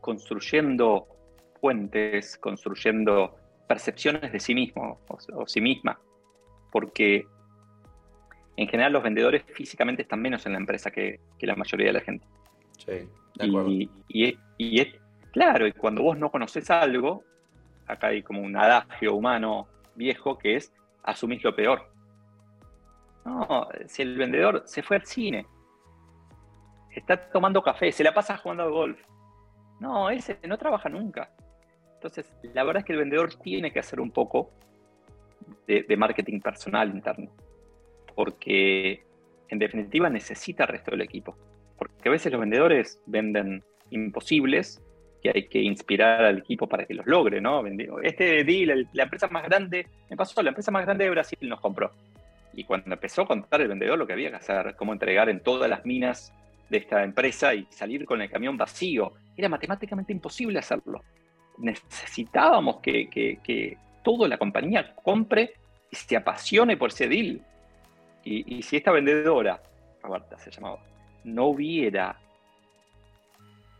construyendo 0.00 1.06
puentes, 1.60 2.36
construyendo 2.36 3.36
percepciones 3.68 4.32
de 4.32 4.40
sí 4.40 4.54
mismo 4.54 5.00
o, 5.08 5.46
sí 5.46 5.62
misma? 5.62 5.98
Porque 6.70 7.24
en 8.56 8.68
general 8.68 8.92
los 8.92 9.02
vendedores 9.02 9.44
físicamente 9.54 10.02
están 10.02 10.20
menos 10.20 10.44
en 10.44 10.52
la 10.52 10.58
empresa 10.58 10.90
que, 10.90 11.20
la 11.40 11.56
mayoría 11.56 11.86
de 11.86 11.92
la 11.94 12.00
gente. 12.00 12.26
Sí, 12.84 13.08
de 13.36 13.46
acuerdo. 13.46 13.70
Y, 13.70 13.90
y, 14.08 14.80
es 14.80 14.88
claro, 15.32 15.66
y 15.66 15.72
cuando 15.72 16.02
vos 16.02 16.18
no 16.18 16.30
conoces 16.30 16.70
algo, 16.70 17.24
acá 17.86 18.08
hay 18.08 18.22
como 18.22 18.42
un 18.42 18.56
adagio 18.56 19.14
humano 19.14 19.68
viejo 19.94 20.38
que 20.38 20.56
es 20.56 20.72
asumís 21.02 21.42
lo 21.42 21.54
peor. 21.54 21.90
No, 23.24 23.68
si 23.86 24.02
el 24.02 24.16
vendedor 24.16 24.62
se 24.66 24.82
fue 24.82 24.96
al 24.96 25.06
cine, 25.06 25.46
está 26.90 27.16
tomando 27.30 27.62
café, 27.62 27.92
se 27.92 28.04
la 28.04 28.14
pasa 28.14 28.36
jugando 28.36 28.64
al 28.64 28.70
golf. 28.70 29.00
No, 29.78 30.10
ese 30.10 30.38
no 30.46 30.58
trabaja 30.58 30.88
nunca. 30.88 31.30
Entonces, 31.94 32.32
la 32.54 32.64
verdad 32.64 32.80
es 32.80 32.86
que 32.86 32.92
el 32.92 32.98
vendedor 32.98 33.34
tiene 33.34 33.72
que 33.72 33.78
hacer 33.78 34.00
un 34.00 34.10
poco 34.10 34.50
de, 35.66 35.96
marketing 35.96 36.40
personal 36.40 36.88
interno. 36.88 37.30
Porque, 38.14 39.04
en 39.48 39.58
definitiva, 39.58 40.08
necesita 40.08 40.64
el 40.64 40.70
resto 40.70 40.90
del 40.92 41.02
equipo. 41.02 41.36
Porque 41.80 42.10
a 42.10 42.12
veces 42.12 42.30
los 42.30 42.42
vendedores 42.42 43.02
venden 43.06 43.64
imposibles 43.88 44.82
que 45.22 45.30
hay 45.34 45.48
que 45.48 45.60
inspirar 45.62 46.22
al 46.24 46.38
equipo 46.38 46.68
para 46.68 46.84
que 46.84 46.92
los 46.92 47.06
logre, 47.06 47.40
¿no? 47.40 47.64
Este 48.02 48.44
deal, 48.44 48.86
la 48.92 49.04
empresa 49.04 49.28
más 49.28 49.44
grande, 49.44 49.86
me 50.10 50.16
pasó, 50.16 50.42
la 50.42 50.50
empresa 50.50 50.70
más 50.70 50.84
grande 50.84 51.04
de 51.04 51.10
Brasil 51.10 51.38
nos 51.42 51.60
compró. 51.60 51.90
Y 52.52 52.64
cuando 52.64 52.92
empezó 52.92 53.22
a 53.22 53.26
contar 53.26 53.62
el 53.62 53.68
vendedor 53.68 53.98
lo 53.98 54.06
que 54.06 54.12
había 54.12 54.28
que 54.28 54.36
hacer, 54.36 54.76
cómo 54.76 54.92
entregar 54.92 55.30
en 55.30 55.40
todas 55.40 55.70
las 55.70 55.86
minas 55.86 56.34
de 56.68 56.76
esta 56.78 57.02
empresa 57.02 57.54
y 57.54 57.66
salir 57.70 58.04
con 58.04 58.20
el 58.20 58.30
camión 58.30 58.58
vacío, 58.58 59.14
era 59.36 59.48
matemáticamente 59.48 60.12
imposible 60.12 60.58
hacerlo. 60.58 61.02
Necesitábamos 61.58 62.80
que, 62.80 63.78
toda 64.02 64.28
la 64.28 64.36
compañía 64.36 64.94
compre 64.94 65.54
y 65.90 65.96
se 65.96 66.16
apasione 66.16 66.76
por 66.76 66.90
ese 66.90 67.08
deal. 67.08 67.40
Y, 68.22 68.62
si 68.62 68.76
esta 68.76 68.92
vendedora, 68.92 69.62
Roberta 70.02 70.38
se 70.38 70.50
llamaba, 70.50 70.78
no 71.24 71.46
hubiera 71.46 72.18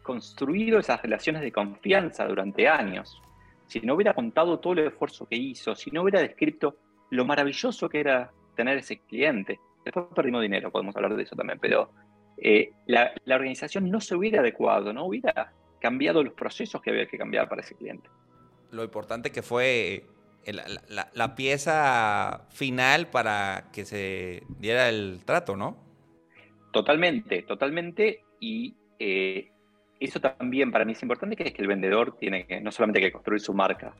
construido 0.02 0.78
esas 0.78 1.00
relaciones 1.02 1.42
de 1.42 1.52
confianza 1.52 2.26
durante 2.26 2.68
años, 2.68 3.20
si 3.66 3.80
no 3.80 3.94
hubiera 3.94 4.14
contado 4.14 4.58
todo 4.58 4.72
el 4.72 4.88
esfuerzo 4.88 5.26
que 5.26 5.36
hizo, 5.36 5.74
si 5.76 5.90
no 5.90 6.02
hubiera 6.02 6.20
descrito 6.20 6.76
lo 7.10 7.24
maravilloso 7.24 7.88
que 7.88 8.00
era 8.00 8.32
tener 8.56 8.78
ese 8.78 8.98
cliente. 9.00 9.60
Después 9.84 10.06
perdimos 10.14 10.42
dinero, 10.42 10.70
podemos 10.70 10.94
hablar 10.96 11.14
de 11.14 11.22
eso 11.22 11.36
también, 11.36 11.58
pero 11.60 11.90
eh, 12.36 12.72
la, 12.86 13.12
organización 13.26 13.90
no 13.90 14.00
se 14.00 14.14
hubiera 14.14 14.40
adecuado, 14.40 14.92
no 14.92 15.04
hubiera 15.04 15.52
cambiado 15.80 16.22
los 16.22 16.34
procesos 16.34 16.80
que 16.82 16.90
había 16.90 17.06
que 17.06 17.18
cambiar 17.18 17.48
para 17.48 17.62
ese 17.62 17.74
cliente. 17.74 18.08
Lo 18.70 18.82
importante 18.82 19.30
que 19.30 19.42
fue 19.42 20.06
eh, 20.44 20.52
la, 20.52 21.34
pieza 21.34 22.46
final 22.50 23.08
para 23.08 23.68
que 23.72 23.84
se 23.84 24.42
diera 24.58 24.88
el 24.88 25.22
trato, 25.24 25.56
¿no? 25.56 25.89
Totalmente, 26.72 27.42
totalmente. 27.42 28.22
Y 28.40 28.74
eh, 28.98 29.50
eso 29.98 30.20
también 30.20 30.70
para 30.70 30.84
mí 30.84 30.92
es 30.92 31.02
importante, 31.02 31.36
que 31.36 31.44
es 31.44 31.52
que 31.52 31.62
el 31.62 31.68
vendedor 31.68 32.16
tiene 32.18 32.46
que 32.46 32.60
no 32.60 32.70
solamente 32.70 33.00
que 33.00 33.12
construir 33.12 33.40
su 33.40 33.54
marca 33.54 33.94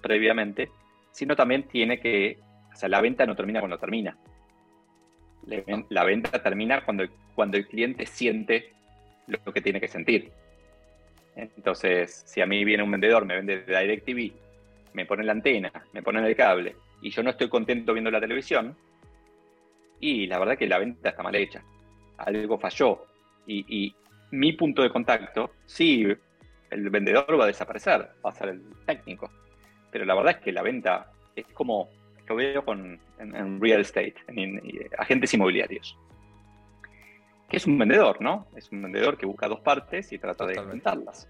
previamente, 0.00 0.70
sino 1.10 1.34
también 1.34 1.64
tiene 1.64 1.98
que 1.98 2.38
o 2.74 2.76
sea, 2.76 2.88
la 2.88 3.00
venta 3.00 3.24
no 3.24 3.36
termina 3.36 3.60
cuando 3.60 3.78
termina. 3.78 4.16
La 5.90 6.04
venta 6.04 6.42
termina 6.42 6.84
cuando, 6.84 7.04
cuando 7.34 7.56
el 7.56 7.68
cliente 7.68 8.04
siente 8.04 8.72
lo 9.26 9.52
que 9.52 9.60
tiene 9.60 9.80
que 9.80 9.88
sentir. 9.88 10.32
Entonces, 11.36 12.24
si 12.26 12.40
a 12.40 12.46
mí 12.46 12.64
viene 12.64 12.82
un 12.82 12.90
vendedor, 12.90 13.24
me 13.24 13.36
vende 13.36 13.64
DirecTV, 13.64 14.32
me 14.92 15.06
pone 15.06 15.24
la 15.24 15.32
antena, 15.32 15.72
me 15.92 16.02
pone 16.02 16.26
el 16.26 16.36
cable, 16.36 16.76
y 17.00 17.10
yo 17.10 17.22
no 17.22 17.30
estoy 17.30 17.48
contento 17.48 17.92
viendo 17.92 18.10
la 18.10 18.20
televisión, 18.20 18.76
y 20.00 20.26
la 20.26 20.38
verdad 20.38 20.58
que 20.58 20.66
la 20.66 20.78
venta 20.78 21.10
está 21.10 21.22
mal 21.22 21.34
hecha. 21.34 21.62
Algo 22.18 22.58
falló. 22.58 23.06
Y, 23.46 23.64
y 23.68 23.94
mi 24.30 24.52
punto 24.52 24.82
de 24.82 24.90
contacto, 24.90 25.52
sí, 25.66 26.06
el 26.70 26.90
vendedor 26.90 27.38
va 27.38 27.44
a 27.44 27.48
desaparecer, 27.48 28.10
va 28.24 28.30
a 28.30 28.34
ser 28.34 28.48
el 28.48 28.62
técnico. 28.86 29.30
Pero 29.90 30.04
la 30.04 30.14
verdad 30.14 30.36
es 30.36 30.38
que 30.38 30.52
la 30.52 30.62
venta 30.62 31.12
es 31.36 31.46
como 31.48 31.88
lo 32.26 32.36
veo 32.36 32.64
con, 32.64 32.98
en, 33.18 33.60
real 33.60 33.80
estate, 33.80 34.14
en, 34.28 34.60
agentes 34.98 35.34
inmobiliarios. 35.34 35.96
Que 37.48 37.58
es 37.58 37.66
un 37.66 37.78
vendedor, 37.78 38.20
¿no? 38.20 38.46
Es 38.56 38.70
un 38.72 38.82
vendedor 38.82 39.18
que 39.18 39.26
busca 39.26 39.48
dos 39.48 39.60
partes 39.60 40.12
y 40.12 40.18
trata 40.18 40.46
de 40.46 40.54
enfrentarlas. 40.54 41.28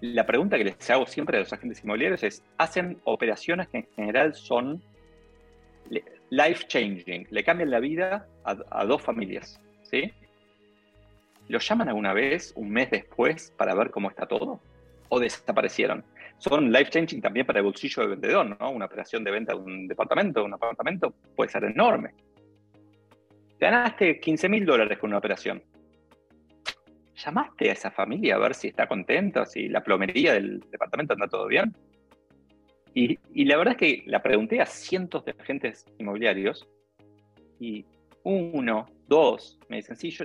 La 0.00 0.24
pregunta 0.24 0.56
que 0.56 0.64
les 0.64 0.90
hago 0.90 1.06
siempre 1.06 1.36
a 1.36 1.40
los 1.40 1.52
agentes 1.52 1.84
inmobiliarios 1.84 2.22
es, 2.22 2.42
¿hacen 2.56 2.98
operaciones 3.04 3.68
que 3.68 3.78
en 3.78 3.88
general 3.94 4.34
son 4.34 4.82
life 6.30 6.66
changing, 6.68 7.26
le 7.30 7.44
cambian 7.44 7.70
la 7.70 7.80
vida 7.80 8.26
a, 8.44 8.56
a 8.70 8.84
dos 8.86 9.02
familias, 9.02 9.60
¿sí? 9.90 10.12
¿Lo 11.48 11.58
llaman 11.58 11.88
alguna 11.88 12.12
vez, 12.12 12.52
un 12.56 12.70
mes 12.70 12.90
después, 12.90 13.52
para 13.56 13.74
ver 13.74 13.90
cómo 13.90 14.08
está 14.08 14.26
todo? 14.26 14.60
¿O 15.08 15.18
desaparecieron? 15.18 16.04
son 16.40 16.72
life 16.72 16.90
changing 16.90 17.20
también 17.20 17.44
para 17.44 17.58
el 17.58 17.66
bolsillo 17.66 18.00
del 18.00 18.12
vendedor, 18.12 18.58
¿no? 18.58 18.70
Una 18.70 18.86
operación 18.86 19.22
de 19.22 19.30
venta 19.30 19.52
de 19.52 19.60
un 19.60 19.86
departamento, 19.86 20.42
un 20.42 20.54
apartamento 20.54 21.14
puede 21.36 21.50
ser 21.50 21.64
enorme. 21.64 22.14
Ganaste 23.58 24.18
15 24.18 24.48
mil 24.48 24.64
dólares 24.64 24.98
con 24.98 25.10
una 25.10 25.18
operación. 25.18 25.62
¿Llamaste 27.14 27.68
a 27.68 27.72
esa 27.74 27.90
familia 27.90 28.36
a 28.36 28.38
ver 28.38 28.54
si 28.54 28.68
está 28.68 28.88
contenta, 28.88 29.44
si 29.44 29.68
la 29.68 29.82
plomería 29.82 30.32
del 30.32 30.60
departamento 30.70 31.12
anda 31.12 31.28
todo 31.28 31.46
bien? 31.46 31.76
Y, 32.94 33.18
la 33.44 33.58
verdad 33.58 33.74
es 33.74 33.78
que 33.78 34.02
la 34.06 34.22
pregunté 34.22 34.62
a 34.62 34.66
cientos 34.66 35.24
de 35.26 35.34
agentes 35.38 35.84
inmobiliarios 35.98 36.66
y 37.60 37.84
uno, 38.24 38.86
dos, 39.10 39.58
me 39.68 39.76
dicen, 39.76 39.96
sí, 39.96 40.16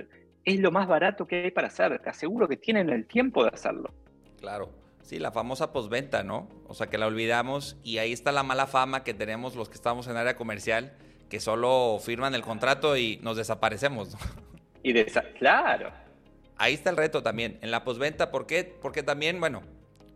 es 0.44 0.60
lo 0.60 0.70
más 0.70 0.88
barato 0.88 1.26
que 1.26 1.44
hay 1.44 1.50
para 1.50 1.66
hacer, 1.66 1.98
te 1.98 2.08
aseguro 2.08 2.48
que 2.48 2.56
tienen 2.56 2.88
el 2.88 3.06
tiempo 3.06 3.44
de 3.44 3.50
hacerlo. 3.52 3.92
Claro. 4.40 4.70
Sí, 5.02 5.20
la 5.20 5.30
famosa 5.30 5.72
postventa, 5.72 6.24
¿no? 6.24 6.48
O 6.66 6.74
sea, 6.74 6.88
que 6.88 6.98
la 6.98 7.06
olvidamos 7.06 7.76
y 7.84 7.98
ahí 7.98 8.12
está 8.12 8.32
la 8.32 8.42
mala 8.42 8.66
fama 8.66 9.04
que 9.04 9.14
tenemos 9.14 9.54
los 9.54 9.68
que 9.68 9.76
estamos 9.76 10.08
en 10.08 10.16
área 10.16 10.34
comercial, 10.34 10.96
que 11.28 11.38
solo 11.38 11.98
firman 12.00 12.34
el 12.34 12.42
contrato 12.42 12.96
y 12.96 13.18
nos 13.22 13.36
desaparecemos. 13.36 14.16
Y 14.82 14.92
de 14.92 15.06
claro. 15.38 15.92
Ahí 16.56 16.74
está 16.74 16.90
el 16.90 16.96
reto 16.96 17.22
también. 17.22 17.58
En 17.60 17.70
la 17.70 17.84
postventa, 17.84 18.30
¿por 18.30 18.46
qué? 18.46 18.64
Porque 18.80 19.02
también, 19.02 19.38
bueno, 19.38 19.62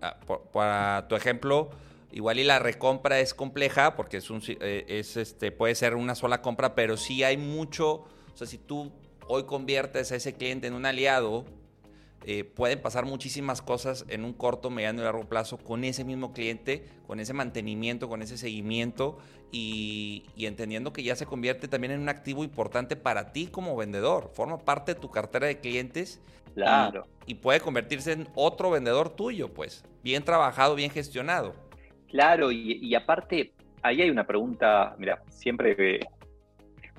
ah, 0.00 0.16
para 0.52 1.06
tu 1.06 1.14
ejemplo, 1.14 1.70
igual 2.12 2.38
y 2.38 2.44
la 2.44 2.58
recompra 2.58 3.20
es 3.20 3.34
compleja 3.34 3.94
porque 3.94 4.16
es 4.16 4.30
un, 4.30 4.42
eh, 4.48 4.84
es 4.88 5.16
este, 5.16 5.52
puede 5.52 5.74
ser 5.74 5.94
una 5.94 6.14
sola 6.14 6.42
compra, 6.42 6.74
pero 6.74 6.96
sí 6.96 7.22
hay 7.22 7.36
mucho, 7.36 8.04
o 8.32 8.36
sea, 8.36 8.46
si 8.46 8.58
tú 8.58 8.92
hoy 9.26 9.44
conviertes 9.44 10.12
a 10.12 10.16
ese 10.16 10.34
cliente 10.34 10.66
en 10.66 10.74
un 10.74 10.86
aliado, 10.86 11.44
eh, 12.26 12.44
pueden 12.44 12.82
pasar 12.82 13.06
muchísimas 13.06 13.62
cosas 13.62 14.04
en 14.08 14.24
un 14.24 14.34
corto, 14.34 14.68
mediano 14.68 15.00
y 15.00 15.04
largo 15.04 15.26
plazo 15.26 15.56
con 15.56 15.84
ese 15.84 16.04
mismo 16.04 16.34
cliente, 16.34 16.84
con 17.06 17.18
ese 17.18 17.32
mantenimiento, 17.32 18.10
con 18.10 18.20
ese 18.20 18.36
seguimiento 18.36 19.18
y, 19.50 20.26
entendiendo 20.36 20.92
que 20.92 21.02
ya 21.02 21.16
se 21.16 21.24
convierte 21.24 21.66
también 21.66 21.92
en 21.92 22.00
un 22.00 22.10
activo 22.10 22.44
importante 22.44 22.94
para 22.94 23.32
ti 23.32 23.46
como 23.46 23.74
vendedor. 23.74 24.30
Forma 24.34 24.58
parte 24.58 24.94
de 24.94 25.00
tu 25.00 25.10
cartera 25.10 25.46
de 25.46 25.60
clientes. 25.60 26.20
Claro. 26.54 27.06
Y, 27.24 27.36
puede 27.36 27.60
convertirse 27.60 28.12
en 28.12 28.28
otro 28.34 28.70
vendedor 28.70 29.10
tuyo, 29.10 29.54
pues. 29.54 29.84
Bien 30.02 30.22
trabajado, 30.22 30.74
bien 30.74 30.90
gestionado. 30.90 31.54
Claro, 32.08 32.52
y, 32.52 32.94
aparte, 32.94 33.52
ahí 33.82 34.02
hay 34.02 34.10
una 34.10 34.26
pregunta, 34.26 34.94
mira, 34.98 35.22
siempre 35.30 36.00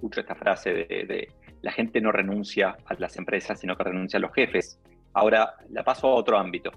escucho 0.02 0.22
esta 0.22 0.34
frase 0.34 0.74
de, 0.74 0.86
de 1.06 1.28
la 1.62 1.72
gente 1.72 2.02
no 2.02 2.12
renuncia 2.12 2.76
a 2.86 2.95
las 2.95 3.18
empresas, 3.18 3.60
sino 3.60 3.78
que 3.78 3.84
renuncia 3.84 4.18
a 4.18 4.20
los 4.20 4.34
jefes. 4.34 4.80
Ahora 5.14 5.54
la 5.70 5.84
paso 5.84 6.08
a 6.08 6.16
otro 6.16 6.39
ámbito. 6.39 6.72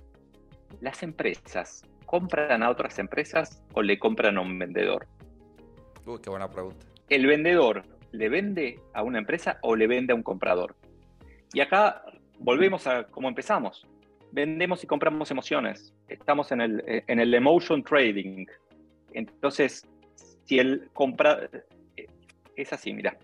¿Las 0.82 1.02
empresas 1.02 1.82
compran 2.04 2.62
a 2.62 2.68
otras 2.68 2.98
empresas 2.98 3.62
o 3.72 3.80
le 3.80 3.98
compran 3.98 4.36
a 4.36 4.42
un 4.42 4.58
vendedor? 4.58 5.06
Uy, 6.04 6.20
qué 6.20 6.28
buena 6.28 6.50
pregunta. 6.50 6.86
¿El 7.08 7.26
vendedor 7.26 7.84
le 8.12 8.28
vende 8.28 8.78
a 8.92 9.02
una 9.02 9.18
empresa 9.18 9.58
o 9.62 9.74
le 9.74 9.86
vende 9.86 10.12
a 10.12 10.16
un 10.16 10.22
comprador? 10.22 10.76
Y 11.54 11.60
acá 11.60 12.02
volvemos 12.38 12.86
a 12.86 13.04
cómo 13.04 13.28
empezamos. 13.30 13.86
Vendemos 14.32 14.84
y 14.84 14.86
compramos 14.86 15.30
emociones. 15.30 15.94
Estamos 16.08 16.52
en 16.52 16.60
el, 16.60 16.84
en 16.86 17.20
el 17.20 17.32
emotion 17.32 17.82
trading. 17.82 18.44
Entonces, 19.14 19.86
si 20.44 20.58
el 20.58 20.90
compra... 20.92 21.48
Es 22.56 22.72
así, 22.72 22.92
mira 22.92 23.16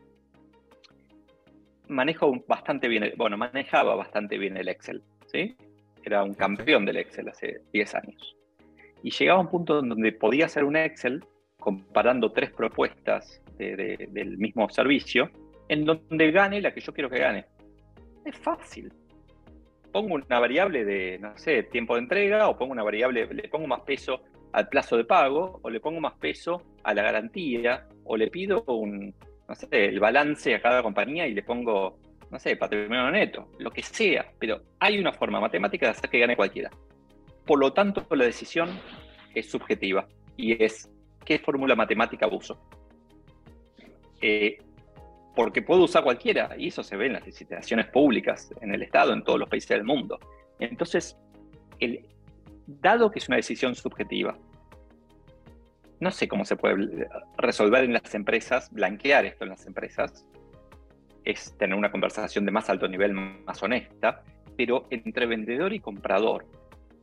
manejo 1.90 2.32
bastante 2.46 2.88
bien, 2.88 3.12
bueno, 3.16 3.36
manejaba 3.36 3.94
bastante 3.94 4.38
bien 4.38 4.56
el 4.56 4.68
Excel, 4.68 5.02
¿sí? 5.26 5.56
Era 6.02 6.22
un 6.22 6.34
campeón 6.34 6.86
del 6.86 6.96
Excel 6.96 7.28
hace 7.28 7.60
10 7.72 7.94
años. 7.96 8.36
Y 9.02 9.10
llegaba 9.10 9.38
a 9.38 9.42
un 9.42 9.50
punto 9.50 9.82
donde 9.82 10.12
podía 10.12 10.46
hacer 10.46 10.64
un 10.64 10.76
Excel 10.76 11.24
comparando 11.58 12.32
tres 12.32 12.50
propuestas 12.52 13.42
del 13.58 14.38
mismo 14.38 14.70
servicio, 14.70 15.30
en 15.68 15.84
donde 15.84 16.30
gane 16.30 16.60
la 16.60 16.72
que 16.72 16.80
yo 16.80 16.94
quiero 16.94 17.10
que 17.10 17.18
gane. 17.18 17.44
Es 18.24 18.38
fácil. 18.38 18.90
Pongo 19.92 20.14
una 20.14 20.38
variable 20.38 20.84
de, 20.84 21.18
no 21.18 21.36
sé, 21.36 21.64
tiempo 21.64 21.94
de 21.94 22.02
entrega, 22.02 22.48
o 22.48 22.56
pongo 22.56 22.72
una 22.72 22.82
variable, 22.82 23.26
le 23.26 23.48
pongo 23.48 23.66
más 23.66 23.80
peso 23.80 24.22
al 24.52 24.68
plazo 24.68 24.96
de 24.96 25.04
pago, 25.04 25.60
o 25.62 25.70
le 25.70 25.80
pongo 25.80 26.00
más 26.00 26.14
peso 26.14 26.62
a 26.82 26.94
la 26.94 27.02
garantía, 27.02 27.86
o 28.04 28.16
le 28.16 28.28
pido 28.28 28.64
un, 28.66 29.14
no 29.48 29.54
sé, 29.54 29.68
el 29.70 30.00
balance 30.00 30.54
a 30.54 30.62
cada 30.62 30.82
compañía 30.82 31.26
y 31.26 31.34
le 31.34 31.42
pongo, 31.42 31.98
no 32.30 32.38
sé, 32.38 32.56
patrimonio 32.56 33.10
neto, 33.10 33.48
lo 33.58 33.70
que 33.70 33.82
sea, 33.82 34.26
pero 34.38 34.62
hay 34.78 34.98
una 34.98 35.12
forma 35.12 35.40
matemática 35.40 35.86
de 35.86 35.92
hacer 35.92 36.10
que 36.10 36.18
gane 36.18 36.36
cualquiera. 36.36 36.70
Por 37.46 37.58
lo 37.58 37.72
tanto, 37.72 38.06
la 38.14 38.24
decisión 38.24 38.68
es 39.34 39.50
subjetiva 39.50 40.06
y 40.36 40.62
es 40.62 40.90
qué 41.24 41.38
fórmula 41.38 41.74
matemática 41.74 42.26
uso. 42.26 42.58
Eh, 44.20 44.58
porque 45.34 45.62
puedo 45.62 45.84
usar 45.84 46.02
cualquiera, 46.02 46.54
y 46.58 46.68
eso 46.68 46.82
se 46.82 46.96
ve 46.96 47.06
en 47.06 47.14
las 47.14 47.24
licitaciones 47.24 47.86
públicas, 47.86 48.52
en 48.60 48.74
el 48.74 48.82
Estado, 48.82 49.12
en 49.12 49.22
todos 49.22 49.38
los 49.38 49.48
países 49.48 49.70
del 49.70 49.84
mundo. 49.84 50.18
Entonces, 50.58 51.16
el, 51.78 52.04
dado 52.80 53.10
que 53.10 53.18
es 53.18 53.28
una 53.28 53.36
decisión 53.36 53.74
subjetiva, 53.74 54.36
no 56.00 56.10
sé 56.10 56.28
cómo 56.28 56.44
se 56.44 56.56
puede 56.56 57.08
resolver 57.36 57.84
en 57.84 57.92
las 57.92 58.14
empresas, 58.14 58.70
blanquear 58.72 59.26
esto 59.26 59.44
en 59.44 59.50
las 59.50 59.66
empresas, 59.66 60.26
es 61.24 61.54
tener 61.58 61.76
una 61.76 61.90
conversación 61.90 62.46
de 62.46 62.52
más 62.52 62.70
alto 62.70 62.88
nivel, 62.88 63.12
más 63.12 63.62
honesta, 63.62 64.22
pero 64.56 64.86
entre 64.90 65.26
vendedor 65.26 65.72
y 65.74 65.80
comprador, 65.80 66.46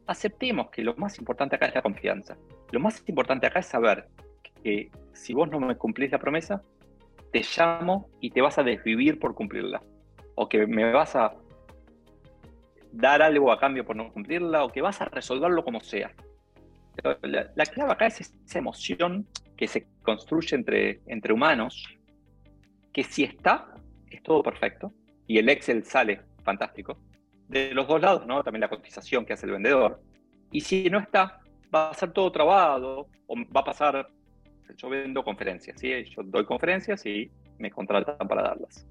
aceptemos 0.07 0.70
que 0.70 0.84
lo 0.84 0.95
más 0.95 1.20
importante 1.20 1.55
acá 1.55 1.68
es 1.68 1.76
la 1.76 1.82
confianza. 1.82 2.38
Lo 2.72 2.80
más 2.80 3.03
importante 3.07 3.45
acá 3.45 3.59
es 3.59 3.68
saber 3.68 4.07
que 4.63 4.89
si 5.13 5.34
vos 5.34 5.49
no 5.49 5.59
me 5.59 5.76
cumplís 5.76 6.11
la 6.11 6.20
promesa, 6.20 6.63
te 7.32 7.43
llamo 7.55 8.09
y 8.20 8.32
te 8.32 8.41
vas 8.41 8.57
a 8.57 8.63
desvivir 8.63 9.20
por 9.20 9.36
cumplirla. 9.36 9.82
O 10.36 10.49
que 10.49 10.65
me 10.65 10.91
vas 10.91 11.15
a 11.15 11.36
dar 12.97 13.21
algo 13.21 13.51
a 13.51 13.59
cambio 13.59 13.85
por 13.85 13.95
no 13.95 14.11
cumplirla, 14.11 14.63
o 14.63 14.71
que 14.71 14.81
vas 14.81 14.99
a 15.01 15.05
resolverlo 15.05 15.63
como 15.63 15.79
sea. 15.81 16.11
La, 17.21 17.65
clave 17.65 17.91
acá 17.91 18.07
es 18.07 18.21
esa 18.21 18.59
emoción 18.59 19.27
que 19.55 19.67
se 19.67 19.87
construye 20.01 20.55
entre, 20.55 21.01
entre 21.05 21.31
humanos, 21.31 21.85
que 22.91 23.03
si 23.03 23.23
está, 23.23 23.75
es 24.09 24.23
todo 24.23 24.41
perfecto, 24.41 24.91
y 25.27 25.37
el 25.37 25.47
Excel 25.49 25.83
sale 25.83 26.21
fantástico, 26.43 26.97
de 27.47 27.73
los 27.73 27.87
dos 27.87 28.01
lados, 28.01 28.25
¿no? 28.25 28.43
También 28.43 28.61
la 28.61 28.69
cotización 28.69 29.25
que 29.25 29.33
hace 29.33 29.45
el 29.45 29.51
vendedor. 29.53 30.01
Y 30.51 30.61
si 30.61 30.89
no 30.89 30.99
está, 30.99 31.39
va 31.73 31.91
a 31.91 31.93
ser 31.93 32.11
todo 32.11 32.31
trabado, 32.31 33.07
o 33.27 33.35
va 33.55 33.61
a 33.61 33.63
pasar, 33.63 34.07
yo 34.75 34.89
vendo 34.89 35.23
conferencias, 35.23 35.79
¿sí? 35.79 35.91
Yo 36.05 36.23
doy 36.23 36.45
conferencias 36.45 37.05
y 37.05 37.29
me 37.59 37.69
contratan 37.69 38.27
para 38.27 38.41
darlas. 38.41 38.87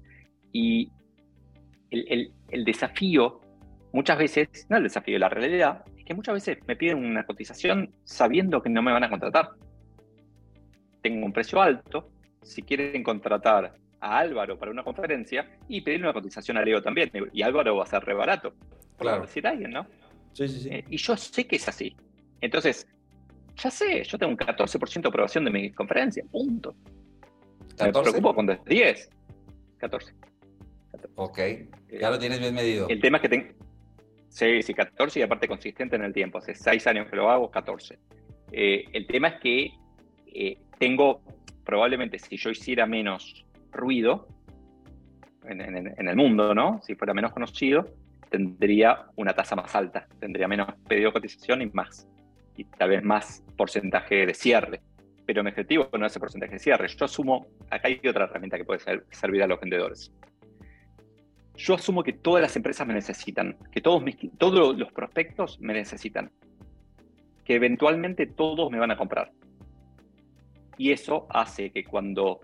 Y 0.53 0.89
el, 1.91 2.31
el, 2.49 2.65
desafío, 2.65 3.41
muchas 3.91 4.17
veces, 4.17 4.67
no 4.69 4.77
el 4.77 4.83
desafío, 4.83 5.19
la 5.19 5.29
realidad, 5.29 5.83
es 5.97 6.05
que 6.05 6.13
muchas 6.13 6.35
veces 6.35 6.57
me 6.67 6.75
piden 6.75 6.97
una 6.97 7.25
cotización 7.25 7.93
sabiendo 8.03 8.61
que 8.61 8.69
no 8.69 8.81
me 8.81 8.91
van 8.91 9.03
a 9.03 9.09
contratar. 9.09 9.51
Tengo 11.01 11.25
un 11.25 11.33
precio 11.33 11.61
alto, 11.61 12.09
si 12.41 12.63
quieren 12.63 13.03
contratar 13.03 13.73
a 13.99 14.17
Álvaro 14.19 14.57
para 14.57 14.71
una 14.71 14.83
conferencia 14.83 15.49
y 15.67 15.81
pedirle 15.81 16.05
una 16.05 16.13
cotización 16.13 16.57
a 16.57 16.61
Leo 16.61 16.81
también. 16.81 17.11
Y 17.33 17.41
Álvaro 17.41 17.75
va 17.75 17.83
a 17.83 17.87
ser 17.87 18.03
re 18.03 18.13
barato. 18.13 18.53
Claro. 18.97 19.21
decir 19.21 19.45
alguien, 19.45 19.71
¿no? 19.71 19.85
Sí, 20.33 20.47
sí, 20.47 20.59
sí. 20.61 20.69
Eh, 20.69 20.83
y 20.89 20.97
yo 20.97 21.15
sé 21.15 21.45
que 21.45 21.57
es 21.57 21.67
así. 21.67 21.95
Entonces, 22.41 22.87
ya 23.55 23.69
sé, 23.69 24.03
yo 24.03 24.17
tengo 24.17 24.31
un 24.31 24.37
14% 24.37 25.01
de 25.01 25.07
aprobación 25.07 25.45
de 25.45 25.51
mi 25.51 25.71
conferencia, 25.71 26.23
punto. 26.31 26.75
¿14? 27.75 27.85
Me 27.85 27.91
preocupo 27.91 28.33
cuando 28.33 28.53
es 28.53 28.63
10. 28.65 29.09
14. 29.77 30.13
Ok, 31.15 31.39
ya 31.99 32.09
lo 32.09 32.19
tienes 32.19 32.39
bien 32.39 32.53
medido. 32.53 32.87
El 32.89 33.01
tema 33.01 33.17
es 33.17 33.21
que 33.21 33.29
tengo... 33.29 33.47
Sí, 34.29 34.61
sí, 34.61 34.73
14 34.73 35.19
y 35.19 35.23
aparte 35.23 35.47
consistente 35.47 35.95
en 35.95 36.03
el 36.03 36.13
tiempo. 36.13 36.37
Hace 36.37 36.53
6 36.53 36.87
años 36.87 37.09
que 37.09 37.15
lo 37.15 37.29
hago, 37.29 37.49
14. 37.49 37.97
Eh, 38.51 38.85
el 38.93 39.07
tema 39.07 39.29
es 39.29 39.39
que 39.41 39.71
eh, 40.27 40.57
tengo, 40.77 41.21
probablemente 41.65 42.19
si 42.19 42.37
yo 42.37 42.49
hiciera 42.49 42.85
menos 42.85 43.45
ruido 43.71 44.27
en, 45.45 46.07
el 46.07 46.15
mundo, 46.15 46.53
¿no? 46.53 46.81
Si 46.83 46.95
fuera 46.95 47.13
menos 47.13 47.31
conocido, 47.31 47.85
tendría 48.29 49.05
una 49.15 49.33
tasa 49.33 49.55
más 49.55 49.73
alta, 49.75 50.07
tendría 50.19 50.47
menos 50.47 50.67
pedido 50.87 51.09
de 51.09 51.13
cotización 51.13 51.61
y 51.61 51.67
más, 51.67 52.07
y 52.55 52.65
tal 52.65 52.89
vez 52.89 53.03
más 53.03 53.43
porcentaje 53.55 54.25
de 54.25 54.33
cierre. 54.33 54.81
Pero 55.25 55.43
mi 55.43 55.49
objetivo 55.49 55.89
no 55.97 56.05
es 56.05 56.15
el 56.15 56.19
porcentaje 56.19 56.53
de 56.53 56.59
cierre. 56.59 56.87
Yo 56.87 57.05
asumo, 57.05 57.47
acá 57.69 57.87
hay 57.87 57.99
otra 58.07 58.25
herramienta 58.25 58.57
que 58.57 58.65
puede 58.65 58.79
servir 59.11 59.43
a 59.43 59.47
los 59.47 59.59
vendedores. 59.59 60.11
Yo 61.57 61.73
asumo 61.75 62.03
que 62.03 62.13
todas 62.13 62.41
las 62.41 62.55
empresas 62.55 62.87
me 62.87 62.93
necesitan, 62.93 63.57
que 63.71 63.81
todos, 63.81 64.01
mis, 64.01 64.15
todos 64.37 64.77
los 64.77 64.91
prospectos 64.93 65.59
me 65.59 65.73
necesitan, 65.73 66.31
que 67.43 67.55
eventualmente 67.55 68.27
todos 68.27 68.71
me 68.71 68.79
van 68.79 68.91
a 68.91 68.97
comprar. 68.97 69.31
Y 70.77 70.91
eso 70.91 71.27
hace 71.29 71.71
que 71.71 71.83
cuando 71.83 72.39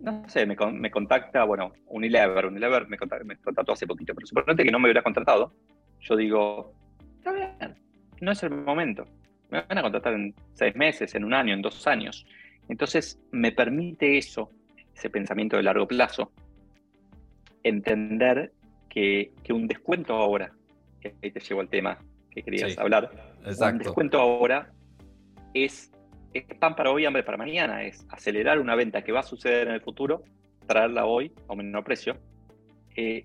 no 0.00 0.28
sé, 0.28 0.46
me, 0.46 0.56
me, 0.72 0.90
contacta, 0.90 1.44
bueno, 1.44 1.72
Unilever, 1.86 2.46
Unilever 2.46 2.86
me, 2.88 2.96
me 3.24 3.36
contactó 3.36 3.72
hace 3.72 3.86
poquito, 3.86 4.14
pero 4.14 4.26
suponete 4.26 4.64
que 4.64 4.70
no 4.70 4.78
me 4.78 4.86
hubiera 4.86 5.02
contratado, 5.02 5.52
yo 6.00 6.16
digo, 6.16 6.72
está 7.16 7.32
bien, 7.32 7.76
no 8.20 8.32
es 8.32 8.42
el 8.42 8.50
momento. 8.50 9.04
Me 9.50 9.62
van 9.62 9.78
a 9.78 9.82
contratar 9.82 10.14
en 10.14 10.34
seis 10.52 10.76
meses, 10.76 11.14
en 11.14 11.24
un 11.24 11.34
año, 11.34 11.54
en 11.54 11.62
dos 11.62 11.86
años. 11.86 12.26
Entonces, 12.68 13.18
me 13.32 13.50
permite 13.50 14.18
eso, 14.18 14.50
ese 14.94 15.10
pensamiento 15.10 15.56
de 15.56 15.62
largo 15.62 15.88
plazo, 15.88 16.30
entender 17.68 18.52
que, 18.88 19.32
que 19.42 19.52
un 19.52 19.66
descuento 19.66 20.14
ahora, 20.14 20.52
que 21.00 21.14
ahí 21.22 21.30
te 21.30 21.40
llevo 21.40 21.60
al 21.60 21.68
tema 21.68 21.98
que 22.30 22.42
querías 22.42 22.76
hablar, 22.78 23.10
un 23.44 23.78
descuento 23.78 24.20
ahora 24.20 24.72
es 25.54 25.90
es 26.32 26.44
pan 26.58 26.74
para 26.74 26.90
hoy, 26.90 27.06
hambre 27.06 27.22
para 27.22 27.38
mañana, 27.38 27.82
es 27.82 28.06
acelerar 28.10 28.58
una 28.58 28.74
venta 28.74 29.02
que 29.02 29.12
va 29.12 29.20
a 29.20 29.24
suceder 29.24 29.68
en 29.68 29.74
el 29.74 29.80
futuro, 29.80 30.22
traerla 30.66 31.06
hoy 31.06 31.32
a 31.48 31.52
un 31.52 31.58
menor 31.58 31.84
precio. 31.84 32.16
Eh, 32.96 33.24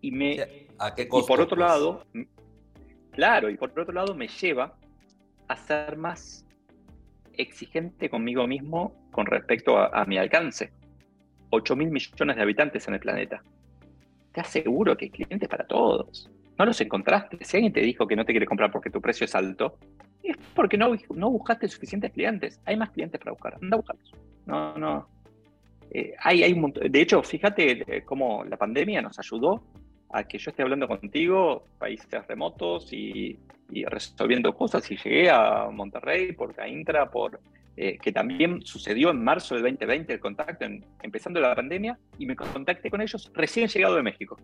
y 0.00 0.10
me. 0.10 0.68
¿A 0.78 0.94
qué 0.94 1.08
costo, 1.08 1.26
y 1.26 1.28
por 1.28 1.40
otro 1.40 1.56
pues? 1.56 1.68
lado, 1.68 2.06
claro, 3.12 3.48
y 3.48 3.56
por 3.56 3.78
otro 3.78 3.94
lado 3.94 4.14
me 4.14 4.28
lleva 4.28 4.76
a 5.48 5.56
ser 5.56 5.96
más 5.96 6.44
exigente 7.32 8.10
conmigo 8.10 8.46
mismo 8.46 9.08
con 9.10 9.26
respecto 9.26 9.78
a, 9.78 10.04
mi 10.04 10.18
alcance. 10.18 10.72
8 11.50 11.76
mil 11.76 11.90
millones 11.90 12.36
de 12.36 12.42
habitantes 12.42 12.86
en 12.88 12.94
el 12.94 13.00
planeta. 13.00 13.42
Te 14.32 14.40
aseguro 14.40 14.96
que 14.96 15.06
hay 15.06 15.10
clientes 15.10 15.48
para 15.48 15.66
todos. 15.66 16.30
No 16.58 16.64
los 16.64 16.80
encontraste. 16.80 17.38
Si 17.44 17.56
alguien 17.56 17.72
te 17.72 17.80
dijo 17.80 18.06
que 18.06 18.16
no 18.16 18.24
te 18.24 18.32
quiere 18.32 18.46
comprar 18.46 18.70
porque 18.70 18.90
tu 18.90 19.00
precio 19.00 19.24
es 19.24 19.34
alto, 19.34 19.78
es 20.22 20.36
porque 20.54 20.76
no, 20.76 20.94
no 21.14 21.30
buscaste 21.30 21.68
suficientes 21.68 22.12
clientes. 22.12 22.60
Hay 22.64 22.76
más 22.76 22.90
clientes 22.90 23.18
para 23.18 23.32
buscar. 23.32 23.56
Anda 23.60 23.76
a 23.76 23.78
buscarlos. 23.78 24.12
No, 24.46 24.76
no. 24.78 25.08
Eh, 25.90 26.14
hay, 26.18 26.42
hay 26.42 26.52
un 26.52 26.72
De 26.72 27.00
hecho, 27.00 27.22
fíjate 27.22 27.84
eh, 27.86 28.02
cómo 28.04 28.44
la 28.44 28.56
pandemia 28.56 29.02
nos 29.02 29.18
ayudó 29.18 29.62
a 30.10 30.24
que 30.24 30.38
yo 30.38 30.50
esté 30.50 30.62
hablando 30.62 30.86
contigo, 30.86 31.66
países 31.78 32.08
remotos 32.28 32.92
y, 32.92 33.38
resolviendo 33.86 34.54
cosas. 34.54 34.88
Y 34.90 34.96
llegué 34.96 35.30
a 35.30 35.68
Monterrey 35.70 36.32
por 36.32 36.54
Caintra, 36.54 37.10
por 37.10 37.40
eh, 37.76 37.98
que 38.00 38.12
también 38.12 38.62
sucedió 38.62 39.10
en 39.10 39.22
marzo 39.22 39.54
del 39.54 39.64
2020 39.64 40.12
el 40.12 40.20
contacto, 40.20 40.64
empezando 41.02 41.40
la 41.40 41.54
pandemia, 41.54 41.98
y 42.18 42.26
me 42.26 42.36
contacté 42.36 42.90
con 42.90 43.00
ellos 43.00 43.30
recién 43.34 43.68
llegado 43.68 43.96
de 43.96 44.02
México. 44.02 44.36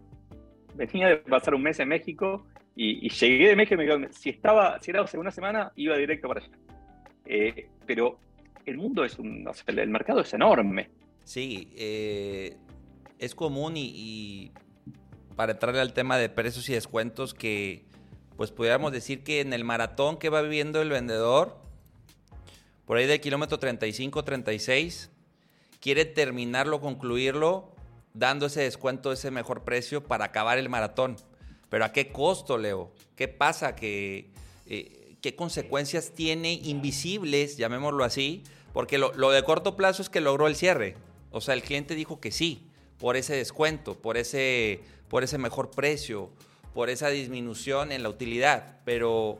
Venía 0.74 1.09
de 1.09 1.16
pasar 1.18 1.55
un 1.55 1.62
mes 1.62 1.78
en 1.78 1.89
México 1.89 2.47
y, 2.74 3.09
llegué 3.09 3.49
de 3.49 3.57
México 3.57 3.74
y 3.74 3.87
me 3.87 3.87
quedé, 3.87 4.12
si 4.12 4.31
estaba, 4.31 4.81
si 4.81 4.91
era 4.91 5.05
una 5.14 5.31
semana, 5.31 5.72
iba 5.76 5.97
directo 5.97 6.28
para 6.28 6.41
allá. 6.41 6.51
Eh, 7.26 7.68
pero 7.87 8.18
el 8.66 8.78
mundo 8.78 9.05
es 9.05 9.18
un, 9.18 9.49
el 9.66 9.91
mercado 9.91 10.20
es 10.20 10.35
enorme. 10.35 10.91
Sí, 11.24 11.72
eh, 11.76 12.57
es 13.18 13.35
común 13.35 13.74
y, 13.76 14.53
para 15.37 15.53
entrarle 15.53 15.81
al 15.81 15.93
tema 15.93 16.16
de 16.16 16.28
precios 16.28 16.68
y 16.68 16.72
descuentos 16.72 17.35
que 17.35 17.85
pues 18.37 18.51
pudiéramos 18.51 18.91
decir 18.91 19.22
que 19.22 19.41
en 19.41 19.53
el 19.53 19.64
maratón 19.64 20.18
que 20.18 20.31
va 20.31 20.41
viviendo 20.43 20.81
el 20.81 20.89
vendedor, 20.89 21.61
por 22.91 22.97
ahí 22.97 23.07
del 23.07 23.20
kilómetro 23.20 23.57
35, 23.61 24.24
36, 24.24 25.11
quiere 25.78 26.05
terminarlo, 26.07 26.80
concluirlo, 26.80 27.70
dando 28.14 28.47
ese 28.47 28.62
descuento, 28.62 29.12
ese 29.12 29.30
mejor 29.30 29.62
precio 29.62 30.03
para 30.03 30.24
acabar 30.24 30.59
el 30.59 30.68
maratón. 30.68 31.14
Pero 31.68 31.84
¿a 31.84 31.93
qué 31.93 32.11
costo, 32.11 32.59
Leo? 32.59 32.91
¿Qué 33.14 33.28
pasa? 33.28 33.76
¿Qué, 33.76 34.32
eh, 34.66 35.14
qué 35.20 35.36
consecuencias 35.36 36.11
tiene 36.16 36.55
invisibles, 36.55 37.57
llamémoslo 37.59 38.03
así? 38.03 38.43
Porque 38.72 38.99
lo, 38.99 39.30
de 39.30 39.45
corto 39.45 39.76
plazo 39.76 40.03
es 40.03 40.11
que 40.11 40.20
logró 40.20 40.49
el 40.49 40.57
cierre. 40.57 40.97
O 41.30 41.41
sea, 41.41 41.55
el 41.55 41.62
cliente 41.62 41.95
dijo 41.95 42.18
que 42.18 42.32
sí, 42.32 42.66
por 42.99 43.16
ese 43.16 43.36
descuento, 43.36 44.03
por 44.03 44.16
ese, 44.16 44.80
por 45.09 45.22
ese 45.22 45.38
mejor 45.38 45.70
precio, 45.70 46.28
por 46.74 46.91
esa 46.91 47.09
disminución 47.09 47.93
en 47.93 48.03
la 48.03 48.09
utilidad. 48.09 48.80
Pero 48.84 49.38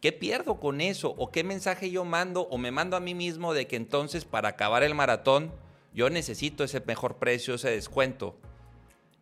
¿Qué 0.00 0.12
pierdo 0.12 0.60
con 0.60 0.80
eso? 0.80 1.14
¿O 1.18 1.32
qué 1.32 1.42
mensaje 1.42 1.90
yo 1.90 2.04
mando 2.04 2.42
o 2.42 2.58
me 2.58 2.70
mando 2.70 2.96
a 2.96 3.00
mí 3.00 3.14
mismo 3.14 3.52
de 3.52 3.66
que 3.66 3.74
entonces 3.74 4.24
para 4.24 4.50
acabar 4.50 4.84
el 4.84 4.94
maratón 4.94 5.52
yo 5.92 6.08
necesito 6.08 6.62
ese 6.62 6.80
mejor 6.80 7.18
precio, 7.18 7.54
ese 7.54 7.70
descuento? 7.70 8.38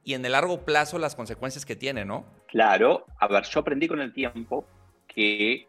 Y 0.04 0.12
en 0.12 0.24
el 0.26 0.32
largo 0.32 0.66
plazo 0.66 0.98
las 0.98 1.16
consecuencias 1.16 1.64
que 1.64 1.76
tiene, 1.76 2.04
¿no? 2.04 2.26
Claro, 2.48 3.06
a 3.18 3.26
ver, 3.26 3.44
yo 3.44 3.60
aprendí 3.60 3.88
con 3.88 4.00
el 4.00 4.12
tiempo 4.12 4.66
que, 5.06 5.66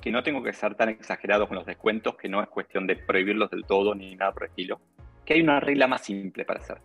que 0.00 0.10
no 0.10 0.24
tengo 0.24 0.42
que 0.42 0.52
ser 0.52 0.74
tan 0.74 0.88
exagerado 0.88 1.46
con 1.46 1.56
los 1.56 1.64
descuentos, 1.64 2.16
que 2.16 2.28
no 2.28 2.42
es 2.42 2.48
cuestión 2.48 2.86
de 2.88 2.96
prohibirlos 2.96 3.50
del 3.50 3.64
todo 3.64 3.94
ni 3.94 4.16
nada 4.16 4.32
por 4.32 4.42
el 4.42 4.48
estilo, 4.50 4.80
que 5.24 5.34
hay 5.34 5.40
una 5.40 5.60
regla 5.60 5.86
más 5.86 6.02
simple 6.02 6.44
para 6.44 6.60
hacer. 6.60 6.78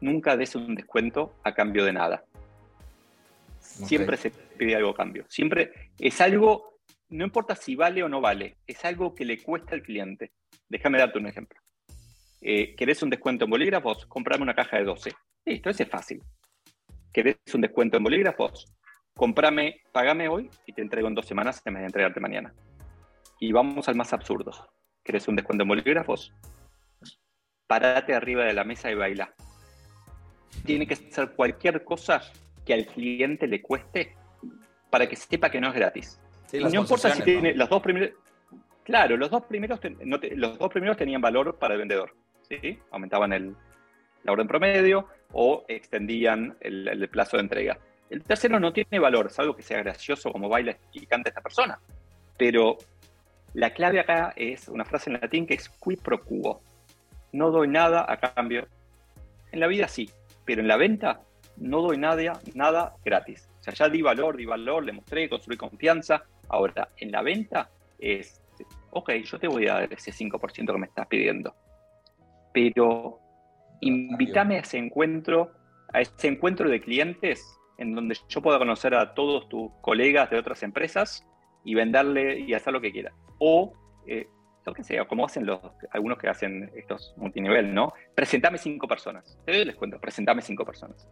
Nunca 0.00 0.36
des 0.36 0.54
un 0.54 0.76
descuento 0.76 1.34
a 1.42 1.54
cambio 1.54 1.84
de 1.84 1.92
nada. 1.92 2.24
Siempre 3.72 4.16
se 4.16 4.30
pide 4.30 4.76
algo 4.76 4.90
a 4.90 4.94
cambio. 4.94 5.24
Siempre 5.28 5.90
es 5.98 6.20
algo, 6.20 6.78
no 7.08 7.24
importa 7.24 7.56
si 7.56 7.74
vale 7.74 8.02
o 8.02 8.08
no 8.08 8.20
vale, 8.20 8.58
es 8.66 8.84
algo 8.84 9.14
que 9.14 9.24
le 9.24 9.42
cuesta 9.42 9.74
al 9.74 9.82
cliente. 9.82 10.32
Déjame 10.68 10.98
darte 10.98 11.18
un 11.18 11.26
ejemplo. 11.26 11.58
Eh, 12.40 12.74
¿Querés 12.76 13.02
un 13.02 13.10
descuento 13.10 13.44
en 13.44 13.50
bolígrafos? 13.50 14.06
Comprame 14.06 14.42
una 14.42 14.54
caja 14.54 14.76
de 14.76 14.84
12. 14.84 15.12
Listo, 15.44 15.70
ese 15.70 15.84
es 15.84 15.88
fácil. 15.88 16.22
¿Querés 17.12 17.36
un 17.54 17.60
descuento 17.60 17.96
en 17.96 18.04
bolígrafos? 18.04 18.72
Comprame, 19.14 19.82
pagame 19.92 20.28
hoy 20.28 20.50
y 20.66 20.72
te 20.72 20.82
entrego 20.82 21.08
en 21.08 21.14
dos 21.14 21.26
semanas 21.26 21.62
en 21.64 21.74
vez 21.74 21.82
de 21.82 21.86
entregarte 21.86 22.20
mañana. 22.20 22.54
Y 23.38 23.52
vamos 23.52 23.88
al 23.88 23.96
más 23.96 24.12
absurdo. 24.12 24.52
¿Querés 25.04 25.28
un 25.28 25.36
descuento 25.36 25.62
en 25.62 25.68
bolígrafos? 25.68 26.32
Parate 27.66 28.14
arriba 28.14 28.44
de 28.44 28.54
la 28.54 28.64
mesa 28.64 28.90
y 28.90 28.94
baila. 28.94 29.34
Tiene 30.64 30.86
que 30.86 30.96
ser 30.96 31.32
cualquier 31.32 31.84
cosa 31.84 32.22
que 32.64 32.74
al 32.74 32.86
cliente 32.86 33.46
le 33.46 33.60
cueste 33.60 34.14
para 34.90 35.08
que 35.08 35.16
sepa 35.16 35.50
que 35.50 35.60
no 35.60 35.68
es 35.68 35.74
gratis. 35.74 36.20
no 36.52 36.80
importa 36.80 37.10
si 37.14 37.22
tiene 37.22 37.54
los 37.54 37.68
dos 37.68 37.82
primeros. 37.82 38.10
Claro, 38.84 39.16
los 39.16 39.30
dos 39.30 39.44
primeros, 39.44 39.80
los 40.36 40.58
dos 40.58 40.70
primeros 40.70 40.96
tenían 40.96 41.20
valor 41.20 41.56
para 41.58 41.74
el 41.74 41.80
vendedor. 41.80 42.14
¿sí? 42.48 42.78
Aumentaban 42.90 43.32
el, 43.32 43.54
la 44.24 44.32
orden 44.32 44.48
promedio 44.48 45.06
o 45.32 45.64
extendían 45.68 46.56
el, 46.60 47.08
plazo 47.08 47.36
de 47.36 47.44
entrega. 47.44 47.78
El 48.10 48.22
tercero 48.22 48.60
no 48.60 48.72
tiene 48.72 48.98
valor, 48.98 49.28
es 49.28 49.38
algo 49.38 49.56
que 49.56 49.62
sea 49.62 49.78
gracioso 49.78 50.30
como 50.30 50.48
baila 50.48 50.76
y 50.92 51.06
canta 51.06 51.30
esta 51.30 51.40
persona. 51.40 51.78
Pero 52.36 52.76
la 53.54 53.72
clave 53.72 54.00
acá 54.00 54.32
es 54.36 54.68
una 54.68 54.84
frase 54.84 55.10
en 55.10 55.20
latín 55.20 55.46
que 55.46 55.54
es 55.54 55.68
qui 55.68 55.96
pro 55.96 56.20
quo. 56.22 56.60
No 57.32 57.50
doy 57.50 57.68
nada 57.68 58.04
a 58.06 58.18
cambio. 58.18 58.66
En 59.52 59.60
la 59.60 59.66
vida 59.66 59.88
sí, 59.88 60.10
pero 60.44 60.60
en 60.60 60.68
la 60.68 60.76
venta 60.76 61.22
no 61.62 61.80
doy 61.80 61.96
nada, 61.96 62.40
nada 62.54 62.96
gratis. 63.04 63.48
O 63.60 63.62
sea, 63.62 63.72
ya 63.74 63.88
di 63.88 64.02
valor, 64.02 64.36
di 64.36 64.44
valor, 64.44 64.84
le 64.84 64.92
mostré, 64.92 65.28
construí 65.28 65.56
confianza. 65.56 66.24
Ahora, 66.48 66.88
en 66.96 67.12
la 67.12 67.22
venta 67.22 67.70
es, 67.98 68.42
ok, 68.90 69.12
yo 69.24 69.38
te 69.38 69.48
voy 69.48 69.68
a 69.68 69.74
dar 69.74 69.92
ese 69.92 70.10
5% 70.10 70.72
que 70.72 70.78
me 70.78 70.86
estás 70.86 71.06
pidiendo. 71.06 71.54
Pero 72.52 73.20
invítame 73.80 74.56
a 74.56 74.60
ese 74.60 74.78
encuentro, 74.78 75.52
a 75.92 76.00
ese 76.00 76.28
encuentro 76.28 76.68
de 76.68 76.80
clientes 76.80 77.58
en 77.78 77.94
donde 77.94 78.16
yo 78.28 78.42
pueda 78.42 78.58
conocer 78.58 78.94
a 78.94 79.14
todos 79.14 79.48
tus 79.48 79.70
colegas 79.80 80.30
de 80.30 80.38
otras 80.38 80.62
empresas 80.62 81.26
y 81.64 81.74
venderle 81.74 82.40
y 82.40 82.54
hacer 82.54 82.72
lo 82.72 82.80
que 82.80 82.92
quiera. 82.92 83.12
O, 83.38 83.72
eh, 84.06 84.26
lo 84.64 84.74
que 84.74 84.84
sea, 84.84 85.06
como 85.06 85.24
hacen 85.24 85.46
los, 85.46 85.60
algunos 85.90 86.18
que 86.18 86.28
hacen 86.28 86.70
estos 86.76 87.14
multinivel, 87.16 87.74
¿no? 87.74 87.92
Presentame 88.14 88.58
cinco 88.58 88.86
personas. 88.86 89.38
Te 89.44 89.52
doy 89.52 89.62
el 89.62 89.68
descuento, 89.68 90.00
presentame 90.00 90.42
cinco 90.42 90.64
personas 90.64 91.08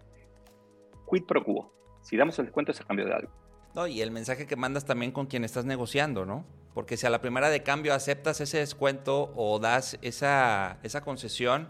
quid 1.11 1.25
pro 1.25 1.45
quo. 1.45 1.73
Si 2.03 2.17
damos 2.17 2.39
el 2.39 2.47
descuento 2.47 2.73
es 2.73 2.81
a 2.81 2.85
cambio 2.85 3.07
de 3.07 3.15
algo. 3.15 3.31
No, 3.75 3.87
y 3.87 4.01
el 4.01 4.11
mensaje 4.11 4.47
que 4.47 4.57
mandas 4.57 4.85
también 4.85 5.13
con 5.13 5.27
quien 5.27 5.45
estás 5.45 5.65
negociando, 5.65 6.25
¿no? 6.25 6.45
Porque 6.75 6.97
si 6.97 7.07
a 7.07 7.11
la 7.11 7.21
primera 7.21 7.51
de 7.51 7.63
cambio 7.63 7.95
aceptas 7.95 8.41
ese 8.41 8.59
descuento 8.59 9.33
o 9.37 9.59
das 9.59 9.99
esa, 10.03 10.79
esa 10.83 11.03
concesión, 11.03 11.69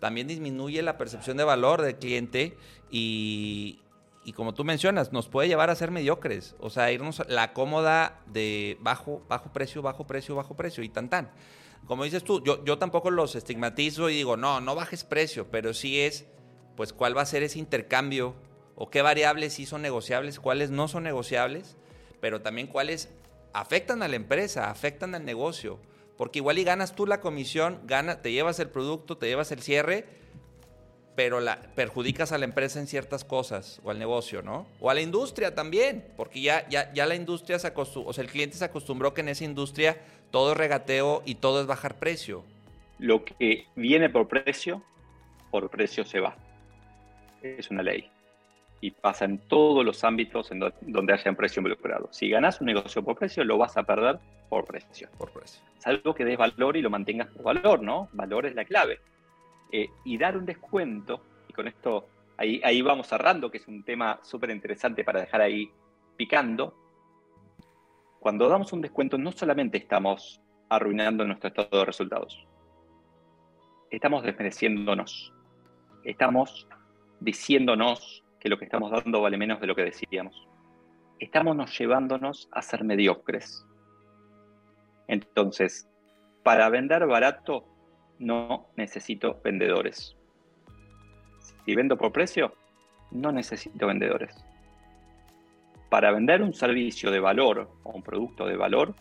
también 0.00 0.26
disminuye 0.26 0.82
la 0.82 0.96
percepción 0.96 1.36
de 1.36 1.44
valor 1.44 1.82
del 1.82 1.96
cliente 1.96 2.56
y, 2.90 3.80
y 4.24 4.32
como 4.32 4.54
tú 4.54 4.64
mencionas, 4.64 5.12
nos 5.12 5.28
puede 5.28 5.48
llevar 5.48 5.70
a 5.70 5.74
ser 5.74 5.90
mediocres. 5.90 6.56
O 6.60 6.70
sea, 6.70 6.90
irnos 6.92 7.22
la 7.28 7.52
cómoda 7.52 8.22
de 8.26 8.78
bajo, 8.80 9.22
bajo 9.28 9.52
precio, 9.52 9.82
bajo 9.82 10.06
precio, 10.06 10.34
bajo 10.34 10.56
precio 10.56 10.82
y 10.82 10.88
tan 10.88 11.10
tan. 11.10 11.30
Como 11.86 12.04
dices 12.04 12.24
tú, 12.24 12.42
yo, 12.42 12.64
yo 12.64 12.78
tampoco 12.78 13.10
los 13.10 13.34
estigmatizo 13.34 14.08
y 14.08 14.14
digo, 14.14 14.38
no, 14.38 14.60
no 14.62 14.74
bajes 14.74 15.04
precio, 15.04 15.50
pero 15.50 15.74
sí 15.74 16.00
es, 16.00 16.26
pues, 16.76 16.94
cuál 16.94 17.16
va 17.16 17.22
a 17.22 17.26
ser 17.26 17.42
ese 17.42 17.58
intercambio 17.58 18.34
o 18.76 18.90
qué 18.90 19.02
variables 19.02 19.54
sí 19.54 19.66
son 19.66 19.82
negociables, 19.82 20.40
cuáles 20.40 20.70
no 20.70 20.88
son 20.88 21.04
negociables, 21.04 21.76
pero 22.20 22.40
también 22.40 22.66
cuáles 22.66 23.08
afectan 23.52 24.02
a 24.02 24.08
la 24.08 24.16
empresa, 24.16 24.70
afectan 24.70 25.14
al 25.14 25.24
negocio. 25.24 25.78
Porque 26.16 26.38
igual 26.38 26.58
y 26.58 26.64
ganas 26.64 26.94
tú 26.94 27.06
la 27.06 27.20
comisión, 27.20 27.80
te 28.22 28.32
llevas 28.32 28.60
el 28.60 28.68
producto, 28.68 29.16
te 29.16 29.26
llevas 29.26 29.50
el 29.52 29.62
cierre, 29.62 30.04
pero 31.16 31.40
la, 31.40 31.60
perjudicas 31.74 32.32
a 32.32 32.38
la 32.38 32.44
empresa 32.44 32.80
en 32.80 32.86
ciertas 32.86 33.24
cosas 33.24 33.80
o 33.84 33.90
al 33.90 33.98
negocio, 33.98 34.42
¿no? 34.42 34.66
O 34.80 34.90
a 34.90 34.94
la 34.94 35.00
industria 35.00 35.54
también, 35.54 36.04
porque 36.16 36.40
ya, 36.40 36.68
ya, 36.68 36.92
ya 36.92 37.06
la 37.06 37.14
industria 37.14 37.58
se 37.58 37.68
acostumbró, 37.68 38.10
o 38.10 38.12
sea, 38.12 38.22
el 38.22 38.30
cliente 38.30 38.56
se 38.56 38.64
acostumbró 38.64 39.14
que 39.14 39.20
en 39.20 39.28
esa 39.28 39.44
industria 39.44 40.00
todo 40.30 40.52
es 40.52 40.58
regateo 40.58 41.22
y 41.24 41.36
todo 41.36 41.60
es 41.60 41.66
bajar 41.66 41.96
precio. 41.98 42.44
Lo 42.98 43.24
que 43.24 43.66
viene 43.76 44.08
por 44.08 44.28
precio, 44.28 44.82
por 45.50 45.68
precio 45.70 46.04
se 46.04 46.20
va. 46.20 46.36
Es 47.42 47.70
una 47.70 47.82
ley 47.82 48.10
y 48.84 48.90
pasa 48.90 49.24
en 49.24 49.38
todos 49.38 49.82
los 49.82 50.04
ámbitos 50.04 50.52
en 50.52 50.60
donde 50.82 51.14
haya 51.14 51.30
un 51.30 51.36
precio 51.38 51.60
involucrado. 51.60 52.10
Si 52.12 52.28
ganas 52.28 52.60
un 52.60 52.66
negocio 52.66 53.02
por 53.02 53.16
precio, 53.16 53.42
lo 53.42 53.56
vas 53.56 53.78
a 53.78 53.82
perder 53.82 54.18
por 54.50 54.66
precio. 54.66 55.08
Por 55.16 55.30
precio. 55.32 55.62
Es 55.78 55.86
algo 55.86 56.14
que 56.14 56.26
des 56.26 56.36
valor 56.36 56.76
y 56.76 56.82
lo 56.82 56.90
mantengas 56.90 57.28
por 57.28 57.44
valor, 57.44 57.82
¿no? 57.82 58.10
Valor 58.12 58.44
es 58.44 58.54
la 58.54 58.66
clave. 58.66 59.00
Eh, 59.72 59.88
y 60.04 60.18
dar 60.18 60.36
un 60.36 60.44
descuento, 60.44 61.22
y 61.48 61.54
con 61.54 61.66
esto 61.66 62.08
ahí, 62.36 62.60
ahí 62.62 62.82
vamos 62.82 63.06
cerrando, 63.06 63.50
que 63.50 63.56
es 63.56 63.66
un 63.66 63.84
tema 63.84 64.20
súper 64.22 64.50
interesante 64.50 65.02
para 65.02 65.20
dejar 65.20 65.40
ahí 65.40 65.70
picando. 66.18 66.76
Cuando 68.20 68.50
damos 68.50 68.70
un 68.74 68.82
descuento, 68.82 69.16
no 69.16 69.32
solamente 69.32 69.78
estamos 69.78 70.42
arruinando 70.68 71.24
nuestro 71.24 71.48
estado 71.48 71.78
de 71.78 71.84
resultados, 71.86 72.46
estamos 73.90 74.24
desmereciéndonos, 74.24 75.32
estamos 76.04 76.68
diciéndonos 77.20 78.23
que 78.44 78.50
lo 78.50 78.58
que 78.58 78.66
estamos 78.66 78.90
dando 78.90 79.22
vale 79.22 79.38
menos 79.38 79.58
de 79.58 79.66
lo 79.66 79.74
que 79.74 79.84
decíamos. 79.84 80.46
Estamos 81.18 81.56
nos 81.56 81.76
llevándonos 81.78 82.46
a 82.52 82.60
ser 82.60 82.84
mediocres. 82.84 83.66
Entonces, 85.08 85.88
para 86.42 86.68
vender 86.68 87.06
barato, 87.06 87.64
no 88.18 88.66
necesito 88.76 89.40
vendedores. 89.42 90.14
Si 91.64 91.74
vendo 91.74 91.96
por 91.96 92.12
precio, 92.12 92.52
no 93.12 93.32
necesito 93.32 93.86
vendedores. 93.86 94.36
Para 95.88 96.12
vender 96.12 96.42
un 96.42 96.52
servicio 96.52 97.10
de 97.10 97.20
valor 97.20 97.70
o 97.82 97.92
un 97.92 98.02
producto 98.02 98.44
de 98.44 98.58
valor, 98.58 98.94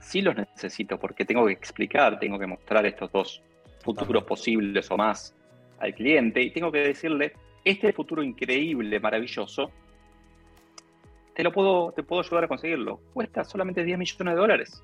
sí 0.00 0.22
los 0.22 0.36
necesito 0.36 0.98
porque 0.98 1.26
tengo 1.26 1.44
que 1.44 1.52
explicar, 1.52 2.18
tengo 2.18 2.38
que 2.38 2.46
mostrar 2.46 2.86
estos 2.86 3.12
dos 3.12 3.42
futuros 3.84 4.24
posibles 4.24 4.90
o 4.90 4.96
más 4.96 5.36
al 5.80 5.94
cliente 5.94 6.40
y 6.40 6.50
tengo 6.50 6.72
que 6.72 6.78
decirle 6.78 7.34
este 7.66 7.92
futuro 7.92 8.22
increíble, 8.22 9.00
maravilloso, 9.00 9.72
te 11.34 11.42
lo 11.42 11.50
puedo, 11.50 11.90
te 11.90 12.04
puedo 12.04 12.22
ayudar 12.22 12.44
a 12.44 12.48
conseguirlo. 12.48 13.00
Cuesta 13.12 13.44
solamente 13.44 13.82
10 13.82 13.98
millones 13.98 14.34
de 14.34 14.40
dólares, 14.40 14.82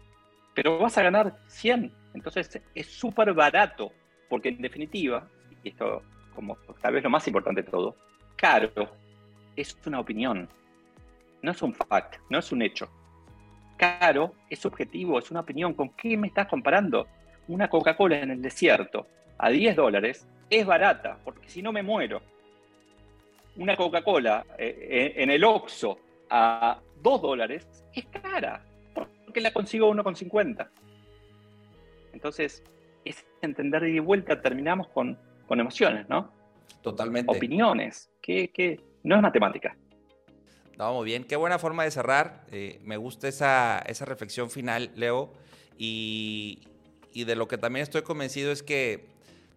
pero 0.53 0.79
vas 0.79 0.99
a 0.99 1.03
ganar 1.03 1.39
100. 1.47 1.93
Entonces 2.13 2.61
es 2.75 2.87
súper 2.89 3.33
barato, 3.35 3.93
porque 4.29 4.49
en 4.49 4.61
definitiva, 4.61 5.29
y 5.63 5.69
esto 5.69 6.03
como 6.35 6.57
tal 6.81 6.95
vez 6.95 7.05
lo 7.05 7.11
más 7.11 7.27
importante 7.29 7.63
de 7.63 7.71
todo, 7.71 7.95
caro 8.35 8.73
es 9.55 9.77
una 9.87 10.01
opinión, 10.01 10.49
no 11.41 11.53
es 11.53 11.63
un 11.63 11.73
fact, 11.75 12.17
no 12.31 12.41
es 12.41 12.51
un 12.51 12.63
hecho. 12.63 12.91
Caro 13.77 14.35
es 14.51 14.59
subjetivo, 14.59 15.21
es 15.21 15.31
una 15.31 15.41
opinión. 15.41 15.75
¿Con 15.75 15.91
qué 15.91 16.17
me 16.17 16.27
estás 16.27 16.49
comparando? 16.49 17.07
Una 17.47 17.69
Coca-Cola 17.69 18.19
en 18.19 18.33
el 18.33 18.43
desierto 18.43 19.07
a 19.39 19.51
10 19.51 19.77
dólares 19.77 20.27
es 20.51 20.67
barata, 20.67 21.19
porque 21.25 21.49
si 21.49 21.63
no 21.63 21.73
me 21.73 21.85
muero 21.85 22.32
una 23.57 23.77
Coca-Cola 23.77 24.47
eh, 24.59 24.77
eh, 24.81 25.13
en 25.17 25.31
el 25.31 25.45
Oxxo 25.45 25.99
a 26.31 26.81
2 27.03 27.23
dólares 27.23 27.67
es 27.95 28.07
cara, 28.07 28.65
porque 28.95 29.41
la 29.41 29.53
consigo 29.53 29.89
a 29.89 29.95
1,50. 29.95 30.69
Entonces, 32.13 32.63
es 33.05 33.25
entender 33.43 33.85
y 33.85 33.95
de 33.95 34.01
vuelta 34.01 34.41
terminamos 34.41 34.89
con, 34.89 35.19
emociones, 35.51 36.09
¿no? 36.09 36.33
Totalmente. 36.81 37.31
Opiniones, 37.31 38.11
que, 38.23 38.81
no 39.03 39.17
es 39.17 39.23
matemática. 39.23 39.77
No, 40.79 40.95
muy 40.95 41.05
bien, 41.05 41.25
qué 41.25 41.37
buena 41.37 41.59
forma 41.59 41.85
de 41.85 41.91
cerrar. 41.91 42.47
Eh, 42.51 42.81
me 42.83 42.97
gusta 42.97 43.29
esa, 43.29 43.81
esa 43.81 44.07
reflexión 44.07 44.49
final, 44.51 44.91
Leo. 44.97 45.35
Y, 45.77 46.63
y 47.13 47.25
de 47.25 47.37
lo 47.37 47.49
que 47.49 47.59
también 47.59 47.83
estoy 47.83 48.01
convencido 48.01 48.51
es 48.51 48.63
que 48.63 49.13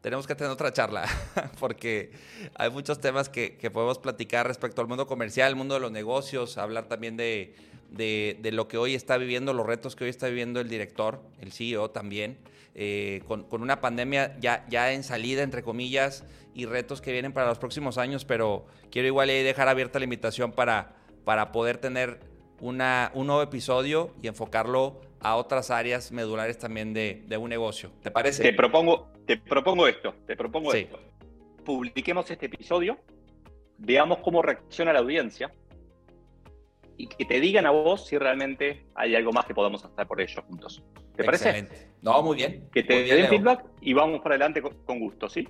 tenemos 0.06 0.28
que 0.28 0.36
tener 0.36 0.52
otra 0.52 0.72
charla, 0.72 1.04
porque 1.60 2.12
hay 2.54 2.70
muchos 2.70 3.02
temas 3.02 3.28
que, 3.28 3.58
podemos 3.74 3.98
platicar 3.98 4.46
respecto 4.46 4.80
al 4.80 4.88
mundo 4.88 5.08
comercial, 5.08 5.50
el 5.50 5.56
mundo 5.56 5.74
de 5.74 5.80
los 5.80 5.92
negocios, 5.92 6.60
hablar 6.60 6.88
también 6.88 7.18
de, 7.18 7.56
de, 7.90 8.38
de, 8.40 8.52
lo 8.52 8.68
que 8.68 8.78
hoy 8.78 8.94
está 8.94 9.18
viviendo, 9.18 9.52
los 9.52 9.66
retos 9.66 9.96
que 9.96 10.04
hoy 10.04 10.12
está 10.12 10.28
viviendo 10.28 10.60
el 10.60 10.70
director, 10.70 11.24
el 11.42 11.52
CEO 11.52 11.90
también, 11.90 12.38
eh, 12.76 13.24
con, 13.28 13.46
con, 13.46 13.64
una 13.64 13.82
pandemia 13.82 14.38
ya, 14.40 14.64
ya 14.70 14.94
en 14.94 15.04
salida, 15.04 15.42
entre 15.42 15.64
comillas, 15.64 16.24
y 16.54 16.68
retos 16.68 17.02
que 17.02 17.12
vienen 17.12 17.34
para 17.34 17.48
los 17.48 17.58
próximos 17.58 17.98
años, 17.98 18.26
pero 18.26 18.68
quiero 18.92 19.08
igual 19.08 19.30
dejar 19.30 19.68
abierta 19.70 19.98
la 19.98 20.06
invitación 20.06 20.52
para, 20.52 20.98
para 21.24 21.52
poder 21.52 21.80
tener 21.80 22.20
una, 22.60 23.10
un 23.16 23.26
nuevo 23.26 23.42
episodio 23.42 24.14
y 24.22 24.28
enfocarlo 24.28 25.02
a 25.26 25.38
otras 25.38 25.72
áreas 25.72 26.12
medulares 26.12 26.60
también 26.60 26.94
de, 26.94 27.24
de, 27.26 27.38
un 27.38 27.50
negocio. 27.50 27.92
¿Te 28.04 28.12
parece? 28.12 28.44
Te 28.44 28.54
propongo, 28.54 29.12
te 29.26 29.38
propongo 29.38 29.88
esto, 29.88 30.14
te 30.28 30.36
propongo 30.36 30.72
sí. 30.72 30.82
esto. 30.82 31.00
Publiquemos 31.64 32.30
este 32.30 32.46
episodio, 32.46 33.00
veamos 33.80 34.20
cómo 34.20 34.44
reacciona 34.44 34.94
la 34.94 35.00
audiencia 35.00 35.52
y 36.96 37.08
que 37.08 37.26
te 37.26 37.40
digan 37.40 37.66
a 37.66 37.72
vos 37.72 38.06
si 38.06 38.20
realmente 38.20 38.86
hay 38.94 39.16
algo 39.16 39.32
más 39.32 39.46
que 39.46 39.56
podamos 39.56 39.84
hacer 39.84 40.06
por 40.06 40.22
ellos 40.22 40.46
juntos. 40.48 40.84
¿Te 41.16 41.24
Excelente. 41.24 41.70
parece? 41.72 41.92
No, 42.04 42.22
muy 42.22 42.36
bien. 42.38 42.70
Que 42.72 42.84
te 42.84 43.02
bien, 43.02 43.18
den 43.18 43.30
feedback 43.30 43.66
y 43.82 43.94
vamos 43.94 44.22
para 44.22 44.36
adelante 44.36 44.62
con, 44.62 44.76
con, 44.86 45.00
gusto, 45.00 45.28
¿sí? 45.28 45.50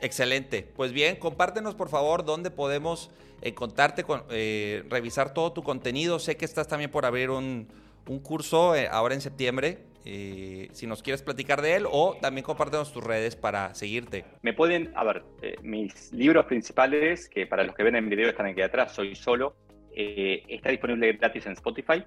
Excelente. 0.00 0.62
Pues 0.62 0.92
bien, 0.92 1.16
compártenos 1.16 1.74
por 1.74 1.88
favor 1.88 2.24
dónde 2.24 2.52
podemos 2.52 3.10
eh, 3.42 3.52
contarte, 3.52 4.04
con, 4.04 4.22
eh, 4.30 4.84
revisar 4.88 5.34
todo 5.34 5.52
tu 5.52 5.64
contenido. 5.64 6.20
Sé 6.20 6.36
que 6.36 6.44
estás 6.44 6.68
también 6.68 6.92
por 6.92 7.04
abrir 7.04 7.30
un, 7.30 7.66
un 8.08 8.20
curso 8.20 8.74
eh, 8.74 8.88
ahora 8.90 9.14
en 9.14 9.20
septiembre. 9.20 9.78
Eh, 10.08 10.68
si 10.72 10.86
nos 10.86 11.02
quieres 11.02 11.22
platicar 11.22 11.60
de 11.62 11.74
él 11.74 11.84
o 11.90 12.16
también 12.20 12.44
compártenos 12.44 12.92
tus 12.92 13.02
redes 13.02 13.34
para 13.34 13.74
seguirte. 13.74 14.24
Me 14.42 14.52
pueden, 14.52 14.92
a 14.94 15.02
ver, 15.02 15.24
eh, 15.42 15.56
mis 15.62 16.12
libros 16.12 16.46
principales, 16.46 17.28
que 17.28 17.44
para 17.44 17.64
los 17.64 17.74
que 17.74 17.82
ven 17.82 17.96
en 17.96 18.08
video 18.08 18.28
están 18.28 18.46
aquí 18.46 18.62
atrás, 18.62 18.94
Soy 18.94 19.16
Solo, 19.16 19.56
está 19.92 20.70
disponible 20.70 21.12
gratis 21.14 21.46
en 21.46 21.52
Spotify. 21.52 22.04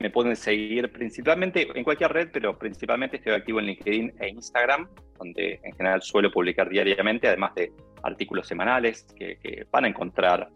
Me 0.00 0.10
pueden 0.10 0.34
seguir 0.34 0.90
principalmente 0.90 1.68
en 1.72 1.84
cualquier 1.84 2.12
red, 2.12 2.30
pero 2.32 2.58
principalmente 2.58 3.18
estoy 3.18 3.34
activo 3.34 3.60
en 3.60 3.66
LinkedIn 3.66 4.14
e 4.18 4.28
Instagram, 4.28 4.88
donde 5.18 5.60
en 5.62 5.72
general 5.76 6.02
suelo 6.02 6.32
publicar 6.32 6.68
diariamente, 6.68 7.28
además 7.28 7.54
de 7.54 7.72
artículos 8.02 8.48
semanales 8.48 9.06
que, 9.16 9.36
que 9.36 9.66
van 9.70 9.84
a 9.84 9.88
encontrar. 9.88 10.48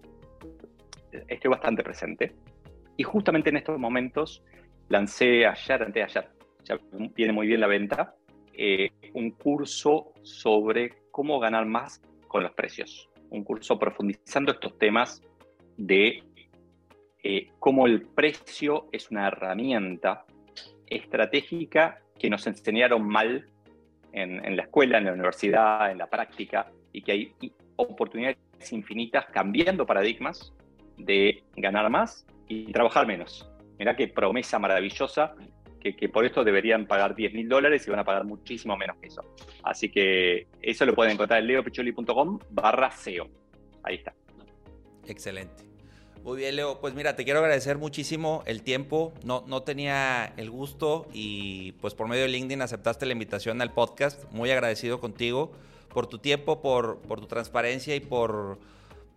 Estoy 1.28 1.50
bastante 1.50 1.84
presente. 1.84 2.34
Y 2.96 3.02
justamente 3.02 3.50
en 3.50 3.58
estos 3.58 3.78
momentos 3.78 4.42
lancé 4.90 5.46
ayer, 5.46 5.82
antes 5.82 5.94
de 5.94 6.02
ayer, 6.02 6.28
ya 6.64 6.78
viene 7.14 7.32
muy 7.32 7.46
bien 7.46 7.60
la 7.60 7.66
venta, 7.66 8.14
eh, 8.52 8.90
un 9.14 9.30
curso 9.30 10.12
sobre 10.22 10.90
cómo 11.10 11.40
ganar 11.40 11.64
más 11.64 12.02
con 12.28 12.42
los 12.42 12.52
precios. 12.52 13.08
Un 13.30 13.44
curso 13.44 13.78
profundizando 13.78 14.52
estos 14.52 14.76
temas 14.78 15.22
de 15.76 16.22
eh, 17.22 17.48
cómo 17.58 17.86
el 17.86 18.02
precio 18.02 18.88
es 18.92 19.10
una 19.10 19.28
herramienta 19.28 20.26
estratégica 20.86 22.00
que 22.18 22.28
nos 22.28 22.46
enseñaron 22.46 23.06
mal 23.06 23.48
en, 24.12 24.44
en, 24.44 24.56
la 24.56 24.64
escuela, 24.64 24.98
en 24.98 25.04
la 25.04 25.12
universidad, 25.12 25.90
en 25.90 25.98
la 25.98 26.08
práctica, 26.08 26.70
y 26.92 27.02
que 27.02 27.12
hay 27.12 27.34
oportunidades 27.76 28.38
infinitas 28.72 29.26
cambiando 29.26 29.86
paradigmas 29.86 30.52
de 30.98 31.44
ganar 31.56 31.88
más 31.88 32.26
y 32.48 32.72
trabajar 32.72 33.06
menos. 33.06 33.49
Mirá 33.80 33.96
qué 33.96 34.08
promesa 34.08 34.58
maravillosa, 34.58 35.34
que, 35.80 36.08
por 36.10 36.26
esto 36.26 36.44
deberían 36.44 36.86
pagar 36.86 37.14
10 37.14 37.32
mil 37.32 37.48
dólares 37.48 37.86
y 37.86 37.90
van 37.90 38.00
a 38.00 38.04
pagar 38.04 38.26
muchísimo 38.26 38.76
menos 38.76 38.98
que 38.98 39.06
eso. 39.06 39.24
Así 39.62 39.88
que 39.88 40.48
eso 40.60 40.84
lo 40.84 40.94
pueden 40.94 41.14
encontrar 41.14 41.40
en 41.40 41.46
leopicholi.com 41.46 42.40
barra 42.50 42.90
SEO. 42.90 43.26
Ahí 43.82 43.94
está. 43.94 44.12
Excelente. 45.06 45.64
Muy 46.22 46.36
bien, 46.36 46.56
Leo. 46.56 46.78
Pues 46.78 46.92
mira, 46.92 47.16
te 47.16 47.24
quiero 47.24 47.40
agradecer 47.40 47.78
muchísimo 47.78 48.42
el 48.44 48.62
tiempo. 48.62 49.14
No, 49.24 49.44
no 49.46 49.62
tenía 49.62 50.34
el 50.36 50.50
gusto 50.50 51.08
y 51.14 51.72
pues 51.80 51.94
por 51.94 52.06
medio 52.06 52.24
de 52.24 52.28
LinkedIn 52.28 52.60
aceptaste 52.60 53.06
la 53.06 53.14
invitación 53.14 53.62
al 53.62 53.72
podcast. 53.72 54.30
Muy 54.30 54.50
agradecido 54.50 55.00
contigo 55.00 55.52
por 55.88 56.06
tu 56.06 56.18
tiempo, 56.18 56.60
por, 56.60 57.00
por 57.00 57.18
tu 57.18 57.28
transparencia 57.28 57.96
y 57.96 58.00
por, 58.00 58.58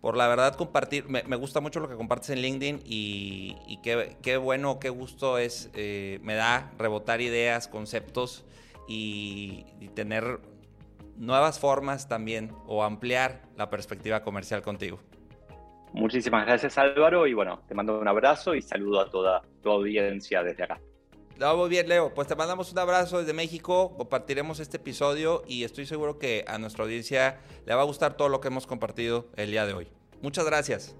por 0.04 0.18
la 0.18 0.28
verdad 0.28 0.54
compartir. 0.54 1.08
Me, 1.08 1.36
gusta 1.36 1.60
mucho 1.60 1.80
lo 1.80 1.88
que 1.88 1.96
compartes 1.96 2.28
en 2.28 2.42
LinkedIn 2.42 2.82
y, 2.84 3.78
qué, 3.82 4.36
bueno, 4.36 4.78
qué 4.78 4.90
gusto 4.90 5.38
es, 5.38 5.70
eh, 5.72 6.18
me 6.22 6.34
da 6.34 6.70
rebotar 6.76 7.22
ideas, 7.22 7.68
conceptos 7.68 8.44
y 8.86 9.64
tener 9.94 10.40
nuevas 11.16 11.58
formas 11.58 12.06
también 12.06 12.52
o 12.66 12.84
ampliar 12.84 13.40
la 13.56 13.70
perspectiva 13.70 14.22
comercial 14.22 14.60
contigo. 14.60 15.00
Muchísimas 15.94 16.44
gracias 16.44 16.76
Álvaro 16.76 17.26
y 17.26 17.32
bueno, 17.32 17.62
te 17.66 17.74
mando 17.74 17.98
un 17.98 18.06
abrazo 18.06 18.54
y 18.54 18.60
saludo 18.60 19.00
a 19.00 19.08
toda 19.08 19.40
tu 19.62 19.70
audiencia 19.70 20.42
desde 20.42 20.64
acá. 20.64 20.80
No, 21.38 21.56
muy 21.56 21.68
bien, 21.68 21.88
Leo. 21.88 22.14
Pues 22.14 22.28
te 22.28 22.36
mandamos 22.36 22.70
un 22.70 22.78
abrazo 22.78 23.18
desde 23.18 23.32
México. 23.32 23.96
Compartiremos 23.96 24.60
este 24.60 24.76
episodio 24.76 25.42
y 25.48 25.64
estoy 25.64 25.84
seguro 25.84 26.18
que 26.18 26.44
a 26.46 26.58
nuestra 26.58 26.84
audiencia 26.84 27.40
le 27.66 27.74
va 27.74 27.82
a 27.82 27.84
gustar 27.84 28.16
todo 28.16 28.28
lo 28.28 28.40
que 28.40 28.48
hemos 28.48 28.68
compartido 28.68 29.26
el 29.36 29.50
día 29.50 29.66
de 29.66 29.72
hoy. 29.72 29.88
Muchas 30.22 30.44
gracias. 30.44 30.94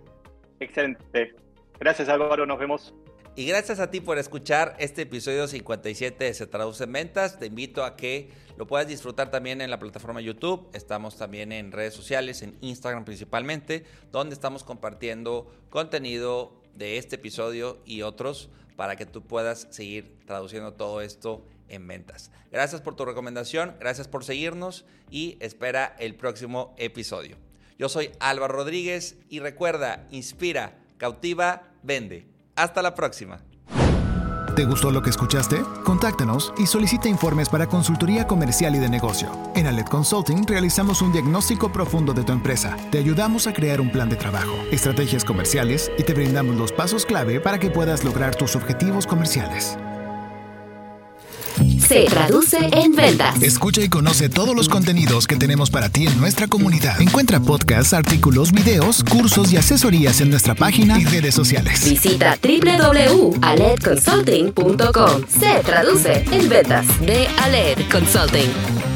Excelente. 0.59 1.35
Gracias, 1.79 2.09
Álvaro. 2.09 2.47
Nos 2.47 2.59
vemos. 2.59 2.93
Y 3.37 3.47
gracias 3.47 3.79
a 3.79 3.91
ti 3.91 4.01
por 4.01 4.19
escuchar 4.19 4.77
este 4.79 5.03
episodio 5.03 5.47
57 5.47 6.25
de 6.25 6.35
Se 6.35 6.47
Traduce 6.47 6.85
en 6.85 6.93
Ventas. 6.93 7.39
Te 7.39 7.47
invito 7.47 7.85
a 7.85 7.97
que 7.97 8.31
lo 8.57 8.67
puedas 8.67 8.89
disfrutar 8.89 9.31
también 9.31 9.61
en 9.61 9.71
la 9.71 9.79
plataforma 9.79 10.21
YouTube. 10.21 10.69
Estamos 10.73 11.17
también 11.17 11.53
en 11.53 11.71
redes 11.71 11.95
sociales, 11.95 12.43
en 12.43 12.57
Instagram 12.61 13.05
principalmente, 13.05 13.85
donde 14.11 14.35
estamos 14.35 14.65
compartiendo 14.65 15.51
contenido 15.71 16.61
de 16.75 16.99
este 16.99 17.17
episodio 17.17 17.79
y 17.85 18.03
otros 18.03 18.51
para 18.77 18.97
que 18.97 19.07
tú 19.07 19.23
puedas 19.23 19.69
seguir 19.71 20.19
traduciendo 20.27 20.75
todo 20.75 21.01
esto 21.01 21.47
en 21.69 21.87
ventas. 21.87 22.31
Gracias 22.51 22.81
por 22.81 22.95
tu 22.97 23.05
recomendación, 23.05 23.77
gracias 23.81 24.09
por 24.09 24.25
seguirnos 24.25 24.85
y 25.11 25.37
espera 25.41 25.97
el 25.99 26.15
próximo 26.15 26.75
episodio. 26.79 27.37
Yo 27.79 27.89
soy 27.89 28.11
Álvaro 28.21 28.55
Rodríguez 28.55 29.17
y 29.29 29.41
recuerda, 29.41 30.07
inspira, 30.11 30.79
cautiva, 30.99 31.63
vende. 31.83 32.27
Hasta 32.55 32.83
la 32.83 32.95
próxima. 32.95 33.41
¿Te 34.55 34.65
gustó 34.65 34.93
lo 34.93 35.03
que 35.03 35.11
escuchaste? 35.11 35.65
Contáctanos 35.83 36.55
y 36.57 36.67
solicita 36.67 37.09
informes 37.09 37.49
para 37.49 37.67
consultoría 37.67 38.25
comercial 38.29 38.77
y 38.77 38.79
de 38.79 38.89
negocio. 38.89 39.33
En 39.57 39.67
Alet 39.67 39.89
Consulting 39.89 40.47
realizamos 40.47 41.03
un 41.03 41.11
diagnóstico 41.11 41.73
profundo 41.73 42.15
de 42.15 42.23
tu 42.23 42.33
empresa. 42.33 42.77
Te 42.93 42.99
ayudamos 42.99 43.49
a 43.49 43.53
crear 43.53 43.81
un 43.81 43.91
plan 43.91 44.09
de 44.09 44.15
trabajo, 44.15 44.55
estrategias 44.71 45.25
comerciales 45.25 45.91
y 45.99 46.05
te 46.05 46.15
brindamos 46.15 46.55
los 46.55 46.71
pasos 46.71 47.05
clave 47.05 47.41
para 47.41 47.59
que 47.59 47.71
puedas 47.71 48.05
lograr 48.05 48.37
tus 48.37 48.55
objetivos 48.55 49.09
comerciales. 49.09 49.77
Se 51.79 52.05
traduce 52.05 52.59
en 52.73 52.95
ventas. 52.95 53.43
Escucha 53.43 53.83
y 53.83 53.89
conoce 53.89 54.29
todos 54.29 54.55
los 54.57 54.69
contenidos 54.69 55.27
que 55.27 55.35
tenemos 55.37 55.71
para 55.71 55.89
ti 55.89 56.07
en 56.07 56.17
nuestra 56.19 56.47
comunidad. 56.47 57.01
Encuentra 57.01 57.41
podcasts, 57.41 57.93
artículos, 57.93 58.53
videos, 58.53 59.03
cursos 59.05 59.53
y 59.53 59.57
asesorías 59.57 60.21
en 60.21 60.31
nuestra 60.31 60.55
página 60.55 61.01
y 61.01 61.05
redes 61.05 61.35
sociales. 61.35 61.85
Visita 61.85 62.39
www.aledconsulting.com. 62.43 65.25
Se 65.29 65.61
traduce 65.65 66.25
en 66.31 66.49
ventas 66.49 66.87
de 67.01 67.27
Aled 67.43 67.79
Consulting. 67.91 68.94